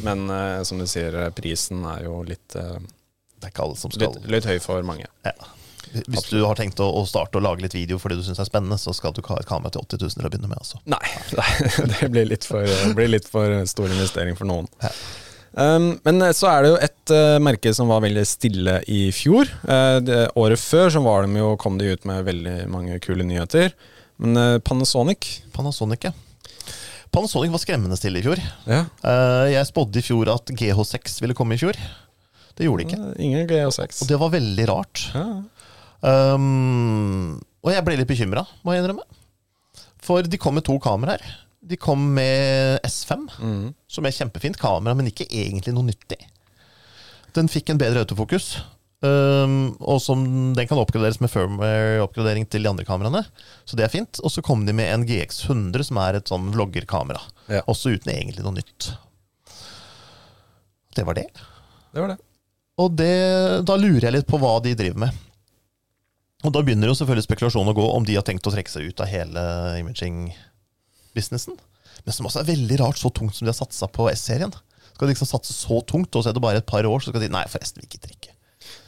Men 0.05 0.25
uh, 0.31 0.63
som 0.67 0.81
du 0.81 0.87
sier, 0.89 1.15
prisen 1.37 1.85
er 1.87 2.05
jo 2.07 2.21
litt 2.27 2.55
uh, 2.55 2.77
Det 3.39 3.49
er 3.49 3.53
ikke 3.53 3.65
alle 3.65 3.79
som 3.79 3.91
skal 3.93 4.13
Litt, 4.15 4.29
litt 4.31 4.49
høy 4.49 4.59
for 4.63 4.85
mange. 4.87 5.07
Ja. 5.27 5.35
Hvis 5.89 6.05
Absolutt. 6.05 6.35
du 6.35 6.45
har 6.45 6.59
tenkt 6.59 6.81
å, 6.83 6.89
å, 6.99 7.05
starte 7.09 7.39
å 7.39 7.41
lage 7.41 7.63
litt 7.63 7.73
video 7.73 7.97
fordi 8.01 8.19
du 8.19 8.25
syns 8.25 8.37
det 8.37 8.43
er 8.45 8.49
spennende, 8.51 8.77
så 8.77 8.93
skal 8.93 9.15
du 9.15 9.23
ikke 9.23 9.33
ha 9.33 9.41
et 9.41 9.49
kamera 9.49 9.73
til 9.73 9.81
80 9.87 10.03
000 10.03 10.19
til 10.19 10.27
å 10.27 10.31
begynne 10.33 10.51
med. 10.51 10.59
Altså. 10.61 10.81
Nei, 10.85 11.01
det 11.95 12.11
blir 12.13 12.29
litt, 12.29 12.45
for, 12.45 12.77
blir 12.97 13.09
litt 13.09 13.29
for 13.29 13.55
stor 13.69 13.89
investering 13.89 14.37
for 14.37 14.49
noen. 14.49 14.69
Ja. 14.83 14.93
Um, 15.49 15.95
men 16.05 16.21
så 16.37 16.45
er 16.51 16.61
det 16.61 16.69
jo 16.69 16.77
et 16.85 17.13
uh, 17.15 17.39
merke 17.41 17.73
som 17.73 17.89
var 17.89 18.03
veldig 18.05 18.25
stille 18.29 18.75
i 18.91 19.07
fjor. 19.15 19.49
Uh, 19.65 19.97
det, 20.05 20.19
året 20.37 20.61
før 20.61 20.93
så 20.93 21.01
var 21.01 21.25
de 21.25 21.41
jo, 21.41 21.55
kom 21.61 21.79
de 21.81 21.89
ut 21.95 22.05
med 22.05 22.27
veldig 22.27 22.57
mange 22.69 22.99
kule 23.01 23.25
nyheter. 23.25 23.73
Men 24.21 24.37
uh, 24.37 24.59
Panasonic 24.61 25.39
Panasonic, 25.55 26.11
ja. 26.11 26.13
Panasonic 27.13 27.53
var 27.53 27.61
skremmende 27.61 27.97
stille 27.97 28.21
i 28.21 28.25
fjor. 28.25 28.41
Ja. 28.69 28.83
jeg 29.49 29.65
spådde 29.69 30.01
i 30.01 30.05
fjor 30.05 30.29
at 30.33 30.51
GH6 30.53 31.19
ville 31.23 31.37
komme 31.37 31.57
i 31.57 31.61
fjor. 31.61 31.77
Det 32.59 32.67
gjorde 32.67 32.83
det 32.83 32.89
ikke. 32.89 33.11
Ingen 33.23 33.47
GH6. 33.49 34.01
Og 34.03 34.09
det 34.11 34.19
var 34.19 34.33
veldig 34.33 34.65
rart. 34.69 35.03
Ja. 35.15 35.27
Um, 36.35 37.39
og 37.63 37.71
jeg 37.73 37.85
ble 37.87 37.97
litt 37.99 38.09
bekymra, 38.09 38.43
må 38.63 38.75
jeg 38.75 38.83
innrømme. 38.83 39.05
For 40.03 40.25
de 40.27 40.39
kom 40.39 40.57
med 40.59 40.65
to 40.67 40.75
kameraer. 40.83 41.23
De 41.69 41.77
kom 41.79 42.01
med 42.15 42.79
S5, 42.87 43.25
mm. 43.39 43.63
som 43.91 44.07
er 44.07 44.15
kjempefint 44.15 44.59
kamera, 44.59 44.95
men 44.95 45.09
ikke 45.11 45.27
egentlig 45.27 45.73
noe 45.75 45.87
nyttig. 45.89 46.19
Den 47.35 47.51
fikk 47.51 47.71
en 47.71 47.81
bedre 47.81 48.03
autofokus, 48.05 48.57
um, 49.05 49.57
og 49.79 49.99
som, 50.03 50.23
den 50.57 50.69
kan 50.69 50.79
oppgraderes 50.81 51.19
med 51.23 51.31
firmware-oppgradering 51.33 52.47
til 52.49 52.65
de 52.65 52.71
andre 52.71 52.87
kameraene. 52.87 53.23
Så 53.67 53.79
det 53.79 53.85
er 53.85 53.93
fint. 53.93 54.21
Og 54.23 54.33
så 54.33 54.43
kom 54.45 54.65
de 54.67 54.75
med 54.75 54.91
en 54.93 55.05
GX100, 55.07 55.85
som 55.89 56.01
er 56.03 56.19
et 56.19 56.31
sånn 56.31 56.49
vloggerkamera. 56.55 57.21
Ja. 57.51 57.63
Også 57.71 57.93
uten 57.95 58.11
egentlig 58.13 58.45
noe 58.45 58.57
nytt. 58.57 58.91
Det 60.95 61.05
var 61.07 61.19
det. 61.19 61.29
Det 61.93 62.03
var 62.03 62.13
det. 62.13 62.19
Og 62.79 62.93
det, 62.95 63.15
da 63.67 63.75
lurer 63.79 64.07
jeg 64.07 64.15
litt 64.19 64.29
på 64.29 64.39
hva 64.39 64.57
de 64.63 64.75
driver 64.77 65.07
med. 65.07 65.25
Og 66.47 66.53
da 66.55 66.61
begynner 66.63 66.87
jo 66.87 66.95
selvfølgelig 66.95 67.27
spekulasjonen 67.27 67.73
å 67.73 67.75
gå 67.75 67.87
om 67.91 68.05
de 68.07 68.15
har 68.15 68.23
tenkt 68.27 68.47
å 68.47 68.53
trekke 68.53 68.71
seg 68.71 68.87
ut 68.87 69.01
av 69.03 69.09
hele 69.11 69.41
imaging-businessen. 69.81 71.57
Men 72.05 72.15
som 72.15 72.29
også 72.29 72.41
er 72.41 72.51
veldig 72.53 72.79
rart, 72.79 72.99
så 73.01 73.11
tungt 73.11 73.35
som 73.35 73.43
de 73.43 73.51
har 73.51 73.59
satsa 73.59 73.89
på 73.91 74.07
S-serien. 74.13 74.53
Skal 74.93 75.07
de 75.07 75.11
liksom 75.11 75.27
satse 75.27 75.55
så 75.55 75.81
tungt, 75.87 76.15
og 76.15 76.23
så 76.23 76.31
er 76.31 76.37
det 76.37 76.43
bare 76.43 76.61
et 76.63 76.69
par 76.69 76.87
år, 76.87 77.03
så 77.03 77.11
skal 77.11 77.25
de 77.25 77.31
Nei, 77.33 77.43
forresten, 77.51 77.83
vi 77.83 77.91
gidder 77.91 78.15
ikke. 78.15 78.31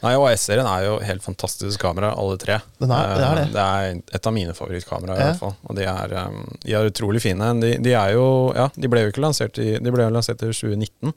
Nei, 0.02 0.12
og 0.18 0.26
S-serien 0.32 0.66
er 0.66 0.86
jo 0.88 0.94
helt 1.06 1.22
fantastisk 1.22 1.78
kamera, 1.82 2.10
alle 2.18 2.38
tre. 2.42 2.56
Er, 2.58 2.86
det, 2.90 2.96
er 2.98 3.38
det. 3.38 3.44
det, 3.54 3.66
er 3.66 4.16
et 4.18 4.28
av 4.28 4.34
mine 4.34 4.54
favorittkameraer, 4.56 5.20
i 5.20 5.26
hvert 5.28 5.42
fall. 5.44 5.54
Og 5.70 5.78
de 5.78 5.86
er, 5.86 6.14
um, 6.26 6.40
de 6.64 6.74
er, 6.74 6.90
utrolig 6.90 7.22
fine. 7.22 7.52
De, 7.62 7.76
de, 7.82 7.94
er 7.94 8.16
jo 8.16 8.26
Ja, 8.56 8.66
de 8.74 8.90
ble 8.90 9.04
jo 9.04 9.12
ikke 9.12 9.22
lansert 9.22 9.60
i 9.62 9.76
De 9.78 9.94
ble 9.94 10.08
jo 10.08 10.14
lansert 10.14 10.42
i 10.42 10.50
2019, 10.50 11.14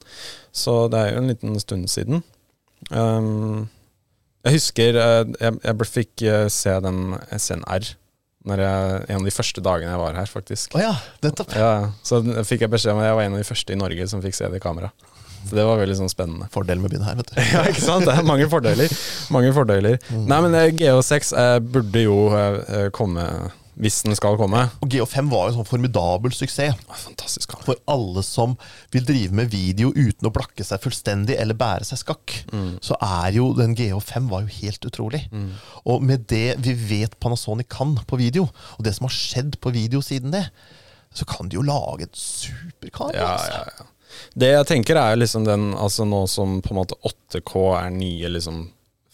så 0.54 0.76
det 0.92 1.02
er 1.02 1.14
jo 1.14 1.24
en 1.24 1.32
liten 1.32 1.58
stund 1.62 1.90
siden. 1.90 2.22
Um, 2.94 3.66
jeg 4.46 4.60
husker 4.60 4.98
eh, 5.02 5.22
jeg, 5.40 5.58
jeg 5.64 5.86
fikk 5.90 6.22
eh, 6.22 6.44
se 6.52 6.74
den 6.84 7.16
SNR 7.34 7.88
når 8.46 8.60
jeg, 8.62 8.98
en 9.10 9.18
av 9.18 9.26
de 9.26 9.34
første 9.34 9.62
dagene 9.64 9.90
jeg 9.90 9.98
var 9.98 10.18
her, 10.20 10.28
faktisk. 10.30 10.76
Oh 10.78 10.78
ja, 10.78 10.92
nettopp. 11.24 11.50
Ja, 11.58 11.70
så 12.06 12.20
fikk 12.46 12.62
jeg 12.62 12.70
beskjed 12.70 12.94
om 12.94 13.00
at 13.02 13.08
jeg 13.08 13.16
var 13.18 13.26
en 13.26 13.34
av 13.34 13.42
de 13.42 13.48
første 13.48 13.74
i 13.74 13.78
Norge 13.80 14.06
som 14.06 14.22
fikk 14.22 14.36
se 14.38 14.50
det 14.52 14.60
i 14.60 14.62
kamera. 14.62 14.92
Så 15.46 15.58
det 15.58 15.66
var 15.68 15.78
veldig 15.80 15.98
sånn 16.00 16.12
spennende. 16.12 16.48
Fordel 16.54 16.80
med 16.80 16.90
å 16.90 16.94
begynne 16.94 17.10
her, 17.10 17.18
vet 17.20 17.30
du. 17.30 17.36
ja, 17.54 17.66
ikke 17.70 17.84
sant. 17.84 18.06
Det 18.08 18.16
er 18.16 18.26
mange 18.26 18.48
fordeler. 18.50 18.96
Mange 19.34 19.52
fordeler. 19.56 20.00
Mm. 20.10 20.24
Nei, 20.32 20.40
men 20.46 20.58
eh, 20.58 20.72
GH6 20.74 21.30
eh, 21.38 21.58
burde 21.62 22.02
jo 22.06 22.18
eh, 22.34 22.88
komme 22.96 23.28
hvis 23.76 23.98
den 24.06 24.16
skal 24.16 24.38
komme. 24.40 24.62
Og 24.80 24.88
GH5 24.88 25.26
var 25.28 25.46
jo 25.46 25.50
en 25.50 25.56
sånn 25.58 25.68
formidabel 25.68 26.32
suksess. 26.32 26.78
Fantastisk 27.02 27.52
kamera. 27.52 27.66
For 27.68 27.82
alle 27.92 28.22
som 28.24 28.54
vil 28.94 29.04
drive 29.04 29.36
med 29.36 29.50
video 29.52 29.90
uten 29.92 30.28
å 30.28 30.32
blakke 30.32 30.64
seg 30.64 30.80
fullstendig 30.80 31.36
eller 31.36 31.58
bære 31.58 31.84
seg 31.88 32.00
skakk, 32.00 32.38
mm. 32.52 32.70
så 32.84 32.96
er 33.04 33.36
jo 33.36 33.50
den 33.58 33.76
GH5 33.76 34.30
var 34.32 34.46
jo 34.46 34.54
helt 34.62 34.88
utrolig. 34.88 35.26
Mm. 35.28 35.50
Og 35.92 36.06
med 36.08 36.24
det 36.32 36.56
vi 36.64 36.72
vet 36.88 37.18
Panasonic 37.20 37.68
kan 37.72 37.98
på 38.08 38.20
video, 38.20 38.48
og 38.78 38.88
det 38.88 38.96
som 38.96 39.10
har 39.10 39.16
skjedd 39.16 39.60
på 39.60 39.74
video 39.76 40.00
siden 40.04 40.32
det, 40.32 40.46
så 41.16 41.28
kan 41.28 41.48
de 41.48 41.60
jo 41.60 41.64
lage 41.64 42.08
et 42.08 42.16
superkamera. 42.16 43.20
Ja, 43.20 43.36
altså. 43.36 43.60
ja, 43.60 43.76
ja. 43.76 43.92
Det 44.34 44.52
jeg 44.52 44.68
tenker 44.68 44.98
er 45.00 45.18
liksom 45.18 45.46
den 45.46 45.70
Altså 45.74 46.06
nå 46.08 46.22
som 46.30 46.58
på 46.64 46.74
en 46.74 46.80
måte 46.80 46.98
8K 47.06 47.62
er 47.78 47.94
nye 47.94 48.32
liksom 48.32 48.66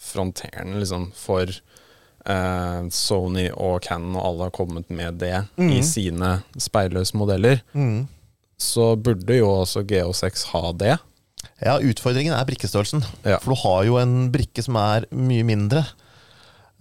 fronteren 0.03 0.75
liksom 0.79 1.07
for 1.15 1.47
eh, 1.49 2.81
Sony 2.91 3.47
og 3.53 3.81
Cannon 3.85 4.17
og 4.17 4.27
alle 4.27 4.47
har 4.49 4.55
kommet 4.55 4.91
med 4.93 5.21
det 5.23 5.45
mm. 5.55 5.71
i 5.71 5.79
sine 5.85 6.35
speilløse 6.59 7.17
modeller, 7.17 7.63
mm. 7.73 8.03
så 8.59 8.93
burde 8.99 9.39
jo 9.39 9.49
også 9.63 9.85
GO6 9.87 10.47
ha 10.51 10.63
det. 10.83 10.97
Ja, 11.63 11.77
utfordringen 11.79 12.35
er 12.35 12.47
brikkestørrelsen. 12.47 13.03
Ja. 13.23 13.39
For 13.43 13.53
du 13.53 13.61
har 13.63 13.83
jo 13.87 13.99
en 14.01 14.27
brikke 14.33 14.63
som 14.63 14.77
er 14.79 15.07
mye 15.15 15.45
mindre 15.47 15.85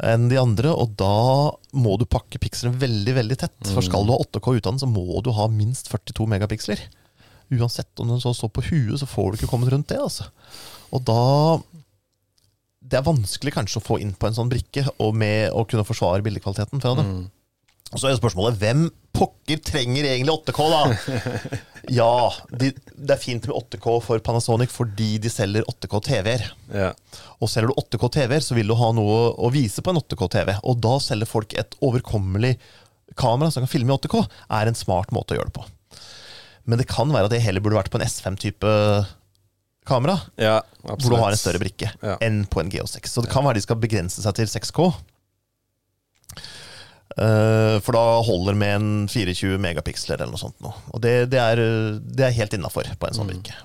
enn 0.02 0.26
de 0.30 0.38
andre, 0.40 0.72
og 0.72 0.96
da 0.98 1.52
må 1.78 1.94
du 2.00 2.08
pakke 2.10 2.40
pikslene 2.42 2.80
veldig 2.80 3.14
veldig 3.20 3.38
tett. 3.38 3.58
Mm. 3.62 3.74
For 3.76 3.86
skal 3.86 4.08
du 4.08 4.14
ha 4.14 4.22
8K 4.24 4.56
utdannet, 4.58 4.82
så 4.82 4.88
må 4.90 5.20
du 5.22 5.30
ha 5.36 5.46
minst 5.52 5.92
42 5.92 6.26
megapiksler. 6.32 6.82
Uansett 7.52 8.00
om 8.00 8.08
den 8.12 8.22
så 8.22 8.32
står 8.36 8.52
på 8.56 8.64
huet, 8.70 8.98
så 9.00 9.08
får 9.08 9.32
du 9.32 9.40
ikke 9.40 9.50
kommet 9.50 9.72
rundt 9.72 9.90
det. 9.92 10.00
altså. 10.00 10.30
Og 10.92 11.04
da 11.08 11.22
det 12.82 12.98
er 12.98 13.06
vanskelig 13.06 13.54
kanskje 13.54 13.78
å 13.78 13.84
få 13.84 14.00
inn 14.02 14.10
på 14.18 14.28
en 14.28 14.34
sånn 14.36 14.50
brikke, 14.50 14.84
og 15.00 15.14
med 15.16 15.52
å 15.54 15.62
kunne 15.68 15.86
forsvare 15.86 16.24
bildekvaliteten 16.24 16.82
fra 16.82 16.96
det. 16.98 17.06
Mm. 17.06 17.22
Og 17.92 18.00
så 18.00 18.08
er 18.08 18.16
spørsmålet 18.16 18.58
hvem 18.60 18.86
pokker 19.12 19.60
trenger 19.64 20.06
egentlig 20.08 20.32
8K, 20.32 20.66
da? 20.72 21.16
ja, 22.00 22.12
de, 22.48 22.70
det 22.72 23.14
er 23.14 23.20
fint 23.20 23.44
med 23.48 23.56
8K 23.58 23.96
for 24.04 24.22
Panasonic 24.24 24.72
fordi 24.72 25.10
de 25.22 25.32
selger 25.32 25.66
8K 25.68 25.98
TV-er. 26.08 26.46
Ja. 26.72 26.90
Og 27.38 27.52
selger 27.52 27.70
du 27.70 27.82
8K 27.84 28.08
TV-er, 28.16 28.44
så 28.44 28.56
vil 28.56 28.72
du 28.72 28.76
ha 28.80 28.88
noe 28.96 29.20
å 29.36 29.52
vise 29.52 29.84
på 29.84 29.92
en 29.92 30.00
8K 30.00 30.24
TV. 30.38 30.54
Og 30.64 30.80
da 30.82 30.96
selger 31.04 31.28
folk 31.28 31.52
et 31.60 31.76
overkommelig 31.84 32.56
kamera 33.20 33.52
som 33.52 33.66
kan 33.66 33.72
filme 33.72 33.92
i 33.92 34.00
8K, 34.00 34.24
er 34.56 34.70
en 34.70 34.78
smart 34.78 35.12
måte 35.12 35.36
å 35.36 35.40
gjøre 35.40 35.52
det 35.52 35.58
på. 35.60 35.68
Men 36.64 36.78
det 36.78 36.86
kan 36.90 37.10
være 37.10 37.28
at 37.28 37.34
det 37.34 37.42
heller 37.42 37.64
burde 37.64 37.80
vært 37.80 37.90
på 37.92 37.98
en 37.98 38.06
S5-type 38.06 38.72
kamera, 39.88 40.18
ja, 40.38 40.60
hvor 40.82 41.10
du 41.10 41.18
har 41.18 41.34
en 41.34 41.40
større 41.40 41.58
brikke, 41.62 41.90
ja. 42.02 42.18
enn 42.22 42.44
på 42.50 42.62
en 42.62 42.70
GO6. 42.70 43.08
Så 43.10 43.24
det 43.24 43.32
kan 43.32 43.44
være 43.46 43.58
de 43.58 43.64
skal 43.64 43.80
begrense 43.82 44.22
seg 44.22 44.36
til 44.38 44.50
6K. 44.50 44.92
Uh, 47.12 47.24
eh, 47.24 47.76
for 47.84 47.96
da 47.96 48.04
holder 48.24 48.56
med 48.56 48.76
en 48.78 49.10
24 49.10 49.58
megapiksler 49.60 50.20
eller 50.20 50.32
noe 50.32 50.40
sånt. 50.40 50.56
Nå. 50.62 50.72
Og 50.94 51.02
det, 51.02 51.16
det, 51.34 51.42
er, 51.42 51.60
det 52.00 52.28
er 52.28 52.38
helt 52.38 52.56
innafor 52.56 52.88
på 52.88 53.10
en 53.10 53.18
sånn 53.18 53.28
mm. 53.28 53.34
brikke. 53.34 53.58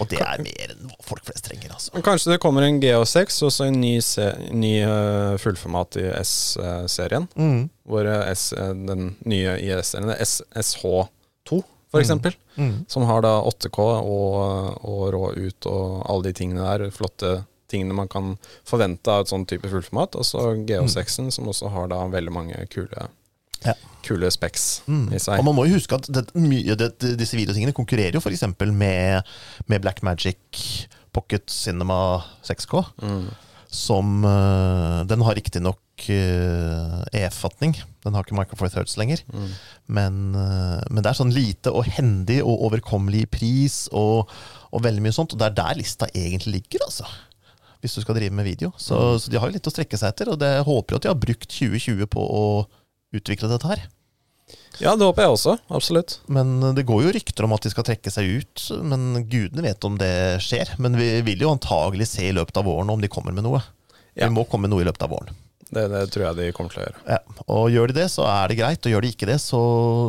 Og 0.00 0.08
det 0.08 0.22
er 0.24 0.40
mer 0.40 0.70
enn 0.72 0.92
folk 1.04 1.24
flest 1.26 1.44
trenger. 1.48 1.74
Altså. 1.74 1.92
Kanskje 2.04 2.32
det 2.32 2.38
kommer 2.42 2.64
en 2.64 2.78
GO6 2.80 3.42
og 3.44 3.52
så 3.52 3.66
en 3.68 3.80
ny, 3.80 3.96
ny 4.56 4.72
uh, 4.88 5.34
fullformat 5.40 5.98
i 6.00 6.06
S-serien. 6.20 7.28
Mm. 7.36 7.66
Hvor 7.88 8.08
S, 8.28 8.50
den 8.56 9.14
nye 9.28 9.58
IS-serien, 9.60 10.14
SH2, 10.16 11.60
for 11.92 12.00
mm. 12.00 12.34
Mm. 12.56 12.76
Som 12.88 13.04
har 13.08 13.22
da 13.24 13.36
8K 13.44 13.78
og, 13.84 14.36
og 14.88 15.02
rå 15.12 15.24
ut 15.36 15.66
og 15.68 16.02
alle 16.08 16.30
de 16.30 16.36
tingene 16.38 16.64
der. 16.64 16.92
Flotte 16.94 17.42
tingene 17.72 17.96
man 17.96 18.08
kan 18.12 18.36
forvente 18.68 19.12
av 19.12 19.24
et 19.24 19.32
sånn 19.32 19.44
type 19.48 19.68
fullformat. 19.68 20.16
Og 20.16 20.28
så 20.28 20.52
GO6-en, 20.68 21.28
mm. 21.28 21.34
som 21.36 21.50
også 21.52 21.72
har 21.74 21.92
da 21.92 22.00
veldig 22.12 22.34
mange 22.34 22.64
kule, 22.72 23.06
ja. 23.66 23.76
kule 24.06 24.32
specs 24.32 24.82
mm. 24.88 25.06
i 25.12 25.20
seg. 25.22 25.40
Og 25.40 25.48
Man 25.48 25.58
må 25.58 25.68
jo 25.68 25.76
huske 25.78 26.00
at 26.00 26.08
det, 26.12 26.26
mye, 26.38 26.76
det, 26.78 26.94
disse 27.20 27.38
videotingene 27.38 27.76
konkurrerer 27.76 28.16
jo 28.16 28.24
f.eks. 28.24 28.48
Med, 28.72 29.32
med 29.68 29.84
Black 29.84 30.04
Magic 30.06 30.88
Pocket 31.12 31.48
Cinema 31.52 32.22
6K. 32.48 32.84
Mm. 33.04 33.24
Som 33.72 34.20
uh, 34.24 35.00
Den 35.08 35.24
har 35.24 35.36
riktignok 35.38 35.80
uh, 36.10 37.02
EF-fatning. 37.14 37.76
Den 38.02 38.16
har 38.16 38.24
ikke 38.24 38.36
Michael 38.36 38.58
Four 38.58 38.72
Thirds 38.72 38.96
lenger. 39.00 39.22
Mm. 39.30 39.52
Men, 39.86 40.18
uh, 40.34 40.80
men, 40.88 41.00
det 41.02 41.10
er 41.12 41.18
sånn 41.18 41.34
lite 41.34 41.72
og 41.72 41.88
hendig 41.98 42.40
og 42.42 42.66
overkommelig 42.68 43.28
pris 43.32 43.84
og, 43.92 44.30
og, 44.70 44.82
veldig 44.84 45.04
mye 45.04 45.14
sånt. 45.14 45.34
Og 45.34 45.40
det 45.40 45.50
er 45.50 45.58
der 45.60 45.80
lista 45.80 46.10
egentlig 46.12 46.58
ligger, 46.58 46.86
altså. 46.88 47.08
Hvis 47.82 47.96
du 47.98 48.04
skal 48.04 48.18
drive 48.18 48.34
med 48.34 48.46
video. 48.46 48.70
Så, 48.76 48.94
mm. 48.94 49.18
så 49.22 49.32
de 49.32 49.40
har 49.42 49.50
jo 49.50 49.56
litt 49.56 49.70
å 49.70 49.74
strekke 49.74 49.98
seg 49.98 50.14
etter, 50.14 50.30
og 50.34 50.38
det 50.42 50.52
håper 50.66 50.94
jo 50.94 51.00
at 51.00 51.06
de 51.06 51.12
har 51.12 51.24
brukt 51.24 51.50
2020 51.50 52.06
på 52.10 52.26
å 52.26 52.46
utvikle 53.14 53.50
dette 53.50 53.68
her. 53.70 53.86
Ja, 54.80 54.94
det 54.96 55.04
håper 55.04 55.26
jeg 55.26 55.34
også. 55.34 55.56
Absolutt. 55.74 56.16
Men 56.32 56.56
det 56.76 56.86
går 56.88 57.04
jo 57.04 57.12
rykter 57.14 57.46
om 57.46 57.54
at 57.54 57.64
de 57.64 57.72
skal 57.72 57.86
trekke 57.86 58.12
seg 58.12 58.40
ut. 58.40 58.64
Men 58.86 59.26
gudene 59.30 59.64
vet 59.66 59.84
om 59.86 59.98
det 60.00 60.14
skjer. 60.44 60.74
Men 60.82 60.96
vi 60.98 61.10
vil 61.26 61.44
jo 61.44 61.52
antagelig 61.52 62.08
se 62.14 62.26
i 62.28 62.34
løpet 62.34 62.58
av 62.60 62.66
våren 62.68 62.90
om 62.92 63.02
de 63.02 63.10
kommer 63.12 63.34
med 63.36 63.46
noe. 63.46 63.60
Ja. 64.14 64.26
Vi 64.26 64.34
må 64.34 64.44
komme 64.48 64.66
med 64.66 64.74
noe 64.74 64.84
i 64.84 64.88
løpet 64.88 65.04
av 65.06 65.12
våren. 65.12 65.36
Det, 65.72 65.86
det, 65.88 66.02
tror 66.12 66.26
jeg 66.26 66.38
de 66.38 66.50
kommer 66.52 66.74
til 66.74 66.82
å 66.82 66.84
gjøre. 66.84 67.02
Ja, 67.08 67.18
og 67.46 67.64
Gjør 67.72 67.88
de 67.90 67.96
det, 68.02 68.08
så 68.12 68.26
er 68.28 68.50
det 68.50 68.58
greit. 68.58 68.84
Og 68.84 68.92
gjør 68.92 69.06
de 69.06 69.12
ikke 69.14 69.28
det, 69.30 69.38
så, 69.40 69.60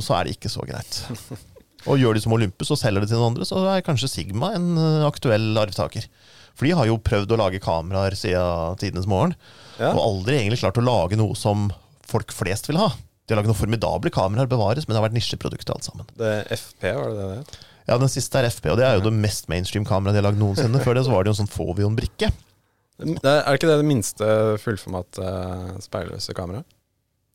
så 0.04 0.18
er 0.18 0.28
det 0.28 0.36
ikke 0.36 0.52
så 0.52 0.66
greit. 0.68 1.00
og 1.90 2.02
gjør 2.02 2.18
de 2.18 2.24
som 2.26 2.36
Olympus 2.36 2.74
og 2.74 2.80
selger 2.82 3.04
det 3.04 3.12
til 3.12 3.22
noen 3.22 3.32
andre, 3.32 3.48
så 3.48 3.64
er 3.72 3.86
kanskje 3.86 4.12
Sigma 4.12 4.52
en 4.58 4.74
eh, 4.76 5.08
aktuell 5.08 5.54
arvtaker. 5.62 6.10
For 6.54 6.68
de 6.68 6.76
har 6.78 6.90
jo 6.90 7.00
prøvd 7.02 7.34
å 7.34 7.40
lage 7.40 7.64
kameraer 7.64 8.16
siden 8.20 8.78
tidenes 8.82 9.08
morgen, 9.10 9.34
ja. 9.80 9.94
og 9.94 10.04
aldri 10.04 10.38
egentlig 10.42 10.62
klart 10.62 10.78
å 10.78 10.86
lage 10.86 11.18
noe 11.18 11.38
som 11.40 11.72
folk 12.06 12.36
flest 12.36 12.68
vil 12.70 12.82
ha. 12.82 12.92
De 13.24 13.34
har 13.34 13.40
laget 13.40 13.54
noen 13.54 13.62
formidable 13.64 14.12
kameraer, 14.14 14.52
bevares, 14.52 14.86
men 14.86 14.94
det 14.94 15.00
har 15.00 15.08
vært 15.08 15.16
nisjeprodukter 15.16 15.74
alt 15.74 15.88
sammen. 15.88 16.10
Det 16.20 16.28
er 16.28 16.50
FP, 16.60 16.92
var 16.92 17.08
det 17.08 17.16
det 17.18 17.30
det 17.30 17.38
het? 17.40 17.62
Ja, 17.88 17.98
den 18.00 18.12
siste 18.12 18.40
er 18.40 18.48
FP, 18.52 18.70
og 18.72 18.80
det 18.80 18.86
er 18.88 19.00
jo 19.00 19.08
det 19.08 19.16
mest 19.16 19.50
mainstream 19.52 19.88
kameraet 19.88 20.16
de 20.16 20.22
har 20.22 20.30
lagd 20.30 20.40
noensinne. 20.40 20.80
Før 20.84 21.00
det 21.00 21.08
så 21.08 21.16
var 21.16 21.24
det 21.24 21.32
jo 21.32 21.36
en 21.38 21.42
sånn 21.42 21.52
Fovion-brikke. 21.52 22.30
Er 23.02 23.58
ikke 23.58 23.70
det 23.70 23.80
det 23.82 23.90
minste 23.90 24.26
fullformat 24.62 25.20
uh, 25.20 25.74
speilløse 25.82 26.36
kameraet? 26.38 26.68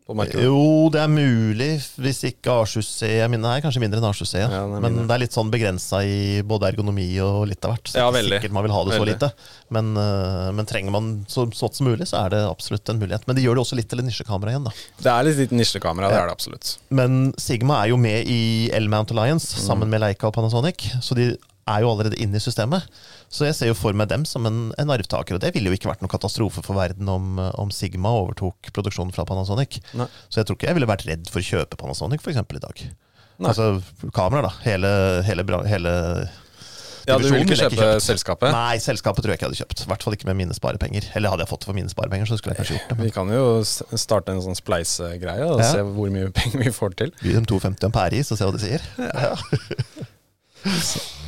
Jo, 0.08 0.88
det 0.88 1.02
er 1.02 1.10
mulig, 1.12 1.66
hvis 2.00 2.22
ikke 2.24 2.54
A7C 2.62 3.10
er 3.20 3.28
minne 3.28 3.50
er 3.52 3.60
Kanskje 3.60 3.82
mindre 3.82 3.98
enn 4.00 4.06
A7C. 4.08 4.38
Ja, 4.40 4.62
det 4.64 4.78
men 4.80 5.02
det 5.02 5.12
er 5.12 5.20
litt 5.20 5.34
sånn 5.36 5.50
begrensa 5.52 6.00
i 6.00 6.40
både 6.48 6.70
ergonomi 6.70 7.04
og 7.20 7.42
litt 7.50 7.60
av 7.68 7.74
hvert. 7.74 7.90
Så 7.92 8.00
ja, 8.00 8.06
det 8.08 8.22
er 8.22 8.24
ikke 8.24 8.38
sikkert 8.38 8.54
man 8.56 8.64
vil 8.64 8.72
ha 8.72 8.84
det 8.88 8.96
så 8.96 9.04
lite. 9.04 9.28
Men, 9.76 9.90
uh, 10.00 10.48
men, 10.56 10.68
trenger 10.70 10.94
man 10.96 11.10
så 11.28 11.44
smått 11.52 11.76
som 11.76 11.90
mulig, 11.90 12.08
så 12.08 12.22
er 12.22 12.32
det 12.32 12.40
absolutt 12.46 12.88
en 12.88 13.02
mulighet. 13.02 13.28
Men 13.28 13.36
det 13.36 13.44
gjør 13.44 13.60
det 13.60 13.64
også 13.66 13.76
litt 13.76 13.90
til 13.92 14.00
et 14.00 14.08
nisjekamera 14.08 14.54
igjen, 14.54 14.70
da. 14.70 14.72
Det 14.96 15.12
er 15.12 15.28
litt 15.28 15.54
nisjekamera, 15.58 16.08
det 16.08 16.22
er 16.22 16.32
det 16.32 16.38
absolutt. 16.38 16.72
Men 16.88 17.20
Sigma 17.36 17.82
er 17.82 17.92
jo 17.92 18.00
med 18.00 18.32
i 18.32 18.40
L-Mount 18.80 19.12
Alliance 19.12 19.58
mm. 19.58 19.66
sammen 19.66 19.92
med 19.92 20.06
Leica 20.06 20.32
og 20.32 20.36
Panasonic. 20.38 20.88
Så 21.04 21.20
de 21.20 21.34
er 21.68 21.84
jo 21.84 21.92
allerede 21.92 22.16
inne 22.16 22.40
i 22.40 22.42
systemet. 22.48 22.88
Så 23.28 23.44
jeg 23.44 23.56
ser 23.58 23.70
jo 23.70 23.76
for 23.76 23.96
meg 23.96 24.08
dem 24.08 24.24
som 24.28 24.46
en, 24.48 24.60
en 24.80 24.92
arvtaker. 24.94 25.36
Og 25.36 25.42
det 25.42 25.52
ville 25.54 25.68
jo 25.68 25.76
ikke 25.76 25.90
vært 25.90 26.04
noen 26.04 26.12
katastrofe 26.12 26.64
for 26.64 26.78
verden 26.78 27.10
om, 27.12 27.36
om 27.60 27.72
Sigma 27.74 28.12
overtok 28.22 28.72
produksjonen 28.74 29.12
fra 29.14 29.26
Panasonic. 29.28 29.80
Nei. 29.98 30.08
Så 30.32 30.40
jeg 30.40 30.48
tror 30.48 30.58
ikke 30.58 30.70
jeg 30.70 30.78
ville 30.78 30.88
vært 30.88 31.06
redd 31.08 31.28
for 31.32 31.42
å 31.42 31.48
kjøpe 31.50 31.80
Panasonic 31.80 32.24
eksempel, 32.24 32.60
i 32.60 32.64
dag. 32.64 32.84
Nei. 33.38 33.52
Altså 33.52 34.10
kamera, 34.16 34.48
da. 34.48 34.54
Hele, 34.64 34.90
hele, 35.28 35.44
hele 35.68 35.92
ja, 37.08 37.16
Du 37.16 37.28
vil 37.28 37.44
ikke 37.44 37.56
kjøpe 37.56 37.76
ikke 37.76 38.00
selskapet? 38.04 38.52
Nei, 38.52 38.80
selskapet 38.84 39.24
tror 39.24 39.32
jeg 39.32 39.38
ikke 39.38 39.46
jeg 39.46 39.52
hadde 39.52 39.60
kjøpt. 39.62 39.84
I 39.84 39.92
hvert 39.92 40.04
fall 40.04 40.16
ikke 40.16 40.28
med 40.28 40.40
mine 40.40 40.56
sparepenger. 40.56 41.06
Eller 41.16 41.32
hadde 41.32 41.44
jeg 41.44 41.52
fått 41.52 41.64
det 41.64 41.70
for 41.70 41.78
mine 41.78 41.92
sparepenger, 41.92 42.28
så 42.28 42.40
skulle 42.40 42.56
jeg 42.56 42.62
kanskje 42.62 42.76
gjort 42.76 42.90
det. 42.90 42.98
Men. 42.98 43.08
Vi 43.08 43.14
kan 43.14 43.32
jo 43.32 43.44
starte 44.02 44.34
en 44.34 44.42
sånn 44.44 44.58
spleisegreie 44.58 45.46
og 45.46 45.62
ja. 45.62 45.70
se 45.76 45.84
hvor 45.84 46.12
mye 46.12 46.32
penger 46.40 46.64
vi 46.64 46.74
får 46.80 46.98
til. 47.04 47.14
Gi 47.20 47.36
dem 47.36 47.48
250 47.48 47.88
ampere 47.92 48.20
i, 48.20 48.26
så 48.26 48.40
se 48.40 48.48
hva 48.48 48.56
de 48.56 48.64
sier. 48.64 48.84
Ja. 48.98 49.36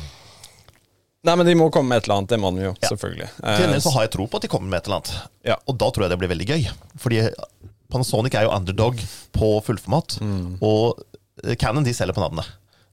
Nei, 1.21 1.35
men 1.37 1.45
de 1.45 1.53
må 1.57 1.67
komme 1.73 1.91
med 1.91 2.01
et 2.01 2.07
eller 2.07 2.21
annet. 2.21 2.31
Det 2.33 2.39
må 2.41 2.49
de 2.55 2.63
jo, 2.63 2.71
ja. 2.73 2.89
selvfølgelig. 2.89 3.27
Til 3.45 3.75
så 3.85 3.93
har 3.93 4.07
jeg 4.07 4.13
tro 4.15 4.25
på 4.25 4.39
at 4.39 4.45
de 4.45 4.49
kommer 4.49 4.71
med 4.71 4.81
et 4.81 4.87
eller 4.89 5.01
annet. 5.01 5.33
Ja. 5.51 5.57
Og 5.69 5.77
da 5.77 5.91
tror 5.93 6.07
jeg 6.07 6.13
det 6.13 6.17
blir 6.23 6.31
veldig 6.31 6.47
gøy. 6.49 6.65
Fordi 7.03 7.19
Panasonic 7.93 8.37
er 8.39 8.47
jo 8.47 8.55
underdog 8.55 9.03
på 9.37 9.51
fullformat. 9.67 10.17
Mm. 10.23 10.55
Og 10.65 11.03
Cannon 11.61 11.85
de 11.85 11.93
selger 11.93 12.17
på 12.17 12.23
navnet. 12.23 12.49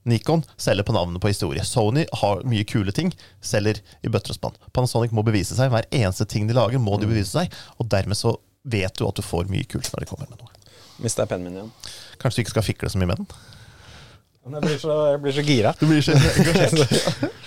Nikon 0.09 0.43
selger 0.57 0.85
på 0.85 0.93
navnet 0.93 1.21
på 1.21 1.31
historie. 1.31 1.63
Sony 1.65 2.05
har 2.21 2.45
mye 2.47 2.65
kule 2.69 2.93
ting, 2.95 3.11
selger 3.41 3.81
i 4.05 4.11
bøtter 4.13 4.33
og 4.33 4.37
spann. 4.37 4.61
Panasonic 4.77 5.13
må 5.15 5.25
bevise 5.25 5.57
seg. 5.57 5.73
Hver 5.73 5.89
eneste 5.89 6.29
ting 6.29 6.47
de 6.49 6.57
lager, 6.57 6.81
må 6.81 6.97
de 7.01 7.09
mm. 7.09 7.13
bevise 7.15 7.33
seg. 7.33 7.59
Og 7.81 7.89
dermed 7.91 8.17
så 8.19 8.37
vet 8.69 8.93
du 8.93 9.07
at 9.07 9.17
du 9.17 9.25
får 9.25 9.49
mye 9.49 9.65
kult 9.69 9.89
når 9.89 10.05
de 10.05 10.09
kommer 10.09 10.29
med 10.29 10.41
noe. 10.41 10.53
Mista 11.01 11.25
jeg 11.25 11.31
pennen 11.33 11.49
min 11.49 11.61
igjen. 11.61 11.73
Kanskje 12.21 12.39
du 12.39 12.45
ikke 12.45 12.57
skal 12.57 12.67
fikle 12.67 12.91
så 12.91 13.01
mye 13.01 13.09
med 13.09 13.23
den? 13.23 13.29
Jeg 14.49 14.63
blir 14.63 14.79
så, 14.81 14.95
jeg 15.11 15.21
blir 15.23 15.35
så 15.35 15.43
gira. 15.45 15.73
Du 15.79 15.85
blir 15.85 16.01
så 16.03 16.15
engasjert. 16.17 17.38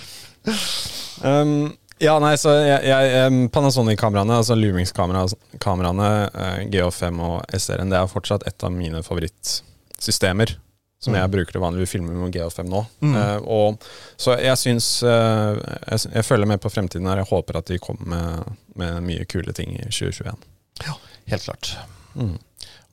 Um, 1.23 1.73
ja, 2.03 2.17
nei, 2.19 2.33
så 2.41 2.55
jeg, 2.59 2.81
jeg, 2.89 3.49
Panasonic-kameraene, 3.55 4.41
altså 4.41 4.57
Lumix-kameraene, 4.59 6.11
uh, 6.35 6.59
GH5 6.73 7.23
og 7.23 7.55
SR-en, 7.55 7.93
det 7.93 8.01
er 8.01 8.11
fortsatt 8.11 8.47
et 8.49 8.67
av 8.67 8.75
mine 8.75 9.05
favorittsystemer. 9.07 10.57
Som 11.03 11.17
mm. 11.17 11.19
jeg 11.19 11.31
bruker 11.33 11.55
til 11.57 11.63
vanlig. 11.65 11.83
Vi 11.83 11.91
filmer 11.97 12.15
med 12.15 12.35
GH5 12.35 12.69
nå. 12.71 12.81
Mm. 13.03 13.15
Uh, 13.17 13.39
og, 13.51 13.87
så 14.21 14.37
jeg 14.39 14.59
syns 14.61 14.89
uh, 15.03 15.59
jeg, 15.59 16.05
jeg, 16.13 16.27
følger 16.27 16.47
med 16.47 16.63
på 16.63 16.71
fremtiden 16.71 17.09
her. 17.11 17.25
Jeg 17.25 17.31
håper 17.33 17.59
at 17.59 17.71
de 17.73 17.81
kommer 17.83 18.11
med, 18.13 18.59
med 18.79 19.01
mye 19.09 19.27
kule 19.31 19.55
ting 19.57 19.75
i 19.75 19.89
2021. 19.91 20.45
Ja, 20.87 20.95
helt 21.33 21.49
klart. 21.49 21.73
Mm. 22.15 22.37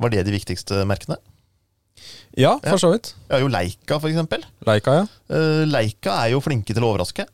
Var 0.02 0.14
det 0.16 0.26
de 0.26 0.34
viktigste 0.34 0.82
merkene? 0.90 1.20
Ja, 2.40 2.56
for 2.64 2.82
så 2.82 2.94
vidt. 2.96 3.14
Ja, 3.30 3.42
jo 3.44 3.50
Leica, 3.52 4.00
for 4.00 4.10
eksempel. 4.10 4.46
Leica, 4.66 5.02
ja. 5.02 5.06
Uh, 5.30 5.66
Leica 5.70 6.18
er 6.24 6.34
jo 6.34 6.42
flinke 6.42 6.74
til 6.74 6.86
å 6.86 6.94
overraske. 6.94 7.26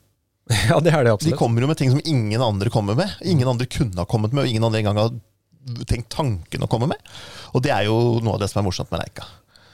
Ja, 0.70 0.78
det 0.80 0.92
er 0.94 1.06
det 1.06 1.14
absolutt. 1.14 1.34
De 1.34 1.38
kommer 1.38 1.64
jo 1.64 1.70
med 1.70 1.78
ting 1.78 1.90
som 1.90 2.02
ingen 2.04 2.42
andre 2.42 2.70
kommer 2.70 2.94
med. 2.98 3.16
Ingen 3.26 3.48
andre 3.50 3.66
kunne 3.66 3.98
ha 3.98 4.06
kommet 4.06 4.34
med, 4.34 4.44
og 4.44 4.50
ingen 4.50 4.66
andre 4.66 4.82
engang 4.82 5.00
har 5.00 5.16
tenkt 5.90 6.12
tanken 6.14 6.62
å 6.62 6.68
komme 6.70 6.88
med. 6.92 7.10
Og 7.54 7.64
det 7.64 7.72
er 7.74 7.88
jo 7.88 8.20
noe 8.22 8.36
av 8.36 8.44
det 8.44 8.50
som 8.52 8.62
er 8.62 8.68
morsomt 8.68 8.92
med 8.94 9.02
Leika. 9.02 9.26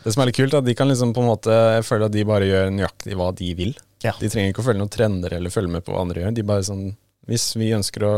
Det 0.02 0.14
som 0.14 0.22
er 0.24 0.30
litt 0.30 0.38
kult, 0.38 0.54
er 0.54 0.62
at 0.62 0.66
de 0.66 0.74
kan 0.74 0.88
liksom 0.90 1.12
på 1.14 1.22
en 1.22 1.28
måte 1.30 1.54
Jeg 1.76 1.84
føler 1.86 2.08
at 2.08 2.14
de 2.14 2.24
bare 2.26 2.48
gjør 2.48 2.72
nøyaktig 2.74 3.18
hva 3.18 3.28
de 3.38 3.52
vil. 3.58 3.76
Ja. 4.02 4.16
De 4.18 4.30
trenger 4.32 4.50
ikke 4.50 4.64
å 4.64 4.66
følge 4.66 4.82
noen 4.82 4.90
trender 4.90 5.36
eller 5.36 5.52
følge 5.54 5.76
med 5.76 5.84
på 5.86 5.94
hva 5.94 6.02
andre 6.02 6.24
gjør. 6.24 6.34
De 6.34 6.46
bare 6.48 6.66
sånn 6.66 6.88
Hvis 7.30 7.52
vi 7.54 7.70
ønsker 7.76 8.06
å 8.08 8.14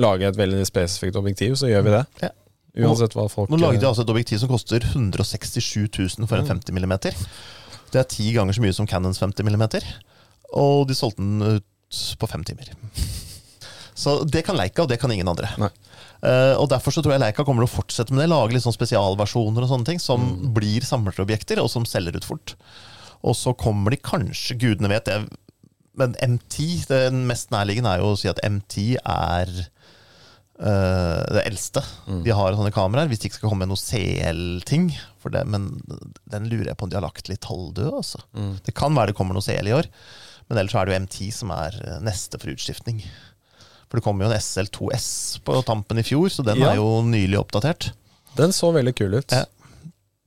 lage 0.00 0.26
et 0.26 0.38
veldig 0.38 0.64
spesifikt 0.66 1.18
objektiv, 1.18 1.54
så 1.58 1.70
gjør 1.70 1.86
vi 1.86 1.94
det. 1.94 2.02
Ja. 2.24 2.32
Uansett 2.86 3.14
hva 3.18 3.26
folk 3.30 3.50
Nå 3.50 3.58
lagde 3.58 3.82
de 3.82 3.88
altså 3.88 4.04
et 4.04 4.12
objektiv 4.12 4.38
som 4.42 4.50
koster 4.50 4.84
167 4.86 5.90
000 5.90 6.28
for 6.30 6.38
en 6.38 6.46
50 6.46 6.74
mm. 6.74 6.92
Det 7.90 7.98
er 7.98 8.06
ti 8.06 8.28
ganger 8.34 8.54
så 8.54 8.62
mye 8.62 8.74
som 8.76 8.86
Cannons 8.86 9.18
50 9.18 9.46
mm. 9.46 9.64
Og 10.58 10.86
de 10.88 10.96
solgte 10.98 11.22
den 11.22 11.58
ut 11.58 11.66
på 12.18 12.30
fem 12.30 12.44
timer. 12.46 12.72
Så 14.00 14.22
det 14.24 14.44
kan 14.46 14.56
Leica, 14.56 14.84
og 14.84 14.90
det 14.90 15.00
kan 15.02 15.12
ingen 15.12 15.28
andre. 15.28 15.50
Uh, 15.58 16.54
og 16.60 16.70
Derfor 16.72 16.94
så 16.94 17.02
tror 17.04 17.16
jeg 17.16 17.22
Leica 17.22 17.44
kommer 17.44 17.64
til 17.64 17.70
å 17.70 17.78
fortsette 17.80 18.14
med 18.14 18.22
det. 18.22 18.30
Lage 18.32 18.54
litt 18.54 18.64
sånn 18.64 18.76
spesialversjoner 18.76 19.66
og 19.66 19.72
sånne 19.72 19.88
ting 19.88 20.00
som 20.02 20.22
mm. 20.24 20.46
blir 20.56 20.86
samlerobjekter, 20.86 21.60
og 21.62 21.68
som 21.72 21.86
selger 21.88 22.16
ut 22.16 22.28
fort. 22.28 22.54
Og 23.26 23.36
så 23.36 23.52
kommer 23.58 23.92
de 23.92 24.00
kanskje, 24.00 24.56
gudene 24.60 24.92
vet 24.92 25.10
det, 25.10 25.18
men 26.00 26.14
M10 26.22 26.86
Den 26.88 27.24
mest 27.28 27.50
nærliggende 27.52 27.92
er 27.92 28.00
jo 28.00 28.14
å 28.14 28.16
si 28.16 28.30
at 28.30 28.40
M10 28.46 29.02
er 29.02 29.50
uh, 30.62 31.26
det 31.34 31.44
eldste 31.50 31.82
mm. 32.06 32.22
de 32.24 32.34
har 32.36 32.56
sånne 32.56 32.72
kameraer. 32.72 33.10
Hvis 33.10 33.20
de 33.20 33.28
ikke 33.28 33.42
skal 33.42 33.50
komme 33.50 33.66
med 33.66 33.74
noe 33.74 33.84
CL-ting. 33.84 34.88
Men 35.44 35.68
den 36.30 36.48
lurer 36.48 36.70
jeg 36.70 36.80
på 36.80 36.88
om 36.88 36.92
de 36.92 36.96
har 36.96 37.04
lagt 37.04 37.28
litt 37.28 37.44
halvdød. 37.50 37.92
Altså. 38.00 38.22
Mm. 38.32 38.54
Det 38.64 38.76
kan 38.80 38.96
være 38.96 39.12
det 39.12 39.18
kommer 39.20 39.36
noe 39.36 39.44
CL 39.44 39.68
i 39.68 39.76
år. 39.76 39.90
Men 40.50 40.60
ellers 40.60 40.74
er 40.74 40.88
det 40.88 40.94
jo 40.94 41.02
M10 41.04 41.30
som 41.34 41.52
er 41.54 41.76
eh, 41.86 42.00
neste 42.02 42.40
for 42.42 42.50
utskiftning. 42.52 43.04
For 43.86 43.98
det 43.98 44.06
kom 44.06 44.20
jo 44.22 44.26
en 44.28 44.36
SL2S 44.36 45.40
på 45.46 45.60
tampen 45.66 46.02
i 46.02 46.06
fjor, 46.06 46.28
så 46.30 46.44
den 46.46 46.60
ja. 46.62 46.72
er 46.72 46.80
jo 46.82 47.00
nylig 47.06 47.38
oppdatert. 47.40 47.92
Den 48.38 48.54
så 48.54 48.70
veldig 48.74 48.94
kul 48.98 49.14
ut. 49.18 49.34
Ja. 49.34 49.46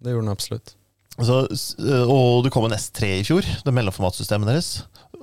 Det 0.04 0.12
gjorde 0.12 0.26
den 0.26 0.34
absolutt. 0.34 0.74
Så, 1.14 1.44
eh, 1.46 2.10
og 2.10 2.44
det 2.44 2.52
kom 2.56 2.66
en 2.68 2.76
S3 2.76 3.20
i 3.20 3.26
fjor, 3.28 3.46
det 3.64 3.76
mellomformatsystemet 3.76 4.50
deres. 4.50 4.72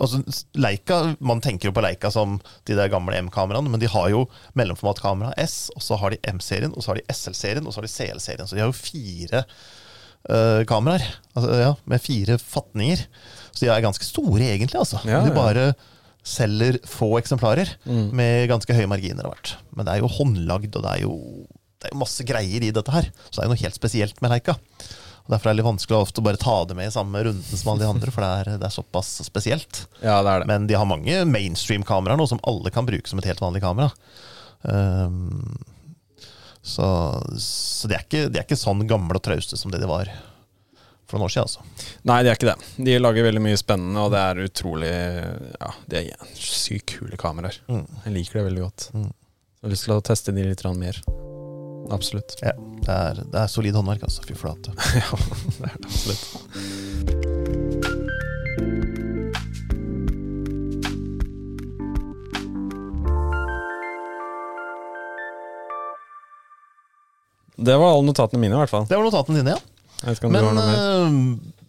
Altså, 0.01 0.22
Leica, 0.57 1.16
Man 1.18 1.42
tenker 1.44 1.68
jo 1.68 1.74
på 1.76 1.82
Leica 1.84 2.12
som 2.14 2.38
de 2.68 2.76
der 2.78 2.92
gamle 2.92 3.18
M-kameraene, 3.24 3.72
men 3.72 3.82
de 3.82 3.90
har 3.90 4.09
jo 4.12 4.22
mellomformatkamera 4.57 5.34
S, 5.42 5.68
og 5.74 5.84
så 5.84 5.98
har 6.01 6.14
de 6.14 6.20
M-serien, 6.30 6.72
og 6.76 6.84
så 6.84 6.92
har 6.92 7.01
de 7.01 7.09
SL-serien, 7.12 7.66
og 7.66 7.74
så 7.74 7.80
har 7.80 7.88
de 7.88 7.92
CL-serien. 7.92 8.48
Så 8.48 8.57
de 8.57 8.62
har 8.62 8.70
jo 8.70 8.78
fire 8.78 9.44
uh, 10.30 10.62
kameraer 10.70 11.05
altså, 11.34 11.59
ja, 11.59 11.74
med 11.90 12.05
fire 12.05 12.38
fatninger. 12.40 13.05
Så 13.53 13.64
de 13.64 13.72
er 13.72 13.84
ganske 13.84 14.07
store, 14.07 14.44
egentlig. 14.46 14.78
altså. 14.80 15.01
Ja, 15.09 15.22
de 15.26 15.34
bare 15.34 15.72
selger 16.26 16.76
få 16.88 17.14
eksemplarer 17.18 17.70
mm. 17.86 18.11
med 18.16 18.48
ganske 18.51 18.76
høye 18.76 18.88
marginer. 18.90 19.26
Hvert. 19.28 19.55
Men 19.76 19.86
det 19.86 19.94
er 19.94 20.05
jo 20.05 20.14
håndlagd, 20.18 20.74
og 20.76 20.84
det 20.84 20.94
er 20.94 21.05
jo, 21.07 21.14
det 21.80 21.88
er 21.88 21.94
jo 21.94 22.03
masse 22.03 22.26
greier 22.28 22.66
i 22.66 22.72
dette 22.74 22.94
her. 22.94 23.09
Så 23.28 23.38
det 23.38 23.44
er 23.44 23.48
jo 23.48 23.55
noe 23.55 23.64
helt 23.64 23.78
spesielt 23.78 24.20
med 24.22 24.34
Leica. 24.34 24.57
Og 25.24 25.34
Derfor 25.34 25.51
er 25.51 25.55
det 25.55 25.61
litt 25.61 25.68
vanskelig 25.68 25.96
å 25.96 26.05
ofte 26.05 26.24
bare 26.24 26.40
ta 26.40 26.57
det 26.66 26.76
med 26.78 26.90
i 26.90 26.94
samme 26.94 27.20
runden 27.22 27.59
som 27.61 27.72
alle 27.72 27.84
de 27.84 27.90
andre, 27.90 28.12
for 28.14 28.24
det 28.24 28.30
er, 28.30 28.61
det 28.61 28.68
er 28.68 28.74
såpass 28.74 29.12
spesielt. 29.26 29.84
Ja, 30.03 30.20
det 30.24 30.32
er 30.32 30.42
det. 30.42 30.51
Men 30.51 30.70
de 30.70 30.78
har 30.78 30.88
mange 30.88 31.20
mainstream-kameraer 31.28 32.20
nå 32.20 32.26
som 32.30 32.40
alle 32.48 32.72
kan 32.74 32.88
bruke 32.88 33.11
som 33.11 33.20
et 33.22 33.28
helt 33.30 33.42
vanlig 33.42 33.62
kamera. 33.64 33.92
Um, 34.62 35.55
så, 36.61 36.84
så 37.40 37.88
de, 37.88 37.96
er 37.96 38.05
ikke, 38.05 38.26
de, 38.28 38.40
er 38.40 38.44
ikke, 38.44 38.59
sånn 38.61 38.82
gamle 38.88 39.16
og 39.16 39.24
trauste 39.24 39.57
som 39.57 39.72
det 39.72 39.80
de 39.80 39.88
var 39.88 40.11
for 41.11 41.18
noen 41.18 41.26
år 41.26 41.34
siden. 41.34 41.48
Altså. 41.48 41.96
Nei, 42.08 42.20
de 42.22 42.30
er 42.30 42.38
ikke 42.38 42.50
det. 42.52 42.84
De 42.86 42.98
lager 43.00 43.26
veldig 43.26 43.42
mye 43.44 43.61
spennende, 43.61 44.04
og 44.04 44.14
det 44.14 44.20
er 44.22 44.44
utrolig 44.46 44.92
Ja, 44.92 45.72
de 45.90 46.04
er 46.14 46.36
sykt 46.38 46.94
kule 46.94 47.18
kameraer. 47.20 47.58
Mm. 47.70 47.86
Jeg 48.06 48.16
liker 48.16 48.40
det 48.40 48.46
veldig 48.50 48.64
godt. 48.68 48.90
Mm. 48.94 49.11
Jeg 49.11 49.66
har 49.66 49.74
lyst 49.74 49.88
til 49.88 49.96
å 49.96 50.04
teste 50.06 50.36
de 50.36 50.46
litt 50.46 50.64
mer. 50.78 51.02
Absolutt. 51.90 52.36
Ja, 52.40 52.54
det 52.86 52.94
er, 52.94 53.22
det 53.32 53.40
er 53.42 53.50
solid 53.50 53.74
håndverk, 53.74 54.06
altså. 54.06 54.22
Fy 54.24 54.34
flate. 54.38 54.72
ja, 55.00 55.11
det 55.58 55.72
er 55.72 55.76
det 55.76 55.90
absolutt. 55.90 57.40
Det 67.61 67.76
var 67.76 67.92
alle 67.92 68.06
notatene 68.06 68.40
mine, 68.40 68.54
i 68.54 68.62
hvert 68.62 68.72
fall. 68.72 68.86
Det 68.88 68.96
var 68.96 69.04
notatene 69.04 69.42
dine, 69.42 69.58
ja. 69.58 69.70
Men 70.03 70.61
uh, 70.61 71.61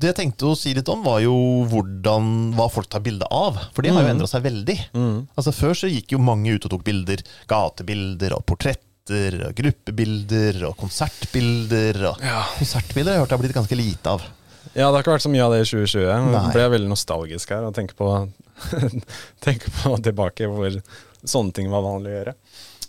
det 0.00 0.12
jeg 0.12 0.18
tenkte 0.20 0.48
å 0.48 0.58
si 0.58 0.72
litt 0.76 0.88
om, 0.90 1.02
var 1.04 1.20
jo 1.24 1.34
hvordan, 1.70 2.52
hva 2.56 2.68
folk 2.72 2.88
tar 2.90 3.02
bilde 3.04 3.26
av. 3.30 3.58
For 3.74 3.84
det 3.84 3.92
har 3.92 4.04
jo 4.04 4.08
mm. 4.08 4.12
endra 4.14 4.28
seg 4.30 4.44
veldig. 4.46 4.76
Mm. 4.96 5.16
Altså 5.34 5.54
Før 5.54 5.76
så 5.76 5.90
gikk 5.90 6.14
jo 6.14 6.22
mange 6.22 6.54
ut 6.54 6.66
og 6.66 6.72
tok 6.74 6.86
bilder. 6.86 7.22
Gatebilder 7.50 8.36
og 8.38 8.46
portretter. 8.48 8.86
Og 9.48 9.56
gruppebilder 9.58 10.60
og 10.68 10.76
konsertbilder. 10.78 11.98
Og 12.12 12.22
ja. 12.24 12.44
Konsertbilder 12.60 13.12
har 13.12 13.18
jeg 13.18 13.24
hørt 13.24 13.32
det 13.32 13.38
har 13.38 13.42
blitt 13.44 13.58
ganske 13.58 13.80
lite 13.80 14.14
av. 14.14 14.28
Ja, 14.70 14.86
det 14.86 14.92
har 14.94 15.02
ikke 15.02 15.16
vært 15.16 15.26
så 15.26 15.32
mye 15.32 15.44
av 15.44 15.54
det 15.54 15.62
i 15.64 15.68
2020. 15.68 16.26
Nei. 16.30 16.42
ble 16.54 16.64
jeg 16.64 16.74
veldig 16.76 16.90
nostalgisk 16.92 17.54
her 17.56 17.66
og 17.66 17.74
tenker 17.74 17.98
på, 17.98 18.10
tenker 19.44 19.74
på 19.74 19.96
tilbake 20.06 20.48
hvor 20.52 20.78
sånne 21.26 21.56
ting 21.56 21.72
var 21.72 21.84
vanlig 21.84 22.12
å 22.12 22.18
gjøre. 22.20 22.36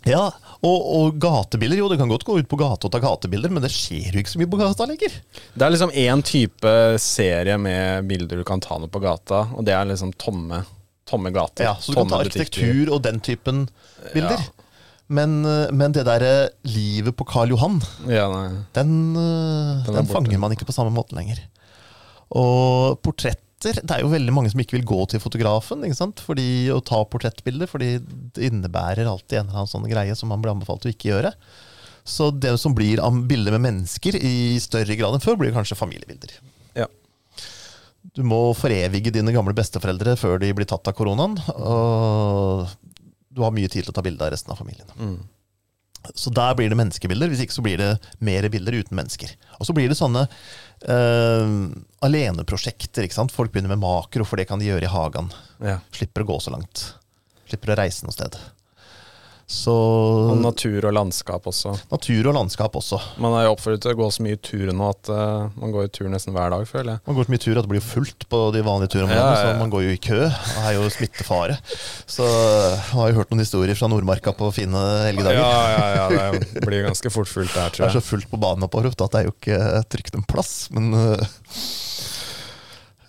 Ja, 0.07 0.31
og, 0.65 0.77
og, 0.95 1.17
gatebilder. 1.21 1.77
Jo, 1.77 1.89
det 1.91 1.99
kan 2.01 2.09
godt 2.09 2.25
gå 2.25 2.39
ut 2.39 2.49
på 2.49 2.57
gata 2.59 2.87
og 2.87 2.93
ta 2.93 3.01
gatebilder, 3.03 3.53
men 3.53 3.63
det 3.63 3.69
skjer 3.73 4.15
jo 4.15 4.23
ikke 4.23 4.33
så 4.33 4.41
mye 4.41 4.49
på 4.49 4.59
gata 4.61 4.87
lenger. 4.89 5.17
Det 5.53 5.65
er 5.65 5.73
liksom 5.73 5.93
én 5.93 6.23
type 6.25 6.73
serie 7.01 7.57
med 7.61 8.07
bilder 8.09 8.41
du 8.41 8.47
kan 8.47 8.63
ta 8.63 8.79
noe 8.81 8.89
på 8.91 9.03
gata, 9.03 9.43
og 9.53 9.67
det 9.67 9.75
er 9.77 9.85
liksom 9.91 10.15
tomme, 10.21 10.63
tomme 11.09 11.33
gater. 11.35 11.69
Ja, 11.69 11.75
Så 11.77 11.93
du 11.93 12.01
kan 12.01 12.09
ta 12.09 12.23
arkitektur 12.23 12.95
og 12.95 13.03
den 13.05 13.21
typen 13.21 13.67
bilder. 14.15 14.41
Ja. 14.41 14.67
Men, 15.11 15.41
men, 15.43 15.91
det 15.91 16.05
derre 16.07 16.49
livet 16.63 17.17
på 17.19 17.25
Karl 17.27 17.51
Johan, 17.51 17.81
ja, 18.07 18.29
den, 18.31 18.93
den, 19.11 19.89
den 19.91 20.07
fanger 20.07 20.39
man 20.39 20.55
ikke 20.55 20.69
på 20.69 20.75
samme 20.75 20.93
måte 20.95 21.17
lenger. 21.17 21.41
Og 22.31 22.95
portrett 23.03 23.43
portretter. 23.61 23.85
Det 23.85 23.95
er 23.95 24.03
jo 24.03 24.11
veldig 24.11 24.33
mange 24.33 24.51
som 24.51 24.61
ikke 24.61 24.77
vil 24.77 24.87
gå 24.87 24.99
til 25.11 25.21
fotografen 25.21 25.83
ikke 25.85 25.97
sant? 25.97 26.21
Fordi, 26.23 26.69
å 26.73 26.81
ta 26.81 27.01
portrettbilder, 27.05 27.69
fordi 27.69 27.99
det 28.35 28.49
innebærer 28.49 29.09
alltid 29.09 29.39
en 29.39 29.49
eller 29.49 29.61
annen 29.61 29.71
sånn 29.71 29.89
greie 29.89 30.15
som 30.15 30.31
man 30.31 30.41
blir 30.41 30.53
anbefalt 30.53 30.85
å 30.85 30.91
ikke 30.91 31.11
gjøre. 31.11 31.33
Så 32.03 32.31
det 32.33 32.55
som 32.57 32.73
blir 32.73 33.01
bilder 33.29 33.57
med 33.57 33.65
mennesker 33.67 34.17
i 34.17 34.57
større 34.61 34.97
grad 34.97 35.15
enn 35.15 35.23
før, 35.23 35.37
blir 35.37 35.53
kanskje 35.53 35.77
familiebilder. 35.77 36.33
Ja. 36.77 36.87
Du 38.17 38.23
må 38.25 38.55
forevige 38.57 39.13
dine 39.13 39.33
gamle 39.35 39.53
besteforeldre 39.53 40.17
før 40.17 40.41
de 40.41 40.49
blir 40.57 40.69
tatt 40.69 40.87
av 40.89 40.97
koronaen. 40.97 41.37
Og 41.53 42.65
du 43.31 43.43
har 43.45 43.53
mye 43.53 43.69
tid 43.69 43.85
til 43.85 43.93
å 43.93 43.95
ta 43.95 44.03
bilde 44.03 44.25
av 44.25 44.33
resten 44.33 44.51
av 44.53 44.59
familien. 44.59 44.89
Mm. 44.97 45.19
Så 46.17 46.31
der 46.33 46.55
blir 46.57 46.71
det 46.71 46.77
menneskebilder, 46.79 47.29
hvis 47.31 47.43
ikke 47.45 47.55
så 47.55 47.63
blir 47.65 47.81
det 47.81 47.91
mer 48.25 48.47
bilder 48.53 48.79
uten 48.81 48.97
mennesker. 48.97 49.33
Og 49.59 49.67
så 49.67 49.75
blir 49.77 49.91
det 49.91 49.99
sånne 49.99 50.23
uh, 50.25 51.51
aleneprosjekter. 52.05 53.05
ikke 53.05 53.19
sant? 53.19 53.35
Folk 53.35 53.53
begynner 53.53 53.75
med 53.75 53.83
makro, 53.83 54.25
for 54.25 54.41
det 54.41 54.47
kan 54.49 54.61
de 54.61 54.71
gjøre 54.71 54.87
i 54.87 54.91
hagen. 54.91 55.29
Ja. 55.61 55.77
Slipper 55.93 56.25
å 56.25 56.31
gå 56.33 56.39
så 56.41 56.55
langt. 56.55 56.87
Slipper 57.51 57.75
å 57.75 57.79
reise 57.83 58.07
noe 58.07 58.15
sted. 58.15 58.39
Så, 59.51 59.73
og 60.31 60.37
natur 60.39 60.85
og 60.87 60.93
landskap 60.95 61.47
også. 61.49 61.73
Natur 61.91 62.29
og 62.29 62.35
landskap 62.37 62.75
også. 62.79 62.97
Man 63.19 63.33
er 63.35 63.45
jo 63.45 63.55
oppfordret 63.57 63.83
til 63.83 63.91
å 63.91 63.97
gå 63.99 64.07
så 64.15 64.23
mye 64.23 64.37
tur 64.39 64.69
nå 64.71 64.85
at 64.87 65.09
uh, 65.11 65.49
man 65.59 65.73
går 65.73 65.89
i 65.89 65.91
tur 65.91 66.07
nesten 66.11 66.31
hver 66.35 66.53
dag, 66.53 66.63
føler 66.69 66.93
jeg. 66.93 67.01
Man 67.09 67.17
går 67.17 67.27
så 67.27 67.33
mye 67.33 67.41
tur 67.43 67.59
at 67.59 67.65
det 67.65 67.71
blir 67.73 67.83
fullt 67.83 68.27
på 68.31 68.39
de 68.55 68.61
vanlige 68.63 68.93
turene, 68.95 69.17
ja, 69.17 69.25
ja, 69.25 69.33
ja. 69.35 69.41
så 69.41 69.59
man 69.59 69.73
går 69.73 69.83
jo 69.83 69.91
i 69.91 69.99
kø. 69.99 70.19
Det 70.23 70.63
er 70.63 70.77
jo 70.77 70.85
smittefare. 70.95 71.57
Så 72.07 72.27
jeg 72.31 72.77
har 72.93 73.11
jo 73.11 73.17
hørt 73.19 73.33
noen 73.33 73.43
historier 73.43 73.75
fra 73.75 73.89
Nordmarka 73.91 74.31
på 74.39 74.51
fine 74.55 74.83
helgedager. 75.09 75.41
Ja, 75.43 75.89
ja, 75.99 76.05
ja, 76.15 76.43
det 76.55 76.63
blir 76.63 76.85
ganske 76.87 77.11
fort 77.11 77.29
fullt 77.31 77.51
der, 77.51 77.73
tror 77.75 77.83
jeg. 77.83 77.91
Det 77.91 77.91
er 77.91 77.97
så 77.99 78.07
fullt 78.07 78.29
på 78.31 78.39
banen 78.39 78.63
oppover 78.69 78.93
at 78.93 79.03
det 79.03 79.19
er 79.19 79.27
jo 79.27 79.33
ikke 79.35 79.81
trygt 79.91 80.15
en 80.15 80.23
plass, 80.31 80.53
men 80.71 80.95
uh, 80.95 81.25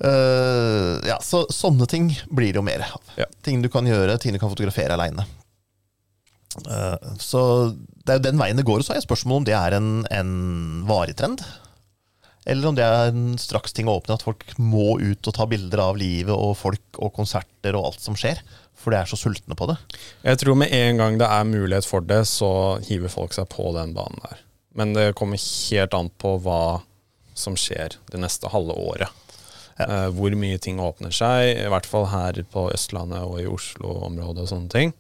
uh, 0.03 0.99
ja, 1.07 1.21
så 1.23 1.45
sånne 1.55 1.87
ting 1.87 2.11
blir 2.35 2.51
det 2.51 2.59
jo 2.59 2.67
mer 2.67 2.83
av. 2.89 3.15
Ting 3.47 3.63
du 3.63 3.71
kan 3.71 3.87
gjøre, 3.87 4.19
ting 4.19 4.35
du 4.35 4.43
kan 4.43 4.51
fotografere 4.51 4.99
aleine. 4.99 5.29
Eh, 6.61 7.11
så 7.23 7.43
det 7.73 8.15
er 8.15 8.21
jo 8.21 8.27
den 8.29 8.41
veien 8.41 8.59
det 8.59 8.67
går. 8.69 8.83
Og 8.83 8.89
så 8.89 8.97
er 8.97 9.05
spørsmålet 9.05 9.43
om 9.43 9.49
det 9.49 9.59
er 9.59 9.77
en, 9.79 9.91
en 10.13 10.33
varig 10.89 11.17
trend. 11.19 11.45
Eller 12.45 12.67
om 12.67 12.75
det 12.75 12.83
er 12.83 13.13
en 13.13 13.37
straks 13.39 13.75
ting 13.75 13.87
å 13.87 14.01
åpne, 14.01 14.17
at 14.19 14.25
folk 14.27 14.45
må 14.59 14.97
ut 14.99 15.29
og 15.31 15.37
ta 15.37 15.47
bilder 15.47 15.85
av 15.85 15.99
livet 16.01 16.35
og 16.35 16.57
folk 16.59 16.99
og 16.99 17.13
konserter 17.15 17.79
og 17.79 17.93
alt 17.93 18.03
som 18.03 18.19
skjer. 18.19 18.43
For 18.83 18.91
de 18.91 18.99
er 18.99 19.11
så 19.11 19.19
sultne 19.21 19.55
på 19.59 19.69
det. 19.71 19.77
Jeg 20.27 20.41
tror 20.43 20.59
med 20.59 20.73
en 20.75 20.99
gang 20.99 21.19
det 21.21 21.29
er 21.31 21.47
mulighet 21.47 21.87
for 21.87 22.03
det, 22.03 22.25
så 22.27 22.81
hiver 22.83 23.13
folk 23.13 23.37
seg 23.37 23.47
på 23.53 23.71
den 23.77 23.95
banen 23.95 24.19
der. 24.25 24.43
Men 24.75 24.97
det 24.97 25.13
kommer 25.19 25.39
helt 25.39 25.95
an 25.95 26.11
på 26.19 26.35
hva 26.43 26.81
som 27.39 27.55
skjer 27.59 27.95
det 28.11 28.21
neste 28.21 28.51
halve 28.53 28.75
året. 28.75 29.13
Ja. 29.79 29.87
Uh, 29.87 30.09
hvor 30.13 30.35
mye 30.37 30.59
ting 30.61 30.81
åpner 30.83 31.15
seg, 31.15 31.55
i 31.63 31.71
hvert 31.71 31.87
fall 31.89 32.11
her 32.11 32.37
på 32.53 32.67
Østlandet 32.75 33.23
og 33.25 33.39
i 33.41 33.49
Oslo-området 33.49 34.45
og 34.45 34.51
sånne 34.51 34.73
ting. 34.73 34.93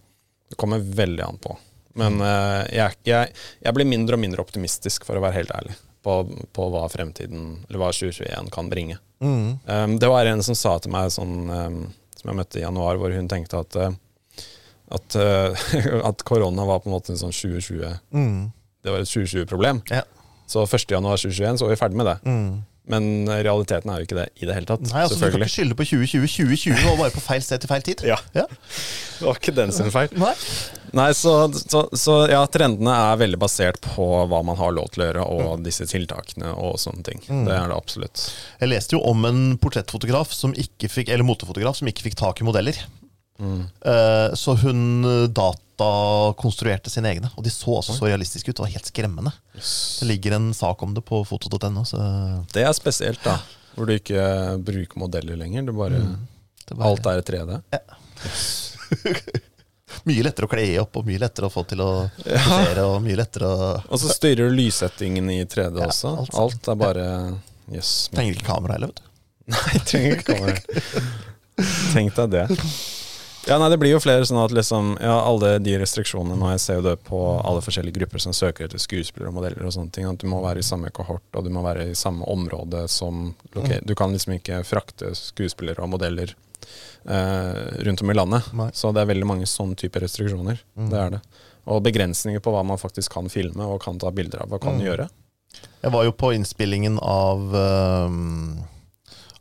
Det 0.52 0.58
kommer 0.60 0.82
veldig 0.84 1.24
an 1.24 1.40
på. 1.42 1.56
Men 1.98 2.20
uh, 2.24 2.62
jeg, 2.72 2.96
jeg, 3.08 3.32
jeg, 3.60 3.74
blir 3.76 3.88
mindre 3.88 4.16
og 4.16 4.22
mindre 4.22 4.44
optimistisk, 4.44 5.04
for 5.08 5.18
å 5.18 5.24
være 5.24 5.42
helt 5.42 5.52
ærlig, 5.56 5.74
på, 6.04 6.20
på 6.56 6.68
hva 6.72 6.86
fremtiden, 6.92 7.58
eller 7.66 7.82
hva 7.82 7.90
2021 7.92 8.52
kan 8.54 8.70
bringe. 8.72 8.96
Mm. 9.22 9.58
Um, 9.66 9.98
det 10.00 10.08
var 10.10 10.28
en 10.28 10.42
som 10.44 10.56
sa 10.58 10.78
til 10.82 10.94
meg 10.94 11.12
sånn, 11.14 11.36
um, 11.50 11.82
som 12.16 12.32
jeg 12.32 12.38
møtte 12.38 12.60
i 12.60 12.64
januar, 12.64 12.98
hvor 13.00 13.12
hun 13.14 13.28
tenkte 13.30 13.60
at 13.60 13.78
uh, 13.78 13.92
at, 14.92 15.16
uh, 15.16 15.62
at, 16.08 16.24
korona 16.28 16.66
var 16.68 16.82
på 16.82 16.90
en 16.90 16.96
måte 16.96 17.14
en 17.14 17.20
sånn 17.20 17.32
2020 17.32 17.94
mm. 18.12 18.42
Det 18.82 18.90
var 18.90 19.04
et 19.04 19.08
2020-problem. 19.08 19.78
Ja. 19.94 20.02
Så 20.50 20.64
1.1.2021 20.66 21.60
så 21.60 21.64
var 21.64 21.70
vi 21.70 21.78
ferdig 21.78 21.98
med 22.00 22.08
det. 22.10 22.16
Mm. 22.26 22.48
Men 22.90 23.28
realiteten 23.30 23.90
er 23.92 24.00
jo 24.00 24.08
ikke 24.08 24.16
det 24.18 24.24
i 24.42 24.46
det 24.48 24.56
hele 24.56 24.66
tatt. 24.66 24.82
Nei, 24.88 25.04
altså 25.04 25.18
Du 25.20 25.28
kan 25.30 25.44
ikke 25.44 25.54
skylde 25.54 25.76
på 25.78 25.84
2020. 25.86 26.24
2020 26.32 26.86
var 26.88 26.96
bare 26.98 27.14
på 27.14 27.22
feil 27.22 27.44
sted 27.46 27.62
til 27.62 27.70
feil 27.70 27.84
tid. 27.86 28.02
Ja. 28.08 28.16
ja. 28.34 28.48
Det 28.50 29.26
var 29.28 29.38
ikke 29.38 29.54
den 29.54 29.74
sin 29.74 29.90
feil. 29.94 30.10
Nei, 30.18 30.32
Nei 30.98 31.06
så, 31.16 31.34
så, 31.54 31.84
så, 31.94 32.16
ja, 32.32 32.40
trendene 32.50 32.96
er 33.12 33.20
veldig 33.22 33.38
basert 33.40 33.78
på 33.84 34.08
hva 34.30 34.42
man 34.44 34.58
har 34.58 34.74
lov 34.74 34.90
til 34.92 35.04
å 35.04 35.08
gjøre, 35.08 35.28
og 35.36 35.62
disse 35.66 35.86
tiltakene 35.88 36.50
og 36.58 36.74
sånne 36.82 37.06
ting. 37.06 37.22
Mm. 37.28 37.44
Det 37.46 37.54
er 37.54 37.70
det 37.70 37.78
absolutt. 37.78 38.24
Jeg 38.58 38.72
leste 38.74 38.98
jo 38.98 39.04
om 39.12 39.30
en 39.30 39.44
portrettfotograf 39.62 40.34
som 40.34 40.56
ikke 40.58 40.90
fikk, 40.90 41.14
eller 41.14 41.26
motefotograf 41.28 41.78
som 41.78 41.92
ikke 41.92 42.10
fikk 42.10 42.18
tak 42.18 42.42
i 42.42 42.48
modeller. 42.50 42.82
Mm. 43.40 43.62
Uh, 43.86 44.34
så 44.38 44.54
hun 44.60 44.82
data 45.32 45.72
datakonstruerte 45.82 46.90
sine 46.90 47.10
egne, 47.10 47.30
og 47.36 47.44
de 47.44 47.50
så 47.50 47.76
altså 47.78 47.94
så 47.96 48.08
realistiske 48.08 48.50
ut. 48.50 48.56
Det 48.56 48.64
var 48.64 48.72
helt 48.72 48.90
skremmende. 48.90 49.32
Yes. 49.56 49.98
Det 50.00 50.08
ligger 50.08 50.36
en 50.36 50.54
sak 50.54 50.82
om 50.82 50.94
det 50.94 51.04
på 51.04 51.24
foto.no. 51.24 51.84
Det 52.52 52.62
er 52.62 52.72
spesielt, 52.76 53.22
da. 53.24 53.38
Hvor 53.74 53.88
du 53.88 53.94
ikke 53.96 54.24
bruker 54.62 55.00
modeller 55.00 55.36
lenger. 55.36 55.62
Du 55.62 55.72
bare, 55.76 56.02
mm. 56.02 56.18
det 56.68 56.76
bare 56.76 56.90
Alt 56.90 57.06
er 57.06 57.22
i 57.22 57.24
3D. 57.30 57.60
Ja. 57.72 57.80
mye 60.08 60.24
lettere 60.24 60.48
å 60.48 60.52
kle 60.52 60.66
opp, 60.82 61.00
og 61.00 61.08
mye 61.08 61.22
lettere 61.22 61.48
å 61.48 61.52
få 61.52 61.64
til 61.68 61.84
å 61.84 61.92
posere. 62.18 62.86
Og 62.88 62.98
mye 63.04 63.18
lettere 63.18 63.48
å 63.48 63.70
Og 63.88 64.02
så 64.02 64.12
styrer 64.12 64.50
du 64.50 64.58
lyssettingen 64.60 65.30
i 65.32 65.42
3D 65.44 65.80
ja, 65.80 65.88
også. 65.88 66.16
Alt, 66.24 66.36
alt, 66.44 66.72
er 66.74 66.80
bare 66.80 67.06
yes. 67.72 68.10
Trenger 68.12 68.38
ikke 68.38 68.50
kamera 68.52 68.78
heller, 68.78 68.92
vet 68.92 69.02
du. 69.02 69.08
Nei, 69.52 69.78
trenger 69.88 70.18
ikke 70.18 70.36
kamera. 70.36 70.82
Tenk 71.94 72.14
deg 72.16 72.36
det. 72.36 72.46
Ja, 73.48 73.58
nei, 73.58 73.68
Det 73.70 73.78
blir 73.82 73.90
jo 73.90 74.00
flere 74.02 74.26
sånn 74.26 74.38
at 74.38 74.52
liksom, 74.54 74.92
ja, 75.02 75.16
alle 75.26 75.56
de 75.62 75.74
restriksjonene 75.80 76.38
nå, 76.38 76.50
Jeg 76.54 76.62
ser 76.62 76.78
jo 76.78 76.84
det 76.86 76.96
på 77.08 77.20
alle 77.40 77.62
forskjellige 77.64 77.98
grupper 77.98 78.22
som 78.22 78.36
søker 78.36 78.68
etter 78.68 78.82
skuespillere 78.82 79.32
og 79.32 79.38
modeller. 79.40 79.64
og 79.66 79.74
sånne 79.74 79.90
ting, 79.92 80.06
At 80.06 80.22
du 80.22 80.28
må 80.30 80.42
være 80.44 80.62
i 80.62 80.66
samme 80.66 80.90
kohort 80.94 81.26
og 81.34 81.44
du 81.44 81.50
må 81.50 81.64
være 81.64 81.90
i 81.90 81.98
samme 81.98 82.24
område 82.24 82.86
som 82.88 83.34
okay, 83.54 83.80
Du 83.84 83.94
kan 83.94 84.12
liksom 84.12 84.38
ikke 84.38 84.62
frakte 84.64 85.14
skuespillere 85.18 85.82
og 85.82 85.90
modeller 85.90 86.34
eh, 87.08 87.82
rundt 87.82 88.02
om 88.02 88.10
i 88.10 88.14
landet. 88.14 88.52
Nei. 88.54 88.70
Så 88.72 88.92
det 88.92 89.02
er 89.02 89.10
veldig 89.10 89.26
mange 89.26 89.46
sånne 89.50 89.74
typer 89.74 90.06
restriksjoner. 90.06 90.62
Mm. 90.78 90.90
Det 90.90 91.00
er 91.00 91.10
det. 91.16 91.22
Og 91.66 91.82
begrensninger 91.82 92.42
på 92.42 92.54
hva 92.54 92.62
man 92.66 92.78
faktisk 92.78 93.12
kan 93.12 93.28
filme 93.30 93.66
og 93.66 93.82
kan 93.82 93.98
ta 93.98 94.10
bilder 94.14 94.44
av. 94.44 94.52
Hva 94.52 94.62
kan 94.62 94.78
mm. 94.78 94.86
gjøre? 94.86 95.08
Jeg 95.82 95.92
var 95.92 96.06
jo 96.06 96.14
på 96.14 96.30
innspillingen 96.36 96.98
av 97.02 97.42
um, 97.54 98.62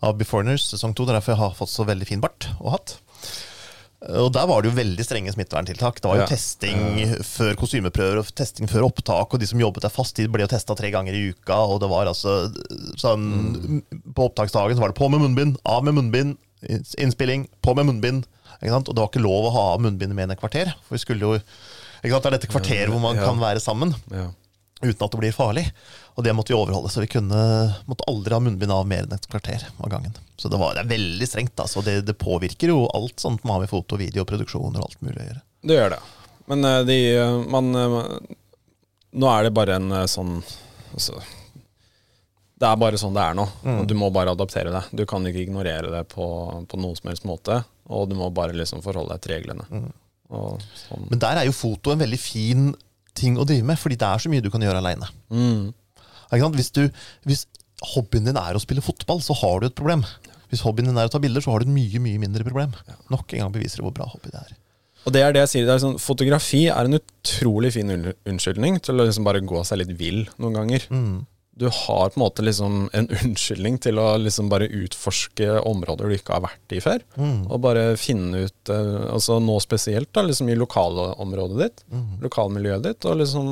av 0.01 0.17
Beforeigners 0.17 0.65
sesong 0.71 0.95
to. 0.97 1.05
Det 1.05 1.13
er 1.13 1.19
derfor 1.19 1.35
jeg 1.35 1.41
har 1.43 1.57
fått 1.57 1.71
så 1.71 1.85
veldig 1.87 2.07
fin 2.09 2.21
bart 2.23 2.49
og 2.59 2.75
hatt. 2.75 2.97
Og 4.01 4.31
Der 4.33 4.47
var 4.49 4.63
det 4.63 4.71
jo 4.71 4.77
veldig 4.79 5.03
strenge 5.05 5.31
smitteverntiltak. 5.35 5.99
Det 6.01 6.09
var 6.09 6.17
jo 6.17 6.23
ja. 6.23 6.29
testing 6.31 6.79
før 7.27 7.53
kostymeprøver 7.59 8.17
og 8.17 8.31
testing 8.33 8.69
før 8.69 8.87
opptak. 8.87 9.35
Og 9.35 9.41
de 9.41 9.49
som 9.49 9.61
jobbet 9.61 9.85
der 9.85 9.93
fast, 9.93 10.17
de 10.17 10.25
ble 10.31 10.41
jo 10.41 10.49
testa 10.49 10.73
tre 10.77 10.89
ganger 10.93 11.13
i 11.13 11.27
uka. 11.35 11.59
Og 11.69 11.83
det 11.83 11.91
var 11.91 12.09
altså 12.09 12.49
sånn 13.01 13.27
mm. 13.53 13.83
På 14.17 14.31
opptaksdagen 14.31 14.77
så 14.77 14.81
var 14.81 14.93
det 14.93 14.97
på 14.97 15.11
med 15.13 15.21
munnbind, 15.21 15.59
av 15.69 15.85
med 15.85 15.99
munnbind, 15.99 16.39
innspilling, 16.97 17.45
på 17.61 17.77
med 17.77 17.91
munnbind. 17.91 18.25
Og 18.61 18.89
det 18.89 18.97
var 18.97 19.09
ikke 19.11 19.21
lov 19.21 19.49
å 19.49 19.55
ha 19.55 19.67
munnbind 19.81 20.17
med 20.17 20.29
en 20.29 20.35
et 20.35 20.41
kvarter. 20.41 20.73
For 20.87 20.97
vi 20.97 21.05
skulle 21.05 21.27
jo 21.27 21.37
ikke 21.37 22.15
sant? 22.15 22.25
Det 22.25 22.29
er 22.31 22.37
dette 22.39 22.49
kvarteret 22.49 22.89
hvor 22.89 23.03
man 23.03 23.21
ja. 23.21 23.29
kan 23.29 23.41
være 23.41 23.61
sammen. 23.61 23.93
Ja 24.09 24.31
uten 24.81 25.05
at 25.05 25.13
det 25.13 25.19
blir 25.21 25.35
farlig. 25.35 25.65
Og 26.15 26.25
det 26.25 26.33
måtte 26.35 26.53
vi 26.53 26.57
overholde, 26.57 26.89
så 26.91 27.03
vi 27.03 27.09
kunne, 27.11 27.41
måtte 27.89 28.07
aldri 28.11 28.35
ha 28.35 28.41
munnbind 28.43 28.73
av 28.73 28.87
mer 28.89 29.05
enn 29.05 29.15
et 29.15 29.27
kvarter 29.31 29.63
av 29.77 29.91
gangen. 29.91 30.15
Så 30.37 30.49
det, 30.49 30.59
var, 30.59 30.75
det 30.75 30.83
er 30.83 30.91
veldig 30.91 31.27
strengt. 31.29 31.59
Altså. 31.61 31.83
Det, 31.85 32.01
det, 32.07 32.17
påvirker 32.19 32.73
jo 32.73 32.85
alt 32.97 33.21
sånt 33.21 33.43
man 33.43 33.55
har 33.55 33.65
med 33.65 33.71
foto, 33.71 33.99
video, 33.99 34.25
produksjoner 34.27 34.81
og 34.81 34.89
alt 34.89 35.03
mulig 35.05 35.19
å 35.19 35.27
gjøre. 35.27 35.43
Det 35.69 35.77
gjør 35.77 35.93
det. 35.95 36.01
Men 36.51 36.65
eh, 36.67 36.79
de, 36.87 36.97
eh, 37.15 37.35
man, 37.53 37.75
eh, 37.77 37.99
Nå 39.21 39.29
er 39.29 39.45
det 39.45 39.53
bare 39.55 39.75
en 39.75 39.93
sånn 40.07 40.37
altså, 40.95 41.17
Det 42.55 42.67
er 42.69 42.77
bare 42.79 42.99
sånn 42.99 43.15
det 43.15 43.23
er 43.23 43.35
nå. 43.37 43.45
Mm. 43.63 43.81
Du 43.87 43.95
må 43.99 44.09
bare 44.13 44.33
adaptere 44.33 44.73
det. 44.73 44.83
Du 44.95 45.05
kan 45.09 45.25
ikke 45.27 45.43
ignorere 45.43 45.91
det 45.93 46.05
på, 46.13 46.25
på 46.67 46.79
noen 46.79 46.97
som 46.97 47.11
helst 47.11 47.27
måte. 47.27 47.61
Og 47.91 48.07
du 48.09 48.15
må 48.17 48.29
bare 48.33 48.55
liksom 48.55 48.83
forholde 48.85 49.13
deg 49.13 49.25
til 49.25 49.35
reglene. 49.35 49.67
Mm. 49.69 49.91
Sånn. 50.85 51.09
Men 51.09 51.19
der 51.19 51.41
er 51.41 51.47
jo 51.49 51.55
foto 51.55 51.91
en 51.91 52.01
veldig 52.01 52.19
fin 52.21 52.69
ting 53.17 53.37
å 53.39 53.45
drive 53.47 53.67
med, 53.67 53.79
fordi 53.79 53.97
det 53.99 54.07
er 54.07 54.23
så 54.23 54.31
mye 54.31 54.43
du 54.43 54.49
kan 54.53 54.63
gjøre 54.63 54.81
aleine. 54.81 55.09
Mm. 55.33 55.71
Hvis, 56.55 56.71
hvis, 57.27 57.45
hobbyen 57.93 58.29
din 58.29 58.39
er 58.39 58.55
å 58.55 58.61
spille 58.61 58.83
fotball, 58.85 59.21
så 59.25 59.35
har 59.41 59.61
du 59.61 59.67
et 59.67 59.77
problem. 59.77 60.05
Hvis 60.51 60.63
hobbyen 60.65 60.91
din 60.91 60.99
er 60.99 61.09
å 61.09 61.11
ta 61.11 61.19
bilder, 61.21 61.43
så 61.43 61.53
har 61.53 61.61
du 61.61 61.69
et 61.69 61.75
mye 61.75 62.01
mye 62.03 62.21
mindre 62.21 62.45
problem. 62.47 62.75
Nok 63.11 63.33
en 63.33 63.45
gang 63.45 63.53
beviser 63.55 63.81
det 63.81 63.87
hvor 63.87 63.95
bra 63.95 64.07
hobby 64.11 64.31
det 64.33 64.43
er. 64.43 64.57
Og 65.01 65.15
det 65.15 65.23
er 65.25 65.33
det 65.33 65.41
jeg 65.45 65.51
sier, 65.55 65.69
er 65.71 65.81
sånn, 65.81 65.97
Fotografi 66.01 66.67
er 66.69 66.85
en 66.85 66.99
utrolig 66.99 67.71
fin 67.73 67.89
unnskyldning 67.89 68.77
til 68.85 69.01
å 69.01 69.07
liksom 69.07 69.25
bare 69.25 69.41
gå 69.41 69.63
seg 69.65 69.81
litt 69.81 69.95
vill 69.97 70.23
noen 70.37 70.59
ganger. 70.59 70.85
Mm. 70.93 71.15
Du 71.61 71.67
har 71.69 72.09
på 72.09 72.19
en 72.19 72.23
måte 72.23 72.41
liksom 72.41 72.89
en 72.93 73.07
unnskyldning 73.23 73.77
til 73.85 73.99
å 74.01 74.15
liksom 74.17 74.49
bare 74.49 74.65
utforske 74.65 75.59
områder 75.59 76.09
du 76.09 76.15
ikke 76.15 76.33
har 76.33 76.45
vært 76.47 76.73
i 76.73 76.79
før. 76.81 77.03
Mm. 77.21 77.43
Og 77.45 77.61
bare 77.61 77.83
finne 78.01 78.47
ut, 78.47 78.71
uh, 78.73 79.11
altså 79.13 79.37
nå 79.43 79.59
spesielt, 79.61 80.09
da, 80.15 80.23
liksom 80.25 80.49
i 80.49 80.57
lokalområdet 80.57 81.59
ditt, 81.61 81.83
mm. 81.93 82.07
lokalmiljøet 82.23 82.87
ditt. 82.87 83.05
Og 83.05 83.19
liksom 83.21 83.51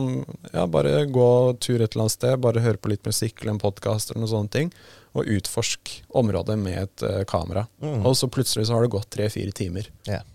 ja, 0.55 0.66
bare 0.66 1.03
gå 1.05 1.30
tur 1.62 1.78
et 1.78 1.93
eller 1.93 2.07
annet 2.07 2.18
sted, 2.18 2.39
bare 2.41 2.66
høre 2.66 2.82
på 2.82 2.95
litt 2.95 3.05
musikk 3.05 3.43
eller 3.43 3.53
en 3.53 3.62
podkast 3.62 4.10
eller 4.10 4.26
noen 4.26 4.34
sånne 4.34 4.55
ting. 4.57 4.74
Og 5.14 5.30
utforsk 5.38 5.93
området 6.18 6.57
med 6.66 6.82
et 6.88 7.05
uh, 7.05 7.22
kamera. 7.30 7.68
Mm. 7.86 8.01
Og 8.10 8.18
så 8.18 8.32
plutselig 8.34 8.66
så 8.70 8.78
har 8.80 8.86
det 8.86 8.95
gått 8.97 9.12
tre-fire 9.14 9.53
timer. 9.53 9.93
Yeah. 10.10 10.26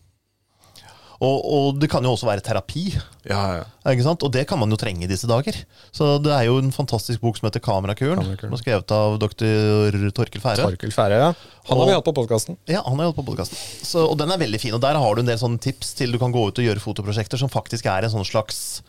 Og, 1.23 1.37
og, 1.45 1.67
det 1.79 1.89
kan 1.93 2.05
jo 2.05 2.13
også 2.15 2.27
være 2.27 2.43
terapi. 2.45 2.89
Ja, 3.29 3.41
ja. 3.61 3.65
Ikke 3.93 4.07
sant? 4.07 4.25
Og 4.27 4.33
det 4.35 4.47
kan 4.51 4.59
man 4.59 4.73
jo 4.73 4.79
trenge 4.81 5.07
i 5.07 5.11
disse 5.11 5.29
dager. 5.31 5.57
Så 5.95 6.17
det 6.23 6.33
er 6.35 6.49
jo 6.49 6.59
en 6.59 6.73
fantastisk 6.75 7.23
bok 7.23 7.39
som 7.39 7.47
heter 7.49 7.63
'Kamerakuren', 7.63 8.19
Kamerakuren. 8.19 8.59
skrevet 8.59 8.91
av 8.91 9.19
doktor 9.23 9.95
Torkel 10.11 10.43
Fære. 10.43 10.67
Torkel 10.67 10.93
Fære, 10.93 11.21
ja. 11.23 11.31
Han 11.71 11.79
har 11.79 11.87
vi 11.87 11.95
hatt 11.95 12.05
på 12.05 12.17
podkasten. 12.19 12.59
Ja, 12.67 12.83
han 12.83 12.99
har 12.99 13.13
hatt 13.13 13.17
på 13.17 13.27
podkasten. 13.27 13.57
Og 14.03 14.19
den 14.19 14.31
er 14.31 14.39
veldig 14.39 14.61
fin. 14.61 14.75
Og 14.75 14.81
der 14.81 14.99
har 14.99 15.15
du 15.15 15.21
en 15.21 15.31
del 15.31 15.39
sånne 15.39 15.61
tips 15.61 15.95
til 15.95 16.13
du 16.13 16.19
kan 16.19 16.33
gå 16.33 16.49
ut 16.49 16.59
og 16.59 16.65
gjøre 16.65 16.83
fotoprosjekter 16.83 17.39
som 17.39 17.49
faktisk 17.49 17.87
er 17.87 18.05
en 18.05 18.11
sånn 18.11 18.27
slags 18.27 18.83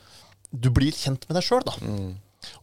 Du 0.56 0.70
blir 0.72 0.94
kjent 0.94 1.26
med 1.28 1.36
deg 1.36 1.44
sjøl, 1.44 1.64
da. 1.66 1.74
Mm. 1.82 2.16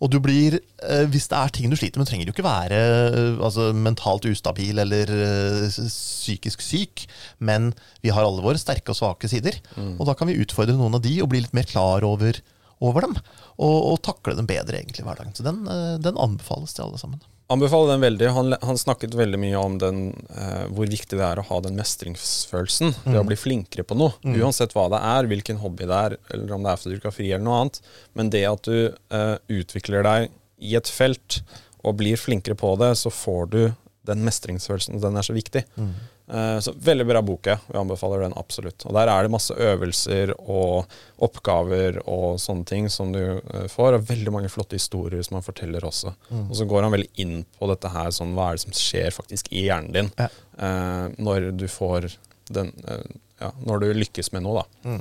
Og 0.03 0.11
du 0.13 0.19
blir, 0.23 0.59
eh, 0.83 1.05
hvis 1.11 1.29
det 1.31 1.39
er 1.39 1.53
ting 1.55 1.73
du 1.73 1.77
sliter 1.79 2.01
med, 2.01 2.09
trenger 2.11 2.29
du 2.29 2.33
ikke 2.35 2.47
være 2.47 2.79
eh, 2.79 3.43
altså, 3.43 3.71
mentalt 3.77 4.27
ustabil 4.31 4.79
eller 4.83 5.11
uh, 5.11 5.67
psykisk 5.69 6.65
syk, 6.65 7.07
men 7.39 7.71
vi 8.05 8.13
har 8.15 8.27
alle 8.27 8.45
våre 8.45 8.61
sterke 8.61 8.95
og 8.95 8.99
svake 8.99 9.31
sider. 9.31 9.59
Mm. 9.77 9.97
Og 9.99 10.09
da 10.09 10.17
kan 10.19 10.31
vi 10.31 10.39
utfordre 10.43 10.77
noen 10.79 10.99
av 10.99 11.05
de 11.05 11.17
og 11.23 11.31
bli 11.33 11.43
litt 11.45 11.57
mer 11.57 11.69
klar 11.69 12.07
over, 12.07 12.39
over 12.83 13.07
dem. 13.07 13.19
Og, 13.59 13.77
og, 13.93 14.01
takle 14.07 14.37
dem 14.39 14.49
bedre 14.51 14.81
egentlig 14.81 15.05
i 15.05 15.09
hverdagen. 15.09 15.35
Så 15.37 15.47
den, 15.47 15.63
den 16.03 16.19
anbefales 16.21 16.75
til 16.77 16.89
alle 16.89 17.01
sammen. 17.01 17.23
Anbefaler 17.53 17.93
den 17.93 18.05
veldig. 18.05 18.29
Han, 18.37 18.57
han, 18.63 18.79
snakket 18.81 19.17
veldig 19.19 19.41
mye 19.43 19.61
om 19.61 19.79
den, 19.81 20.03
eh, 20.33 20.65
hvor 20.73 20.89
viktig 20.89 21.19
det 21.19 21.27
er 21.27 21.41
å 21.41 21.47
ha 21.49 21.59
den 21.65 21.77
mestringsfølelsen. 21.79 22.95
Mm. 22.95 23.09
Det 23.11 23.19
å 23.19 23.25
mm. 23.25 23.31
bli 23.31 23.39
flinkere 23.41 23.87
på 23.89 23.99
noe. 23.99 24.17
Mm. 24.25 24.39
Uansett 24.41 24.75
hva 24.77 24.87
det 24.93 25.03
er, 25.13 25.29
hvilken 25.31 25.61
hobby 25.63 25.89
det 25.91 25.99
er, 26.09 26.17
eller 26.33 26.57
om 26.57 26.65
det 26.65 26.73
er 26.73 26.83
fotografi 26.85 27.29
eller 27.29 27.45
noe 27.47 27.61
annet. 27.65 27.83
Men 28.19 28.33
det 28.33 28.47
at 28.49 28.71
du 28.71 28.79
eh, 28.89 29.37
utvikler 29.53 30.07
deg 30.09 30.33
i 30.63 30.77
et 30.79 30.91
felt 30.91 31.43
og 31.83 31.99
blir 31.99 32.21
flinkere 32.21 32.57
på 32.59 32.75
det, 32.81 32.95
så 33.01 33.11
får 33.13 33.53
du 33.53 33.63
den 34.09 34.25
mestringsfølelsen. 34.27 34.97
og 34.97 35.05
Den 35.05 35.19
er 35.19 35.27
så 35.27 35.37
viktig. 35.37 35.65
Mm. 35.77 35.95
Eh, 36.33 36.59
så 36.61 36.73
Veldig 36.73 37.07
bra 37.07 37.23
bok. 37.23 37.47
Vi 37.47 37.79
anbefaler 37.79 38.25
den 38.25 38.35
absolutt. 38.37 38.87
Og 38.87 38.95
Der 38.95 39.09
er 39.09 39.23
det 39.23 39.33
masse 39.33 39.55
øvelser 39.55 40.33
og 40.41 40.89
oppgaver 41.23 42.01
og 42.09 42.41
sånne 42.41 42.65
ting 42.69 42.89
som 42.91 43.13
du 43.13 43.21
eh, 43.21 43.67
får. 43.69 43.99
Og 43.99 44.07
veldig 44.09 44.33
mange 44.33 44.53
flotte 44.53 44.79
historier 44.79 45.23
som 45.23 45.39
han 45.39 45.47
forteller 45.47 45.85
også. 45.85 46.15
Mm. 46.31 46.47
Og 46.49 46.57
så 46.57 46.69
går 46.69 46.87
han 46.87 46.95
veldig 46.97 47.11
inn 47.25 47.43
på 47.59 47.69
dette 47.71 47.93
her, 47.93 48.11
sånn, 48.15 48.33
hva 48.37 48.51
er 48.51 48.59
det 48.59 48.65
som 48.65 48.77
skjer 48.77 49.13
faktisk 49.15 49.53
i 49.53 49.67
hjernen 49.67 49.93
din 49.93 50.13
ja. 50.17 50.31
eh, 50.59 51.07
når 51.19 51.53
du 51.59 51.69
får 51.71 52.09
den 52.53 52.73
eh, 52.89 53.05
ja, 53.43 53.51
Når 53.67 53.83
du 53.83 53.93
lykkes 53.97 54.33
med 54.33 54.45
noe, 54.45 54.63
da. 54.63 54.91
Mm. 54.93 55.01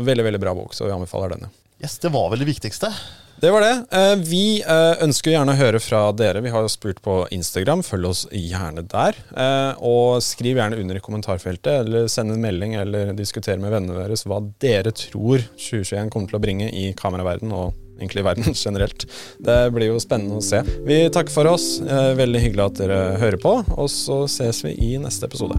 Veldig, 0.00 0.24
veldig 0.24 0.40
bra 0.40 0.54
bok, 0.54 0.74
så 0.76 0.86
vi 0.86 0.94
anbefaler 0.94 1.34
denne. 1.34 1.50
Yes, 1.80 1.98
Det 1.98 2.08
var 2.12 2.30
vel 2.30 2.38
det 2.42 2.50
viktigste. 2.50 2.92
Det 3.40 3.50
var 3.50 3.60
det. 3.60 3.84
Eh, 3.90 4.16
vi 4.16 4.60
eh, 4.60 5.00
ønsker 5.00 5.32
gjerne 5.32 5.54
å 5.54 5.56
høre 5.56 5.80
fra 5.80 6.00
dere. 6.12 6.42
Vi 6.44 6.52
har 6.52 6.66
spurt 6.68 7.00
på 7.00 7.22
Instagram. 7.32 7.80
Følg 7.86 8.10
oss 8.10 8.26
gjerne 8.36 8.84
der. 8.84 9.16
Eh, 9.32 9.80
og 9.80 10.20
skriv 10.24 10.60
gjerne 10.60 10.76
under 10.76 10.98
i 10.98 11.04
kommentarfeltet, 11.04 11.86
eller 11.86 12.10
send 12.12 12.34
en 12.34 12.42
melding 12.42 12.76
eller 12.82 13.14
diskuter 13.16 13.56
med 13.62 13.72
vennene 13.72 13.96
deres 14.02 14.26
hva 14.28 14.42
dere 14.60 14.92
tror 14.92 15.40
2021 15.56 16.12
kommer 16.12 16.28
til 16.28 16.40
å 16.40 16.44
bringe 16.44 16.68
i 16.68 16.90
kameraverden 17.00 17.56
og 17.56 17.72
egentlig 17.96 18.26
verden 18.28 18.52
generelt. 18.66 19.08
Det 19.40 19.58
blir 19.72 19.94
jo 19.94 20.04
spennende 20.04 20.42
å 20.42 20.44
se. 20.44 20.60
Vi 20.84 21.06
takker 21.08 21.32
for 21.32 21.48
oss. 21.48 21.78
Veldig 21.80 22.44
hyggelig 22.44 22.66
at 22.66 22.84
dere 22.84 23.02
hører 23.24 23.40
på, 23.40 23.56
og 23.72 23.88
så 23.88 24.26
ses 24.28 24.66
vi 24.68 24.76
i 24.92 24.94
neste 25.00 25.32
episode. 25.32 25.56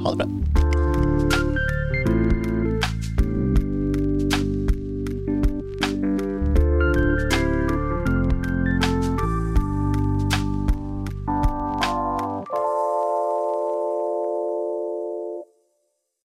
Ha 0.00 0.16
det 0.16 0.24
bra. 0.24 0.77